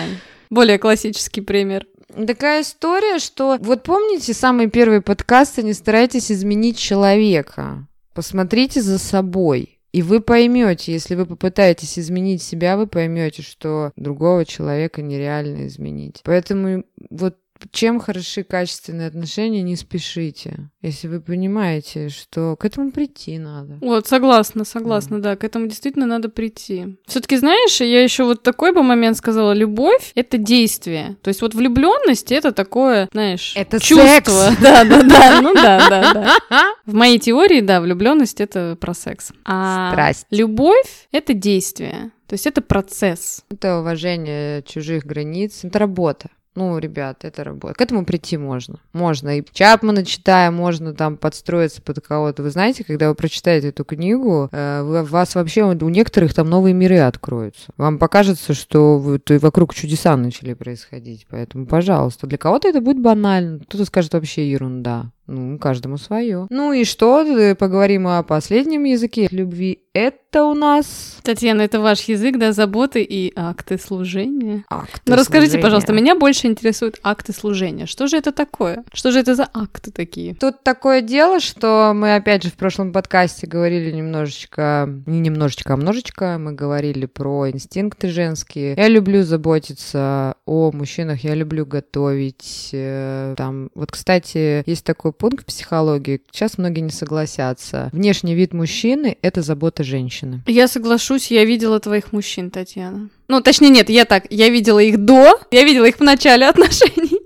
Более 0.53 0.77
классический 0.77 1.41
пример. 1.41 1.87
Такая 2.27 2.61
история, 2.61 3.19
что 3.19 3.57
вот 3.59 3.83
помните 3.83 4.33
самые 4.33 4.69
первые 4.69 5.01
подкасты 5.01 5.63
«Не 5.63 5.73
старайтесь 5.73 6.31
изменить 6.31 6.77
человека». 6.77 7.87
Посмотрите 8.13 8.81
за 8.81 8.99
собой. 8.99 9.79
И 9.91 10.01
вы 10.01 10.21
поймете, 10.21 10.91
если 10.91 11.13
вы 11.13 11.27
попытаетесь 11.27 11.99
изменить 11.99 12.41
себя, 12.41 12.77
вы 12.77 12.87
поймете, 12.87 13.43
что 13.43 13.91
другого 13.95 14.43
человека 14.43 15.03
нереально 15.03 15.67
изменить. 15.67 16.21
Поэтому 16.23 16.83
вот 17.11 17.37
чем 17.71 17.99
хороши 17.99 18.43
качественные 18.43 19.07
отношения, 19.07 19.61
не 19.61 19.75
спешите. 19.75 20.69
Если 20.81 21.07
вы 21.07 21.21
понимаете, 21.21 22.09
что 22.09 22.55
к 22.55 22.65
этому 22.65 22.91
прийти 22.91 23.37
надо. 23.37 23.77
Вот, 23.81 24.07
согласна, 24.07 24.65
согласна, 24.65 25.21
да, 25.21 25.35
к 25.35 25.43
этому 25.43 25.67
действительно 25.67 26.05
надо 26.05 26.29
прийти. 26.29 26.97
Все-таки, 27.07 27.37
знаешь, 27.37 27.79
я 27.81 28.03
еще 28.03 28.23
вот 28.25 28.43
такой 28.43 28.73
бы 28.73 28.83
момент 28.83 29.17
сказала, 29.17 29.53
любовь— 29.53 30.11
это 30.15 30.37
действие. 30.37 31.17
То 31.21 31.29
есть 31.29 31.41
вот 31.41 31.53
влюбленность— 31.55 32.31
это 32.31 32.51
такое, 32.51 33.07
знаешь, 33.11 33.53
Это 33.55 33.79
чувство. 33.79 34.07
секс. 34.07 34.33
Да, 34.61 34.83
да, 34.85 35.03
да, 35.03 35.41
ну 35.41 35.53
да, 35.53 35.89
да, 35.89 36.13
да. 36.13 36.73
В 36.85 36.93
моей 36.93 37.19
теории, 37.19 37.61
да, 37.61 37.81
влюбленность— 37.81 38.39
это 38.41 38.77
про 38.79 38.93
секс. 38.93 39.31
А 39.45 39.91
Страсть. 39.91 40.25
любовь— 40.31 41.07
это 41.11 41.33
действие. 41.33 42.11
То 42.27 42.33
есть 42.33 42.47
это 42.47 42.61
процесс. 42.61 43.43
Это 43.51 43.79
уважение 43.79 44.63
чужих 44.63 45.05
границ, 45.05 45.59
это 45.63 45.77
работа. 45.79 46.29
Ну, 46.55 46.77
ребят, 46.77 47.25
это 47.25 47.43
работает. 47.43 47.77
К 47.77 47.81
этому 47.81 48.05
прийти 48.05 48.37
можно. 48.37 48.79
Можно. 48.93 49.39
И 49.39 49.45
Чапмана 49.51 50.05
читая, 50.05 50.51
можно 50.51 50.93
там 50.93 51.17
подстроиться 51.17 51.81
под 51.81 51.99
кого-то. 52.01 52.43
Вы 52.43 52.51
знаете, 52.51 52.83
когда 52.83 53.09
вы 53.09 53.15
прочитаете 53.15 53.69
эту 53.69 53.83
книгу, 53.83 54.49
э, 54.51 54.83
вы, 54.83 55.03
вас 55.03 55.33
вообще 55.33 55.63
у 55.63 55.89
некоторых 55.89 56.33
там 56.33 56.49
новые 56.49 56.73
миры 56.73 56.99
откроются. 56.99 57.71
Вам 57.77 57.97
покажется, 57.97 58.53
что 58.53 58.99
вот 58.99 59.29
вокруг 59.29 59.73
чудеса 59.73 60.15
начали 60.15 60.53
происходить. 60.53 61.25
Поэтому, 61.29 61.65
пожалуйста, 61.65 62.27
для 62.27 62.37
кого-то 62.37 62.67
это 62.67 62.81
будет 62.81 63.01
банально, 63.01 63.59
кто-то 63.59 63.85
скажет 63.85 64.13
вообще 64.13 64.49
ерунда. 64.49 65.11
Ну, 65.27 65.57
каждому 65.57 65.97
свое. 65.97 66.47
Ну 66.49 66.73
и 66.73 66.83
что? 66.83 67.55
Поговорим 67.57 68.07
о 68.07 68.23
последнем 68.23 68.83
языке 68.83 69.27
любви. 69.31 69.79
Это 69.93 70.43
у 70.45 70.55
нас... 70.55 71.17
Татьяна, 71.21 71.61
это 71.61 71.79
ваш 71.79 72.01
язык, 72.01 72.37
да, 72.39 72.51
заботы 72.51 73.03
и 73.03 73.31
акты 73.35 73.77
служения. 73.77 74.65
Акты 74.67 74.99
ну, 75.05 75.15
расскажите, 75.15 75.51
служения. 75.51 75.61
пожалуйста, 75.63 75.93
меня 75.93 76.15
больше 76.15 76.47
интересуют 76.47 76.99
акты 77.03 77.31
служения. 77.31 77.85
Что 77.85 78.07
же 78.07 78.17
это 78.17 78.31
такое? 78.31 78.83
Что 78.91 79.11
же 79.11 79.19
это 79.19 79.35
за 79.35 79.47
акты 79.53 79.91
такие? 79.91 80.33
Тут 80.33 80.63
такое 80.63 81.01
дело, 81.01 81.39
что 81.39 81.93
мы, 81.95 82.15
опять 82.15 82.41
же, 82.43 82.49
в 82.49 82.55
прошлом 82.55 82.91
подкасте 82.91 83.45
говорили 83.45 83.91
немножечко, 83.91 84.89
не 85.05 85.19
немножечко, 85.19 85.75
а 85.75 85.77
множечко, 85.77 86.37
мы 86.39 86.53
говорили 86.53 87.05
про 87.05 87.51
инстинкты 87.51 88.09
женские. 88.09 88.73
Я 88.75 88.87
люблю 88.87 89.21
заботиться 89.21 90.35
о 90.47 90.71
мужчинах, 90.71 91.23
я 91.23 91.35
люблю 91.35 91.67
готовить. 91.67 92.69
э, 92.73 93.35
Там, 93.37 93.69
вот, 93.75 93.91
кстати, 93.91 94.63
есть 94.67 94.83
такой 94.83 95.12
пункт 95.13 95.43
в 95.43 95.45
психологии, 95.47 96.21
сейчас 96.31 96.57
многие 96.57 96.81
не 96.81 96.91
согласятся. 96.91 97.89
Внешний 97.93 98.35
вид 98.35 98.53
мужчины— 98.53 99.17
это 99.21 99.41
забота 99.41 99.83
женщины. 99.83 100.41
Я 100.45 100.67
соглашусь, 100.67 101.31
я 101.31 101.45
видела 101.45 101.79
твоих 101.79 102.11
мужчин, 102.11 102.51
Татьяна. 102.51 103.09
Ну, 103.27 103.41
точнее, 103.41 103.69
нет, 103.69 103.89
я 103.89 104.05
так, 104.05 104.25
я 104.29 104.49
видела 104.49 104.79
их 104.79 104.97
до, 104.97 105.39
я 105.51 105.63
видела 105.63 105.85
их 105.85 105.97
в 105.97 106.03
начале 106.03 106.47
отношений. 106.47 107.19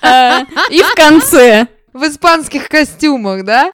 А, 0.00 0.44
И 0.70 0.80
в 0.80 0.94
конце. 0.94 1.68
В 1.92 2.02
испанских 2.04 2.68
костюмах, 2.68 3.44
да? 3.44 3.72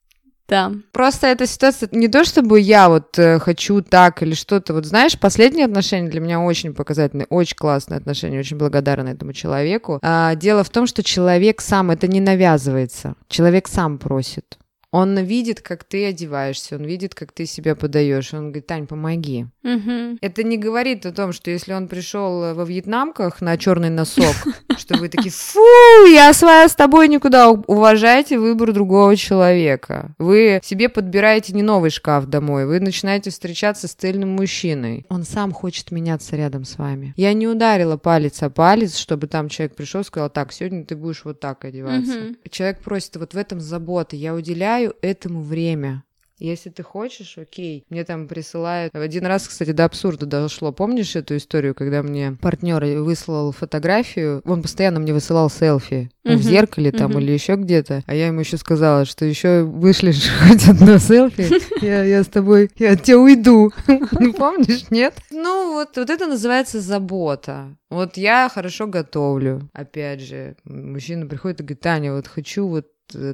Да. 0.50 0.72
Просто 0.90 1.28
эта 1.28 1.46
ситуация 1.46 1.88
не 1.92 2.08
то, 2.08 2.24
чтобы 2.24 2.58
я 2.58 2.88
вот 2.88 3.16
э, 3.18 3.38
хочу 3.38 3.82
так 3.82 4.20
или 4.22 4.34
что-то. 4.34 4.74
Вот 4.74 4.84
знаешь, 4.84 5.18
последние 5.18 5.64
отношения 5.64 6.08
для 6.08 6.20
меня 6.20 6.40
очень 6.40 6.74
показательные, 6.74 7.28
очень 7.30 7.56
классные 7.56 7.98
отношения, 7.98 8.40
очень 8.40 8.56
благодарна 8.58 9.10
этому 9.10 9.32
человеку. 9.32 10.00
А, 10.02 10.34
дело 10.34 10.64
в 10.64 10.70
том, 10.70 10.88
что 10.88 11.04
человек 11.04 11.60
сам 11.60 11.92
это 11.92 12.08
не 12.08 12.20
навязывается. 12.20 13.14
Человек 13.28 13.68
сам 13.68 13.98
просит. 13.98 14.58
Он 14.92 15.18
видит, 15.18 15.60
как 15.60 15.84
ты 15.84 16.06
одеваешься, 16.06 16.76
он 16.76 16.84
видит, 16.84 17.14
как 17.14 17.30
ты 17.32 17.46
себя 17.46 17.76
подаешь. 17.76 18.34
Он 18.34 18.46
говорит, 18.46 18.66
Тань, 18.66 18.86
помоги. 18.86 19.46
Мгм. 19.62 20.18
Это 20.20 20.42
не 20.42 20.58
говорит 20.58 21.06
о 21.06 21.12
том, 21.12 21.32
что 21.32 21.50
если 21.50 21.72
он 21.72 21.86
пришел 21.86 22.54
во 22.54 22.64
вьетнамках 22.64 23.40
на 23.40 23.56
черный 23.56 23.90
носок, 23.90 24.34
что 24.78 24.96
вы 24.98 25.08
такие, 25.08 25.30
фу, 25.30 25.60
я 26.06 26.32
своя 26.32 26.68
с 26.68 26.74
тобой 26.74 27.08
никуда. 27.08 27.50
Уважайте 27.50 28.38
выбор 28.38 28.72
другого 28.72 29.14
человека. 29.16 30.14
Вы 30.18 30.60
себе 30.64 30.88
подбираете 30.88 31.52
не 31.52 31.62
новый 31.62 31.90
шкаф 31.90 32.26
домой, 32.26 32.66
вы 32.66 32.80
начинаете 32.80 33.30
встречаться 33.30 33.86
с 33.86 33.92
цельным 33.92 34.30
мужчиной. 34.30 35.06
Он 35.08 35.22
сам 35.22 35.52
хочет 35.52 35.92
меняться 35.92 36.34
рядом 36.34 36.64
с 36.64 36.78
вами. 36.78 37.14
Я 37.16 37.32
не 37.32 37.46
ударила 37.46 37.96
палец 37.96 38.42
о 38.42 38.50
палец, 38.50 38.96
чтобы 38.96 39.28
там 39.28 39.48
человек 39.48 39.76
пришел 39.76 40.00
и 40.00 40.04
сказал, 40.04 40.30
так, 40.30 40.52
сегодня 40.52 40.84
ты 40.84 40.96
будешь 40.96 41.24
вот 41.24 41.38
так 41.38 41.64
одеваться. 41.64 42.12
Мгм. 42.12 42.36
Человек 42.50 42.80
просит, 42.80 43.16
вот 43.16 43.34
в 43.34 43.36
этом 43.36 43.60
забота, 43.60 44.16
я 44.16 44.34
уделяю 44.34 44.79
этому 45.02 45.42
время. 45.42 46.04
Если 46.40 46.70
ты 46.70 46.82
хочешь, 46.82 47.36
окей. 47.36 47.84
Мне 47.90 48.02
там 48.02 48.26
присылают... 48.26 48.94
Один 48.94 49.26
раз, 49.26 49.46
кстати, 49.46 49.72
до 49.72 49.84
абсурда 49.84 50.24
дошло. 50.24 50.72
Помнишь 50.72 51.14
эту 51.14 51.36
историю, 51.36 51.74
когда 51.74 52.02
мне 52.02 52.32
партнер 52.40 52.82
выслал 53.02 53.52
фотографию? 53.52 54.40
Он 54.46 54.62
постоянно 54.62 55.00
мне 55.00 55.12
высылал 55.12 55.50
селфи. 55.50 56.10
ну, 56.24 56.38
В 56.38 56.42
зеркале 56.42 56.92
там 56.92 57.10
мгм. 57.10 57.20
или 57.20 57.32
еще 57.32 57.56
где-то. 57.56 58.02
А 58.06 58.14
я 58.14 58.28
ему 58.28 58.40
еще 58.40 58.56
сказала, 58.56 59.04
что 59.04 59.26
еще 59.26 59.64
вышлешь 59.64 60.30
хоть 60.48 60.66
одно 60.66 60.96
селфи, 60.96 61.46
я, 61.84 62.04
я 62.04 62.24
с 62.24 62.28
тобой, 62.28 62.70
я 62.76 62.92
от 62.92 63.02
тебя 63.02 63.18
уйду. 63.18 63.70
Ну, 64.12 64.32
помнишь, 64.32 64.90
нет? 64.90 65.14
Ну, 65.30 65.74
вот, 65.74 65.96
вот 65.96 66.10
это 66.10 66.26
называется 66.26 66.80
забота. 66.80 67.76
Вот 67.90 68.16
я 68.16 68.48
хорошо 68.52 68.86
готовлю. 68.86 69.68
Опять 69.72 70.20
же, 70.20 70.56
мужчина 70.64 71.26
приходит 71.26 71.60
и 71.60 71.64
говорит, 71.64 71.80
Таня, 71.80 72.14
вот 72.14 72.26
хочу 72.26 72.66
вот 72.66 72.86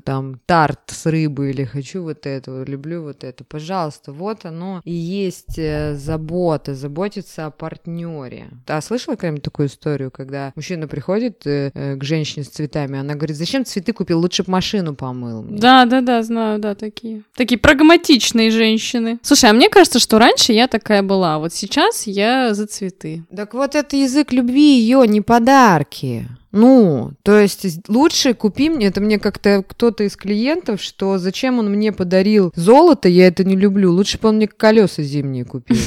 там 0.05 0.41
тарт 0.47 0.81
с 0.87 1.07
рыбой 1.07 1.51
или 1.51 1.65
хочу 1.65 2.03
вот 2.03 2.27
это, 2.27 2.65
люблю 2.65 3.03
вот 3.03 3.25
это. 3.25 3.45
Пожалуйста, 3.45 4.13
вот 4.13 4.45
оно 4.45 4.81
и 4.85 4.93
есть 4.93 5.59
э, 5.59 5.95
забота, 5.95 6.75
заботиться 6.75 7.47
о 7.47 7.51
партнере. 7.51 8.49
А 8.67 8.81
слышала 8.81 9.15
когда-нибудь 9.15 9.43
такую 9.43 9.69
историю, 9.69 10.11
когда 10.11 10.53
мужчина 10.57 10.89
приходит 10.89 11.47
э, 11.47 11.71
э, 11.75 11.97
к 11.97 12.05
женщине 12.05 12.45
с 12.45 12.49
цветами, 12.49 12.99
она 12.99 13.15
говорит, 13.15 13.37
зачем 13.37 13.65
цветы 13.65 13.93
купил, 13.93 14.21
лучше 14.21 14.43
бы 14.43 14.53
машину 14.53 14.95
помыл. 14.95 15.43
мне». 15.43 15.59
Да, 15.59 15.85
да, 15.85 16.01
да, 16.01 16.23
знаю, 16.23 16.59
да, 16.59 16.75
такие. 16.75 17.23
Такие 17.35 17.59
прагматичные 17.59 18.51
женщины. 18.51 19.19
Слушай, 19.23 19.51
а 19.51 19.53
мне 19.53 19.69
кажется, 19.69 19.99
что 19.99 20.19
раньше 20.19 20.53
я 20.53 20.69
такая 20.69 21.03
была, 21.03 21.37
а 21.37 21.39
вот 21.39 21.53
сейчас 21.53 22.07
я 22.07 22.55
за 22.55 22.67
цветы. 22.67 23.25
Так 23.35 23.55
вот 23.55 23.75
это 23.75 23.97
язык 23.97 24.33
любви 24.33 24.79
ее, 24.79 25.07
не 25.07 25.21
подарки. 25.21 26.27
Ну, 26.57 27.13
то 27.23 27.39
есть 27.39 27.87
лучше 27.87 28.33
купи 28.33 28.71
мне, 28.71 28.87
это 28.87 29.03
мне 29.03 29.19
как-то 29.19 29.63
кто-то 29.63 30.05
из 30.05 30.17
клиентов, 30.17 30.81
что 30.81 31.19
зачем 31.19 31.59
он 31.59 31.71
мне 31.71 31.93
подарил 31.93 32.51
золото, 32.57 33.09
я 33.09 33.27
это 33.27 33.45
не 33.45 33.57
люблю, 33.57 33.93
лучше 33.93 34.19
бы 34.19 34.31
он 34.31 34.37
мне 34.37 34.49
колеса 34.49 35.03
зимние 35.03 35.45
купил. 35.45 35.77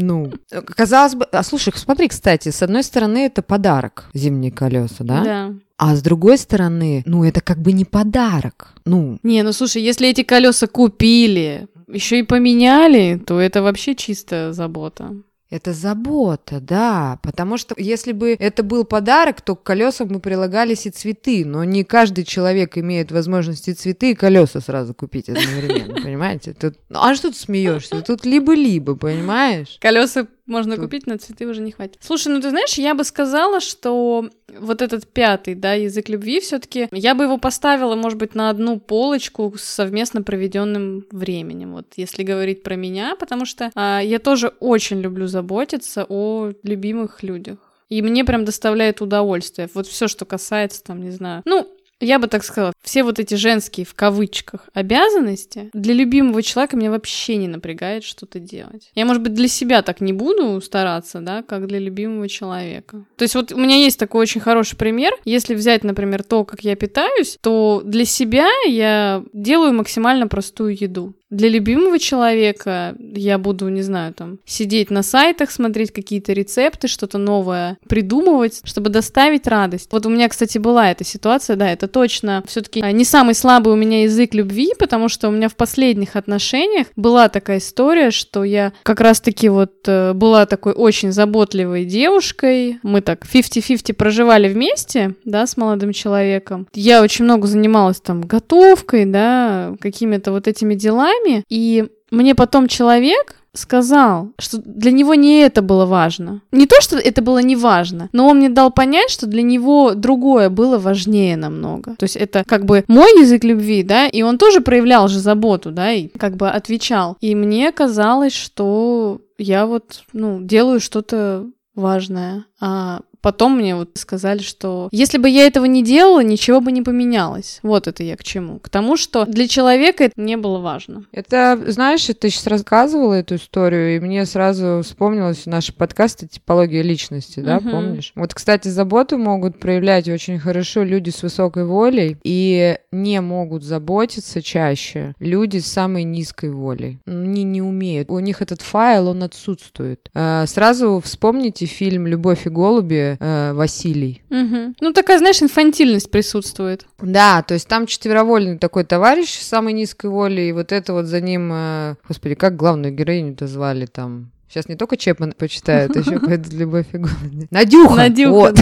Ну, 0.00 0.30
казалось 0.76 1.16
бы, 1.16 1.24
а 1.24 1.42
слушай, 1.42 1.72
смотри, 1.74 2.06
кстати, 2.06 2.50
с 2.50 2.62
одной 2.62 2.84
стороны 2.84 3.26
это 3.26 3.42
подарок, 3.42 4.08
зимние 4.14 4.52
колеса, 4.52 5.02
да? 5.02 5.24
Да. 5.24 5.54
А 5.76 5.96
с 5.96 6.02
другой 6.02 6.38
стороны, 6.38 7.02
ну 7.04 7.24
это 7.24 7.40
как 7.40 7.58
бы 7.58 7.72
не 7.72 7.84
подарок. 7.84 8.74
Ну, 8.84 9.18
Не, 9.24 9.42
ну 9.42 9.52
слушай, 9.52 9.82
если 9.82 10.08
эти 10.08 10.22
колеса 10.22 10.68
купили, 10.68 11.66
еще 11.88 12.20
и 12.20 12.22
поменяли, 12.22 13.20
то 13.26 13.40
это 13.40 13.60
вообще 13.60 13.96
чисто 13.96 14.52
забота. 14.52 15.16
Это 15.50 15.72
забота, 15.72 16.60
да, 16.60 17.18
потому 17.22 17.56
что 17.56 17.74
если 17.78 18.12
бы 18.12 18.36
это 18.38 18.62
был 18.62 18.84
подарок, 18.84 19.40
то 19.40 19.56
к 19.56 19.62
колесам 19.62 20.08
бы 20.08 20.20
прилагались 20.20 20.84
и 20.84 20.90
цветы, 20.90 21.42
но 21.46 21.64
не 21.64 21.84
каждый 21.84 22.24
человек 22.24 22.76
имеет 22.76 23.10
возможность 23.10 23.66
и 23.68 23.72
цветы, 23.72 24.10
и 24.10 24.14
колеса 24.14 24.60
сразу 24.60 24.92
купить 24.92 25.30
одновременно, 25.30 25.94
понимаете? 26.02 26.52
Тут... 26.52 26.74
Ну, 26.90 26.98
а 27.00 27.14
что 27.14 27.30
ты 27.30 27.36
смеешься? 27.38 28.02
Тут 28.02 28.26
либо-либо, 28.26 28.94
понимаешь? 28.94 29.78
Колеса 29.80 30.26
можно 30.48 30.76
Тут- 30.76 30.84
купить, 30.86 31.06
на 31.06 31.18
цветы 31.18 31.46
уже 31.46 31.60
не 31.60 31.72
хватит. 31.72 31.98
Слушай, 32.00 32.32
ну 32.32 32.40
ты 32.40 32.50
знаешь, 32.50 32.74
я 32.74 32.94
бы 32.94 33.04
сказала, 33.04 33.60
что 33.60 34.28
вот 34.58 34.82
этот 34.82 35.06
пятый, 35.06 35.54
да, 35.54 35.74
язык 35.74 36.08
любви, 36.08 36.40
все-таки 36.40 36.88
я 36.90 37.14
бы 37.14 37.24
его 37.24 37.38
поставила, 37.38 37.94
может 37.94 38.18
быть, 38.18 38.34
на 38.34 38.50
одну 38.50 38.80
полочку 38.80 39.54
с 39.56 39.62
совместно 39.62 40.22
проведенным 40.22 41.04
временем. 41.12 41.72
Вот 41.72 41.86
если 41.96 42.22
говорить 42.22 42.62
про 42.62 42.76
меня, 42.76 43.14
потому 43.16 43.44
что 43.44 43.70
а, 43.74 44.00
я 44.00 44.18
тоже 44.18 44.54
очень 44.60 45.00
люблю 45.00 45.26
заботиться 45.26 46.06
о 46.08 46.52
любимых 46.62 47.22
людях. 47.22 47.58
И 47.88 48.02
мне 48.02 48.24
прям 48.24 48.44
доставляет 48.44 49.00
удовольствие. 49.00 49.68
Вот 49.72 49.86
все, 49.86 50.08
что 50.08 50.26
касается, 50.26 50.82
там, 50.84 51.02
не 51.02 51.10
знаю. 51.10 51.42
Ну, 51.46 51.66
я 52.00 52.18
бы 52.18 52.28
так 52.28 52.44
сказала, 52.44 52.72
все 52.82 53.02
вот 53.02 53.18
эти 53.18 53.34
женские, 53.34 53.84
в 53.86 53.94
кавычках, 53.94 54.68
обязанности 54.72 55.70
для 55.72 55.94
любимого 55.94 56.42
человека 56.42 56.76
меня 56.76 56.90
вообще 56.90 57.36
не 57.36 57.48
напрягает 57.48 58.04
что-то 58.04 58.38
делать. 58.38 58.90
Я, 58.94 59.04
может 59.04 59.22
быть, 59.22 59.34
для 59.34 59.48
себя 59.48 59.82
так 59.82 60.00
не 60.00 60.12
буду 60.12 60.60
стараться, 60.60 61.20
да, 61.20 61.42
как 61.42 61.66
для 61.66 61.78
любимого 61.78 62.28
человека. 62.28 63.04
То 63.16 63.22
есть 63.22 63.34
вот 63.34 63.52
у 63.52 63.56
меня 63.58 63.76
есть 63.76 63.98
такой 63.98 64.22
очень 64.22 64.40
хороший 64.40 64.76
пример. 64.76 65.12
Если 65.24 65.54
взять, 65.54 65.84
например, 65.84 66.22
то, 66.22 66.44
как 66.44 66.60
я 66.60 66.76
питаюсь, 66.76 67.38
то 67.40 67.82
для 67.84 68.04
себя 68.04 68.48
я 68.66 69.24
делаю 69.32 69.72
максимально 69.72 70.28
простую 70.28 70.76
еду. 70.80 71.14
Для 71.30 71.48
любимого 71.48 71.98
человека 71.98 72.96
я 72.98 73.38
буду, 73.38 73.68
не 73.68 73.82
знаю, 73.82 74.14
там, 74.14 74.38
сидеть 74.46 74.90
на 74.90 75.02
сайтах, 75.02 75.50
смотреть 75.50 75.92
какие-то 75.92 76.32
рецепты, 76.32 76.88
что-то 76.88 77.18
новое 77.18 77.76
придумывать, 77.86 78.62
чтобы 78.64 78.88
доставить 78.88 79.46
радость. 79.46 79.88
Вот 79.92 80.06
у 80.06 80.08
меня, 80.08 80.28
кстати, 80.28 80.56
была 80.56 80.90
эта 80.90 81.04
ситуация, 81.04 81.56
да, 81.56 81.70
это 81.70 81.86
точно 81.86 82.42
все-таки 82.46 82.80
не 82.80 83.04
самый 83.04 83.34
слабый 83.34 83.74
у 83.74 83.76
меня 83.76 84.04
язык 84.04 84.34
любви, 84.34 84.72
потому 84.78 85.08
что 85.08 85.28
у 85.28 85.30
меня 85.30 85.48
в 85.48 85.56
последних 85.56 86.16
отношениях 86.16 86.86
была 86.96 87.28
такая 87.28 87.58
история, 87.58 88.10
что 88.10 88.44
я 88.44 88.72
как 88.82 89.00
раз-таки 89.00 89.50
вот 89.50 89.72
э, 89.86 90.14
была 90.14 90.46
такой 90.46 90.72
очень 90.72 91.12
заботливой 91.12 91.84
девушкой. 91.84 92.78
Мы 92.82 93.02
так 93.02 93.26
50-50 93.26 93.92
проживали 93.92 94.48
вместе, 94.48 95.14
да, 95.24 95.46
с 95.46 95.56
молодым 95.58 95.92
человеком. 95.92 96.66
Я 96.72 97.02
очень 97.02 97.26
много 97.26 97.46
занималась 97.46 98.00
там 98.00 98.22
готовкой, 98.22 99.04
да, 99.04 99.74
какими-то 99.80 100.32
вот 100.32 100.48
этими 100.48 100.74
делами. 100.74 101.17
И 101.48 101.86
мне 102.10 102.34
потом 102.34 102.68
человек 102.68 103.36
сказал, 103.54 104.28
что 104.38 104.58
для 104.58 104.92
него 104.92 105.14
не 105.14 105.40
это 105.40 105.62
было 105.62 105.84
важно. 105.86 106.42
Не 106.52 106.66
то, 106.66 106.80
что 106.80 106.96
это 106.96 107.22
было 107.22 107.38
не 107.38 107.56
важно, 107.56 108.08
но 108.12 108.28
он 108.28 108.38
мне 108.38 108.48
дал 108.48 108.70
понять, 108.70 109.10
что 109.10 109.26
для 109.26 109.42
него 109.42 109.94
другое 109.94 110.48
было 110.48 110.78
важнее 110.78 111.36
намного. 111.36 111.96
То 111.96 112.04
есть 112.04 112.16
это 112.16 112.44
как 112.46 112.64
бы 112.64 112.84
мой 112.88 113.10
язык 113.20 113.44
любви, 113.44 113.82
да, 113.82 114.06
и 114.06 114.22
он 114.22 114.38
тоже 114.38 114.60
проявлял 114.60 115.08
же 115.08 115.18
заботу, 115.18 115.70
да, 115.70 115.92
и 115.92 116.08
как 116.08 116.36
бы 116.36 116.48
отвечал. 116.48 117.16
И 117.20 117.34
мне 117.34 117.72
казалось, 117.72 118.34
что 118.34 119.20
я 119.38 119.66
вот, 119.66 120.02
ну, 120.12 120.40
делаю 120.40 120.80
что-то 120.80 121.46
важное. 121.74 122.44
А 122.60 123.00
потом 123.20 123.56
мне 123.58 123.74
вот 123.76 123.90
сказали, 123.94 124.38
что 124.40 124.88
если 124.92 125.18
бы 125.18 125.28
я 125.28 125.46
этого 125.46 125.64
не 125.64 125.82
делала, 125.82 126.22
ничего 126.22 126.60
бы 126.60 126.72
не 126.72 126.82
поменялось. 126.82 127.60
Вот 127.62 127.86
это 127.86 128.02
я 128.02 128.16
к 128.16 128.24
чему. 128.24 128.58
К 128.58 128.68
тому, 128.68 128.96
что 128.96 129.24
для 129.26 129.48
человека 129.48 130.04
это 130.04 130.14
не 130.20 130.36
было 130.36 130.58
важно. 130.58 131.04
Это, 131.12 131.58
знаешь, 131.68 132.04
ты 132.06 132.30
сейчас 132.30 132.46
рассказывала 132.46 133.14
эту 133.14 133.36
историю, 133.36 133.96
и 133.96 134.00
мне 134.00 134.24
сразу 134.26 134.82
вспомнилось 134.84 135.46
наши 135.46 135.72
подкасты 135.72 136.26
«Типология 136.26 136.82
личности», 136.82 137.40
да, 137.40 137.60
Мгм. 137.60 137.70
помнишь? 137.70 138.12
Вот, 138.14 138.34
кстати, 138.34 138.68
заботу 138.68 139.18
могут 139.18 139.58
проявлять 139.58 140.08
очень 140.08 140.38
хорошо 140.38 140.82
люди 140.82 141.10
с 141.10 141.22
высокой 141.22 141.64
волей, 141.64 142.16
и 142.24 142.76
не 142.92 143.20
могут 143.20 143.62
заботиться 143.64 144.42
чаще 144.42 145.14
люди 145.18 145.58
с 145.58 145.66
самой 145.66 146.04
низкой 146.04 146.50
волей. 146.50 146.98
Они 147.06 147.42
не 147.44 147.62
умеют. 147.62 148.10
У 148.10 148.18
них 148.18 148.42
этот 148.42 148.62
файл, 148.62 149.08
он 149.08 149.22
отсутствует. 149.22 150.08
Э, 150.14 150.44
Сразу 150.46 151.00
вспомните 151.04 151.66
фильм 151.66 152.06
«Любовь 152.06 152.46
и 152.46 152.50
голуби» 152.50 153.07
э, 153.18 153.52
Василий. 153.54 154.22
Мгм. 154.30 154.74
Ну, 154.80 154.92
такая, 154.92 155.18
знаешь, 155.18 155.42
инфантильность 155.42 156.10
присутствует. 156.10 156.86
Да, 157.00 157.42
то 157.42 157.54
есть 157.54 157.68
там 157.68 157.86
четверовольный 157.86 158.58
такой 158.58 158.84
товарищ 158.84 159.38
с 159.38 159.46
самой 159.46 159.72
низкой 159.72 160.10
воли, 160.10 160.42
и 160.42 160.52
вот 160.52 160.72
это 160.72 160.92
вот 160.92 161.06
за 161.06 161.20
ним, 161.20 161.50
э, 161.52 161.94
господи, 162.06 162.34
как 162.34 162.56
главную 162.56 162.94
героиню-то 162.94 163.46
звали 163.46 163.86
там? 163.86 164.30
Сейчас 164.48 164.68
не 164.68 164.76
только 164.76 164.96
Чепман 164.96 165.32
почитают, 165.32 165.94
еще 165.94 166.18
пойдут 166.26 166.52
Любовь 166.52 166.86
и 166.92 166.98
голуби. 166.98 167.48
Надюха! 167.50 167.94
Надюха, 167.96 168.30
вот. 168.30 168.60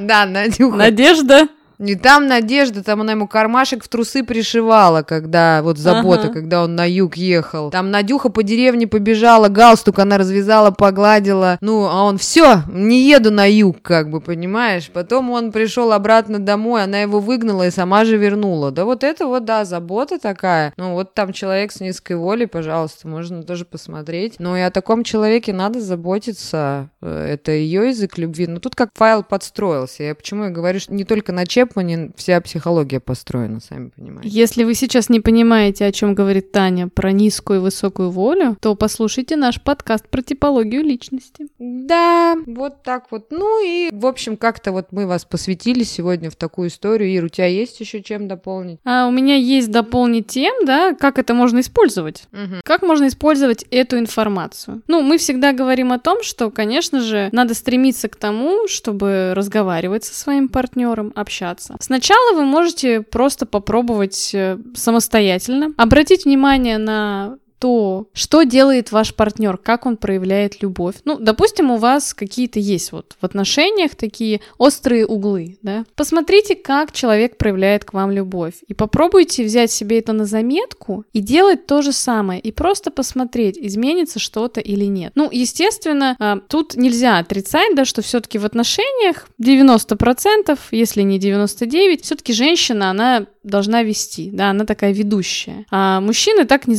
Да, 0.00 0.26
Надюха. 0.26 0.76
Надежда. 0.76 1.48
Не 1.78 1.94
там 1.94 2.26
Надежда, 2.26 2.82
там 2.82 3.00
она 3.00 3.12
ему 3.12 3.26
кармашек 3.28 3.84
в 3.84 3.88
трусы 3.88 4.22
пришивала, 4.24 5.02
когда 5.02 5.60
вот 5.62 5.78
забота, 5.78 6.24
Ага. 6.24 6.32
когда 6.34 6.62
он 6.64 6.74
на 6.76 6.84
юг 6.88 7.16
ехал. 7.16 7.70
Там 7.70 7.90
Надюха 7.90 8.28
по 8.28 8.42
деревне 8.42 8.86
побежала, 8.86 9.48
галстук 9.48 9.98
она 9.98 10.18
развязала, 10.18 10.70
погладила. 10.70 11.58
Ну, 11.60 11.86
а 11.86 12.04
он 12.04 12.18
все, 12.18 12.62
не 12.72 13.08
еду 13.08 13.30
на 13.30 13.50
юг, 13.50 13.82
как 13.82 14.10
бы, 14.10 14.20
понимаешь? 14.20 14.90
Потом 14.92 15.30
он 15.30 15.52
пришел 15.52 15.92
обратно 15.92 16.38
домой, 16.38 16.84
она 16.84 17.00
его 17.00 17.20
выгнала 17.20 17.66
и 17.66 17.70
сама 17.70 18.04
же 18.04 18.16
вернула. 18.16 18.70
Да 18.70 18.84
вот 18.84 19.04
это 19.04 19.26
вот, 19.26 19.44
да, 19.44 19.64
забота 19.64 20.18
такая. 20.18 20.72
Ну, 20.76 20.92
вот 20.94 21.14
там 21.14 21.32
человек 21.32 21.72
с 21.72 21.80
низкой 21.80 22.16
волей, 22.16 22.46
пожалуйста, 22.46 23.08
можно 23.08 23.42
тоже 23.42 23.64
посмотреть. 23.64 24.36
Но 24.38 24.56
и 24.56 24.60
о 24.60 24.70
таком 24.70 25.04
человеке 25.04 25.52
надо 25.52 25.80
заботиться. 25.80 26.88
Э, 27.00 27.32
Это 27.32 27.52
ее 27.52 27.88
язык 27.88 28.18
любви. 28.18 28.46
Но 28.46 28.60
тут 28.60 28.74
как 28.74 28.90
файл 28.94 29.22
подстроился. 29.22 30.02
Я 30.02 30.14
почему 30.14 30.44
я 30.44 30.50
говорю, 30.50 30.78
что 30.80 30.92
не 30.94 31.04
только 31.04 31.32
на 31.32 31.46
Чепмане 31.72 32.10
вся 32.16 32.40
психология 32.42 33.00
построена, 33.00 33.60
сами 33.60 33.90
понимаете. 33.96 34.28
Если 34.28 34.64
вы 34.64 34.74
сейчас 34.74 35.08
не 35.08 35.20
понимаете, 35.20 35.86
о 35.86 35.92
чем 35.92 36.14
говорит 36.14 36.52
Таня 36.52 36.88
про 36.88 37.12
низкую 37.12 37.60
и 37.60 37.62
высокую 37.62 38.10
волю, 38.10 38.58
то 38.60 38.74
послушайте 38.74 39.36
наш 39.36 39.60
подкаст 39.60 40.06
про 40.08 40.20
типологию 40.20 40.82
личности. 40.82 41.46
Да, 41.58 42.36
вот 42.46 42.82
так 42.82 43.06
вот. 43.10 43.28
Ну 43.30 43.64
и, 43.64 43.88
в 43.90 44.04
общем, 44.04 44.36
как-то 44.36 44.72
вот 44.72 44.88
мы 44.90 45.06
вас 45.06 45.24
посвятили 45.24 45.82
сегодня 45.82 46.30
в 46.30 46.36
такую 46.36 46.68
историю. 46.68 47.10
Ир, 47.10 47.24
у 47.24 47.28
тебя 47.28 47.46
есть 47.46 47.80
еще 47.80 48.02
чем 48.02 48.28
дополнить? 48.28 48.78
А 48.84 49.06
у 49.06 49.10
меня 49.10 49.36
есть 49.36 49.70
дополнить 49.70 50.26
тем, 50.26 50.66
да, 50.66 50.94
как 50.94 51.18
это 51.18 51.32
можно 51.32 51.60
использовать. 51.60 52.24
Как 52.64 52.82
можно 52.82 53.08
использовать 53.08 53.64
эту 53.70 53.98
информацию? 53.98 54.82
Ну, 54.88 55.00
мы 55.00 55.16
всегда 55.16 55.52
говорим 55.52 55.92
о 55.92 55.98
том, 55.98 56.22
что, 56.22 56.50
конечно 56.50 57.00
же, 57.00 57.30
надо 57.32 57.54
стремиться 57.54 58.10
к 58.10 58.16
тому, 58.16 58.68
чтобы 58.68 59.32
разговаривать 59.34 60.04
со 60.04 60.14
своим 60.14 60.48
партнером, 60.48 61.12
общаться. 61.14 61.51
Сначала 61.80 62.34
вы 62.34 62.44
можете 62.44 63.02
просто 63.02 63.46
попробовать 63.46 64.30
э, 64.34 64.58
самостоятельно, 64.74 65.72
обратить 65.76 66.24
внимание 66.24 66.78
на 66.78 67.36
то, 67.62 68.08
что 68.12 68.42
делает 68.42 68.90
ваш 68.90 69.14
партнер, 69.14 69.56
как 69.56 69.86
он 69.86 69.96
проявляет 69.96 70.62
любовь. 70.62 70.96
Ну, 71.04 71.16
допустим, 71.20 71.70
у 71.70 71.76
вас 71.76 72.12
какие-то 72.12 72.58
есть 72.58 72.90
вот 72.90 73.16
в 73.20 73.24
отношениях 73.24 73.94
такие 73.94 74.40
острые 74.58 75.06
углы, 75.06 75.58
да. 75.62 75.84
Посмотрите, 75.94 76.56
как 76.56 76.90
человек 76.90 77.38
проявляет 77.38 77.84
к 77.84 77.92
вам 77.92 78.10
любовь, 78.10 78.54
и 78.66 78.74
попробуйте 78.74 79.44
взять 79.44 79.70
себе 79.70 80.00
это 80.00 80.12
на 80.12 80.24
заметку 80.24 81.04
и 81.12 81.20
делать 81.20 81.66
то 81.66 81.82
же 81.82 81.92
самое, 81.92 82.40
и 82.40 82.50
просто 82.50 82.90
посмотреть, 82.90 83.56
изменится 83.56 84.18
что-то 84.18 84.60
или 84.60 84.86
нет. 84.86 85.12
Ну, 85.14 85.28
естественно, 85.30 86.16
а, 86.18 86.40
тут 86.40 86.74
нельзя 86.74 87.18
отрицать, 87.18 87.76
да, 87.76 87.84
что 87.84 88.02
все-таки 88.02 88.38
в 88.38 88.44
отношениях 88.44 89.28
90%, 89.40 90.58
если 90.72 91.02
не 91.02 91.20
99%, 91.20 92.02
все-таки 92.02 92.32
женщина, 92.32 92.90
она 92.90 93.26
должна 93.44 93.82
вести, 93.82 94.30
да, 94.32 94.50
она 94.50 94.64
такая 94.64 94.92
ведущая. 94.92 95.66
А 95.70 96.00
мужчины 96.00 96.44
так 96.44 96.66
не 96.66 96.74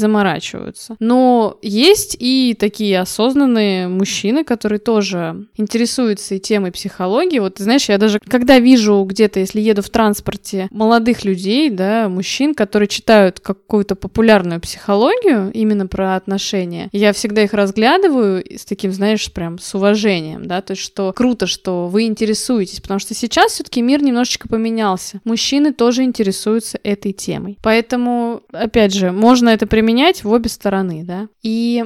заморачиваются. 0.74 0.95
Но 0.99 1.57
есть 1.61 2.15
и 2.19 2.55
такие 2.59 2.99
осознанные 2.99 3.88
мужчины, 3.88 4.43
которые 4.43 4.80
тоже 4.80 5.47
интересуются 5.55 6.36
и 6.36 6.39
темой 6.39 6.71
психологии. 6.71 7.39
Вот, 7.39 7.57
знаешь, 7.59 7.89
я 7.89 7.97
даже, 7.97 8.19
когда 8.19 8.59
вижу 8.59 9.03
где-то, 9.03 9.39
если 9.39 9.61
еду 9.61 9.82
в 9.82 9.89
транспорте, 9.89 10.67
молодых 10.71 11.24
людей, 11.26 11.69
да, 11.69 12.09
мужчин, 12.09 12.53
которые 12.53 12.88
читают 12.88 13.39
какую-то 13.39 13.95
популярную 13.95 14.59
психологию 14.59 15.51
именно 15.53 15.88
про 15.88 16.15
отношения, 16.15 16.89
я 16.91 17.13
всегда 17.13 17.43
их 17.43 17.53
разглядываю 17.53 18.43
с 18.57 18.65
таким, 18.65 18.91
знаешь, 18.91 19.32
прям 19.32 19.59
с 19.59 19.74
уважением, 19.76 20.47
да, 20.47 20.61
то 20.61 20.71
есть 20.71 20.84
что 20.84 21.13
круто, 21.13 21.47
что 21.47 21.88
вы 21.88 22.03
интересуетесь, 22.03 22.80
потому 22.82 22.99
что 22.99 23.13
сейчас 23.13 23.53
все-таки 23.53 23.82
мир 23.82 24.01
немножечко 24.01 24.47
поменялся. 24.47 25.21
Мужчины 25.24 25.74
тоже 25.74 26.03
интересуются 26.03 26.80
этой 26.84 27.13
темой. 27.13 27.57
Поэтому, 27.61 28.41
опять 28.51 28.93
же, 28.93 29.11
можно 29.11 29.49
это 29.49 29.67
применять 29.67 30.24
в 30.24 30.32
обе 30.32 30.49
стороны, 30.49 30.62
да. 31.03 31.30
И 31.41 31.84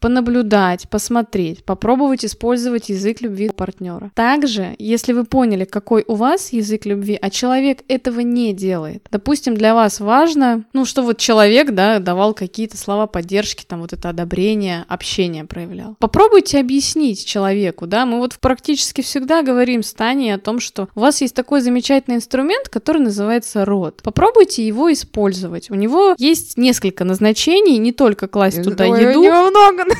понаблюдать, 0.00 0.88
посмотреть, 0.88 1.64
попробовать 1.64 2.24
использовать 2.24 2.88
язык 2.88 3.20
любви 3.20 3.50
партнера. 3.50 4.10
Также, 4.14 4.74
если 4.78 5.12
вы 5.12 5.24
поняли, 5.24 5.64
какой 5.64 6.04
у 6.06 6.14
вас 6.14 6.52
язык 6.52 6.86
любви, 6.86 7.18
а 7.20 7.30
человек 7.30 7.80
этого 7.88 8.20
не 8.20 8.52
делает, 8.52 9.06
допустим, 9.10 9.56
для 9.56 9.74
вас 9.74 10.00
важно, 10.00 10.64
ну, 10.72 10.84
что 10.84 11.02
вот 11.02 11.18
человек, 11.18 11.72
да, 11.72 11.98
давал 11.98 12.34
какие-то 12.34 12.76
слова 12.76 13.06
поддержки, 13.06 13.64
там 13.64 13.80
вот 13.80 13.92
это 13.92 14.08
одобрение, 14.08 14.84
общение 14.88 15.44
проявлял. 15.44 15.96
Попробуйте 15.98 16.58
объяснить 16.58 17.24
человеку, 17.24 17.86
да, 17.86 18.06
мы 18.06 18.18
вот 18.18 18.36
практически 18.40 19.00
всегда 19.02 19.42
говорим 19.42 19.82
с 19.82 19.92
Таней 19.92 20.34
о 20.34 20.38
том, 20.38 20.60
что 20.60 20.88
у 20.94 21.00
вас 21.00 21.20
есть 21.20 21.34
такой 21.34 21.60
замечательный 21.60 22.16
инструмент, 22.16 22.68
который 22.68 23.02
называется 23.02 23.64
род. 23.64 24.00
Попробуйте 24.02 24.66
его 24.66 24.92
использовать. 24.92 25.70
У 25.70 25.74
него 25.74 26.14
есть 26.18 26.56
несколько 26.56 27.04
назначений, 27.04 27.78
не 27.78 27.92
только 27.92 28.28
класть 28.28 28.62
туда 28.62 28.84
еду, 28.84 29.35
много. 29.44 29.84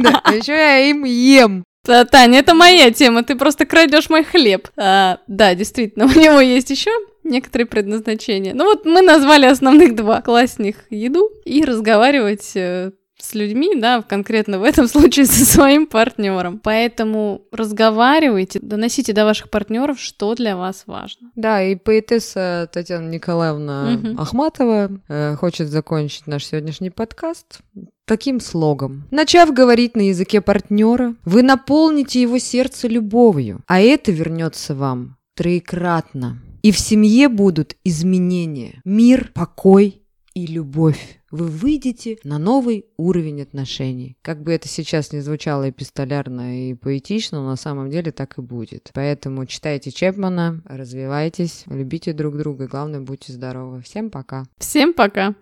Да, 0.00 0.22
еще 0.32 0.52
я 0.52 0.90
им 0.90 1.04
ем. 1.04 1.64
Таня, 1.84 2.38
это 2.38 2.54
моя 2.54 2.90
тема, 2.90 3.22
ты 3.22 3.36
просто 3.36 3.66
крадешь 3.66 4.10
мой 4.10 4.22
хлеб. 4.24 4.68
А, 4.76 5.18
да, 5.26 5.54
действительно, 5.54 6.04
у 6.16 6.18
него 6.18 6.40
есть 6.40 6.70
еще 6.70 6.90
некоторые 7.24 7.66
предназначения. 7.66 8.54
Ну 8.54 8.64
вот 8.64 8.84
мы 8.84 9.02
назвали 9.02 9.46
основных 9.46 9.94
два. 9.94 10.20
Класть 10.22 10.56
в 10.56 10.60
них 10.60 10.76
еду 10.90 11.30
и 11.44 11.64
разговаривать 11.64 12.52
э, 12.54 12.92
с 13.22 13.34
людьми, 13.34 13.74
да, 13.76 14.02
конкретно 14.02 14.58
в 14.58 14.64
этом 14.64 14.88
случае 14.88 15.26
со 15.26 15.44
своим 15.44 15.86
партнером. 15.86 16.58
Поэтому 16.58 17.42
разговаривайте, 17.52 18.60
доносите 18.60 19.12
до 19.12 19.24
ваших 19.24 19.50
партнеров, 19.50 20.00
что 20.00 20.34
для 20.34 20.56
вас 20.56 20.84
важно. 20.86 21.30
Да, 21.34 21.62
и 21.62 21.74
поэтесса 21.76 22.68
Татьяна 22.72 23.08
Николаевна 23.08 23.90
Мгм. 23.90 24.20
Ахматова 24.20 24.90
э, 25.08 25.36
хочет 25.36 25.68
закончить 25.68 26.26
наш 26.26 26.44
сегодняшний 26.44 26.90
подкаст 26.90 27.60
таким 28.06 28.40
слогом. 28.40 29.04
Начав 29.10 29.52
говорить 29.52 29.94
на 29.96 30.08
языке 30.08 30.40
партнера, 30.40 31.14
вы 31.24 31.42
наполните 31.42 32.20
его 32.20 32.38
сердце 32.38 32.88
любовью, 32.88 33.62
а 33.68 33.80
это 33.80 34.10
вернется 34.10 34.74
вам 34.74 35.16
троекратно. 35.36 36.42
И 36.62 36.72
в 36.72 36.78
семье 36.78 37.28
будут 37.28 37.76
изменения, 37.84 38.80
мир, 38.84 39.30
покой 39.32 40.02
и 40.34 40.46
любовь. 40.46 41.19
Вы 41.30 41.46
выйдете 41.46 42.18
на 42.24 42.38
новый 42.38 42.86
уровень 42.96 43.42
отношений. 43.42 44.16
Как 44.22 44.42
бы 44.42 44.52
это 44.52 44.68
сейчас 44.68 45.12
не 45.12 45.20
звучало 45.20 45.70
эпистолярно 45.70 46.70
и 46.70 46.74
поэтично, 46.74 47.40
но 47.40 47.50
на 47.50 47.56
самом 47.56 47.88
деле 47.88 48.10
так 48.10 48.38
и 48.38 48.42
будет. 48.42 48.90
Поэтому 48.94 49.46
читайте 49.46 49.92
Чепмана, 49.92 50.60
развивайтесь, 50.64 51.64
любите 51.66 52.12
друг 52.12 52.36
друга, 52.36 52.66
главное, 52.66 53.00
будьте 53.00 53.32
здоровы. 53.32 53.80
Всем 53.82 54.10
пока! 54.10 54.44
Всем 54.58 54.92
пока! 54.92 55.34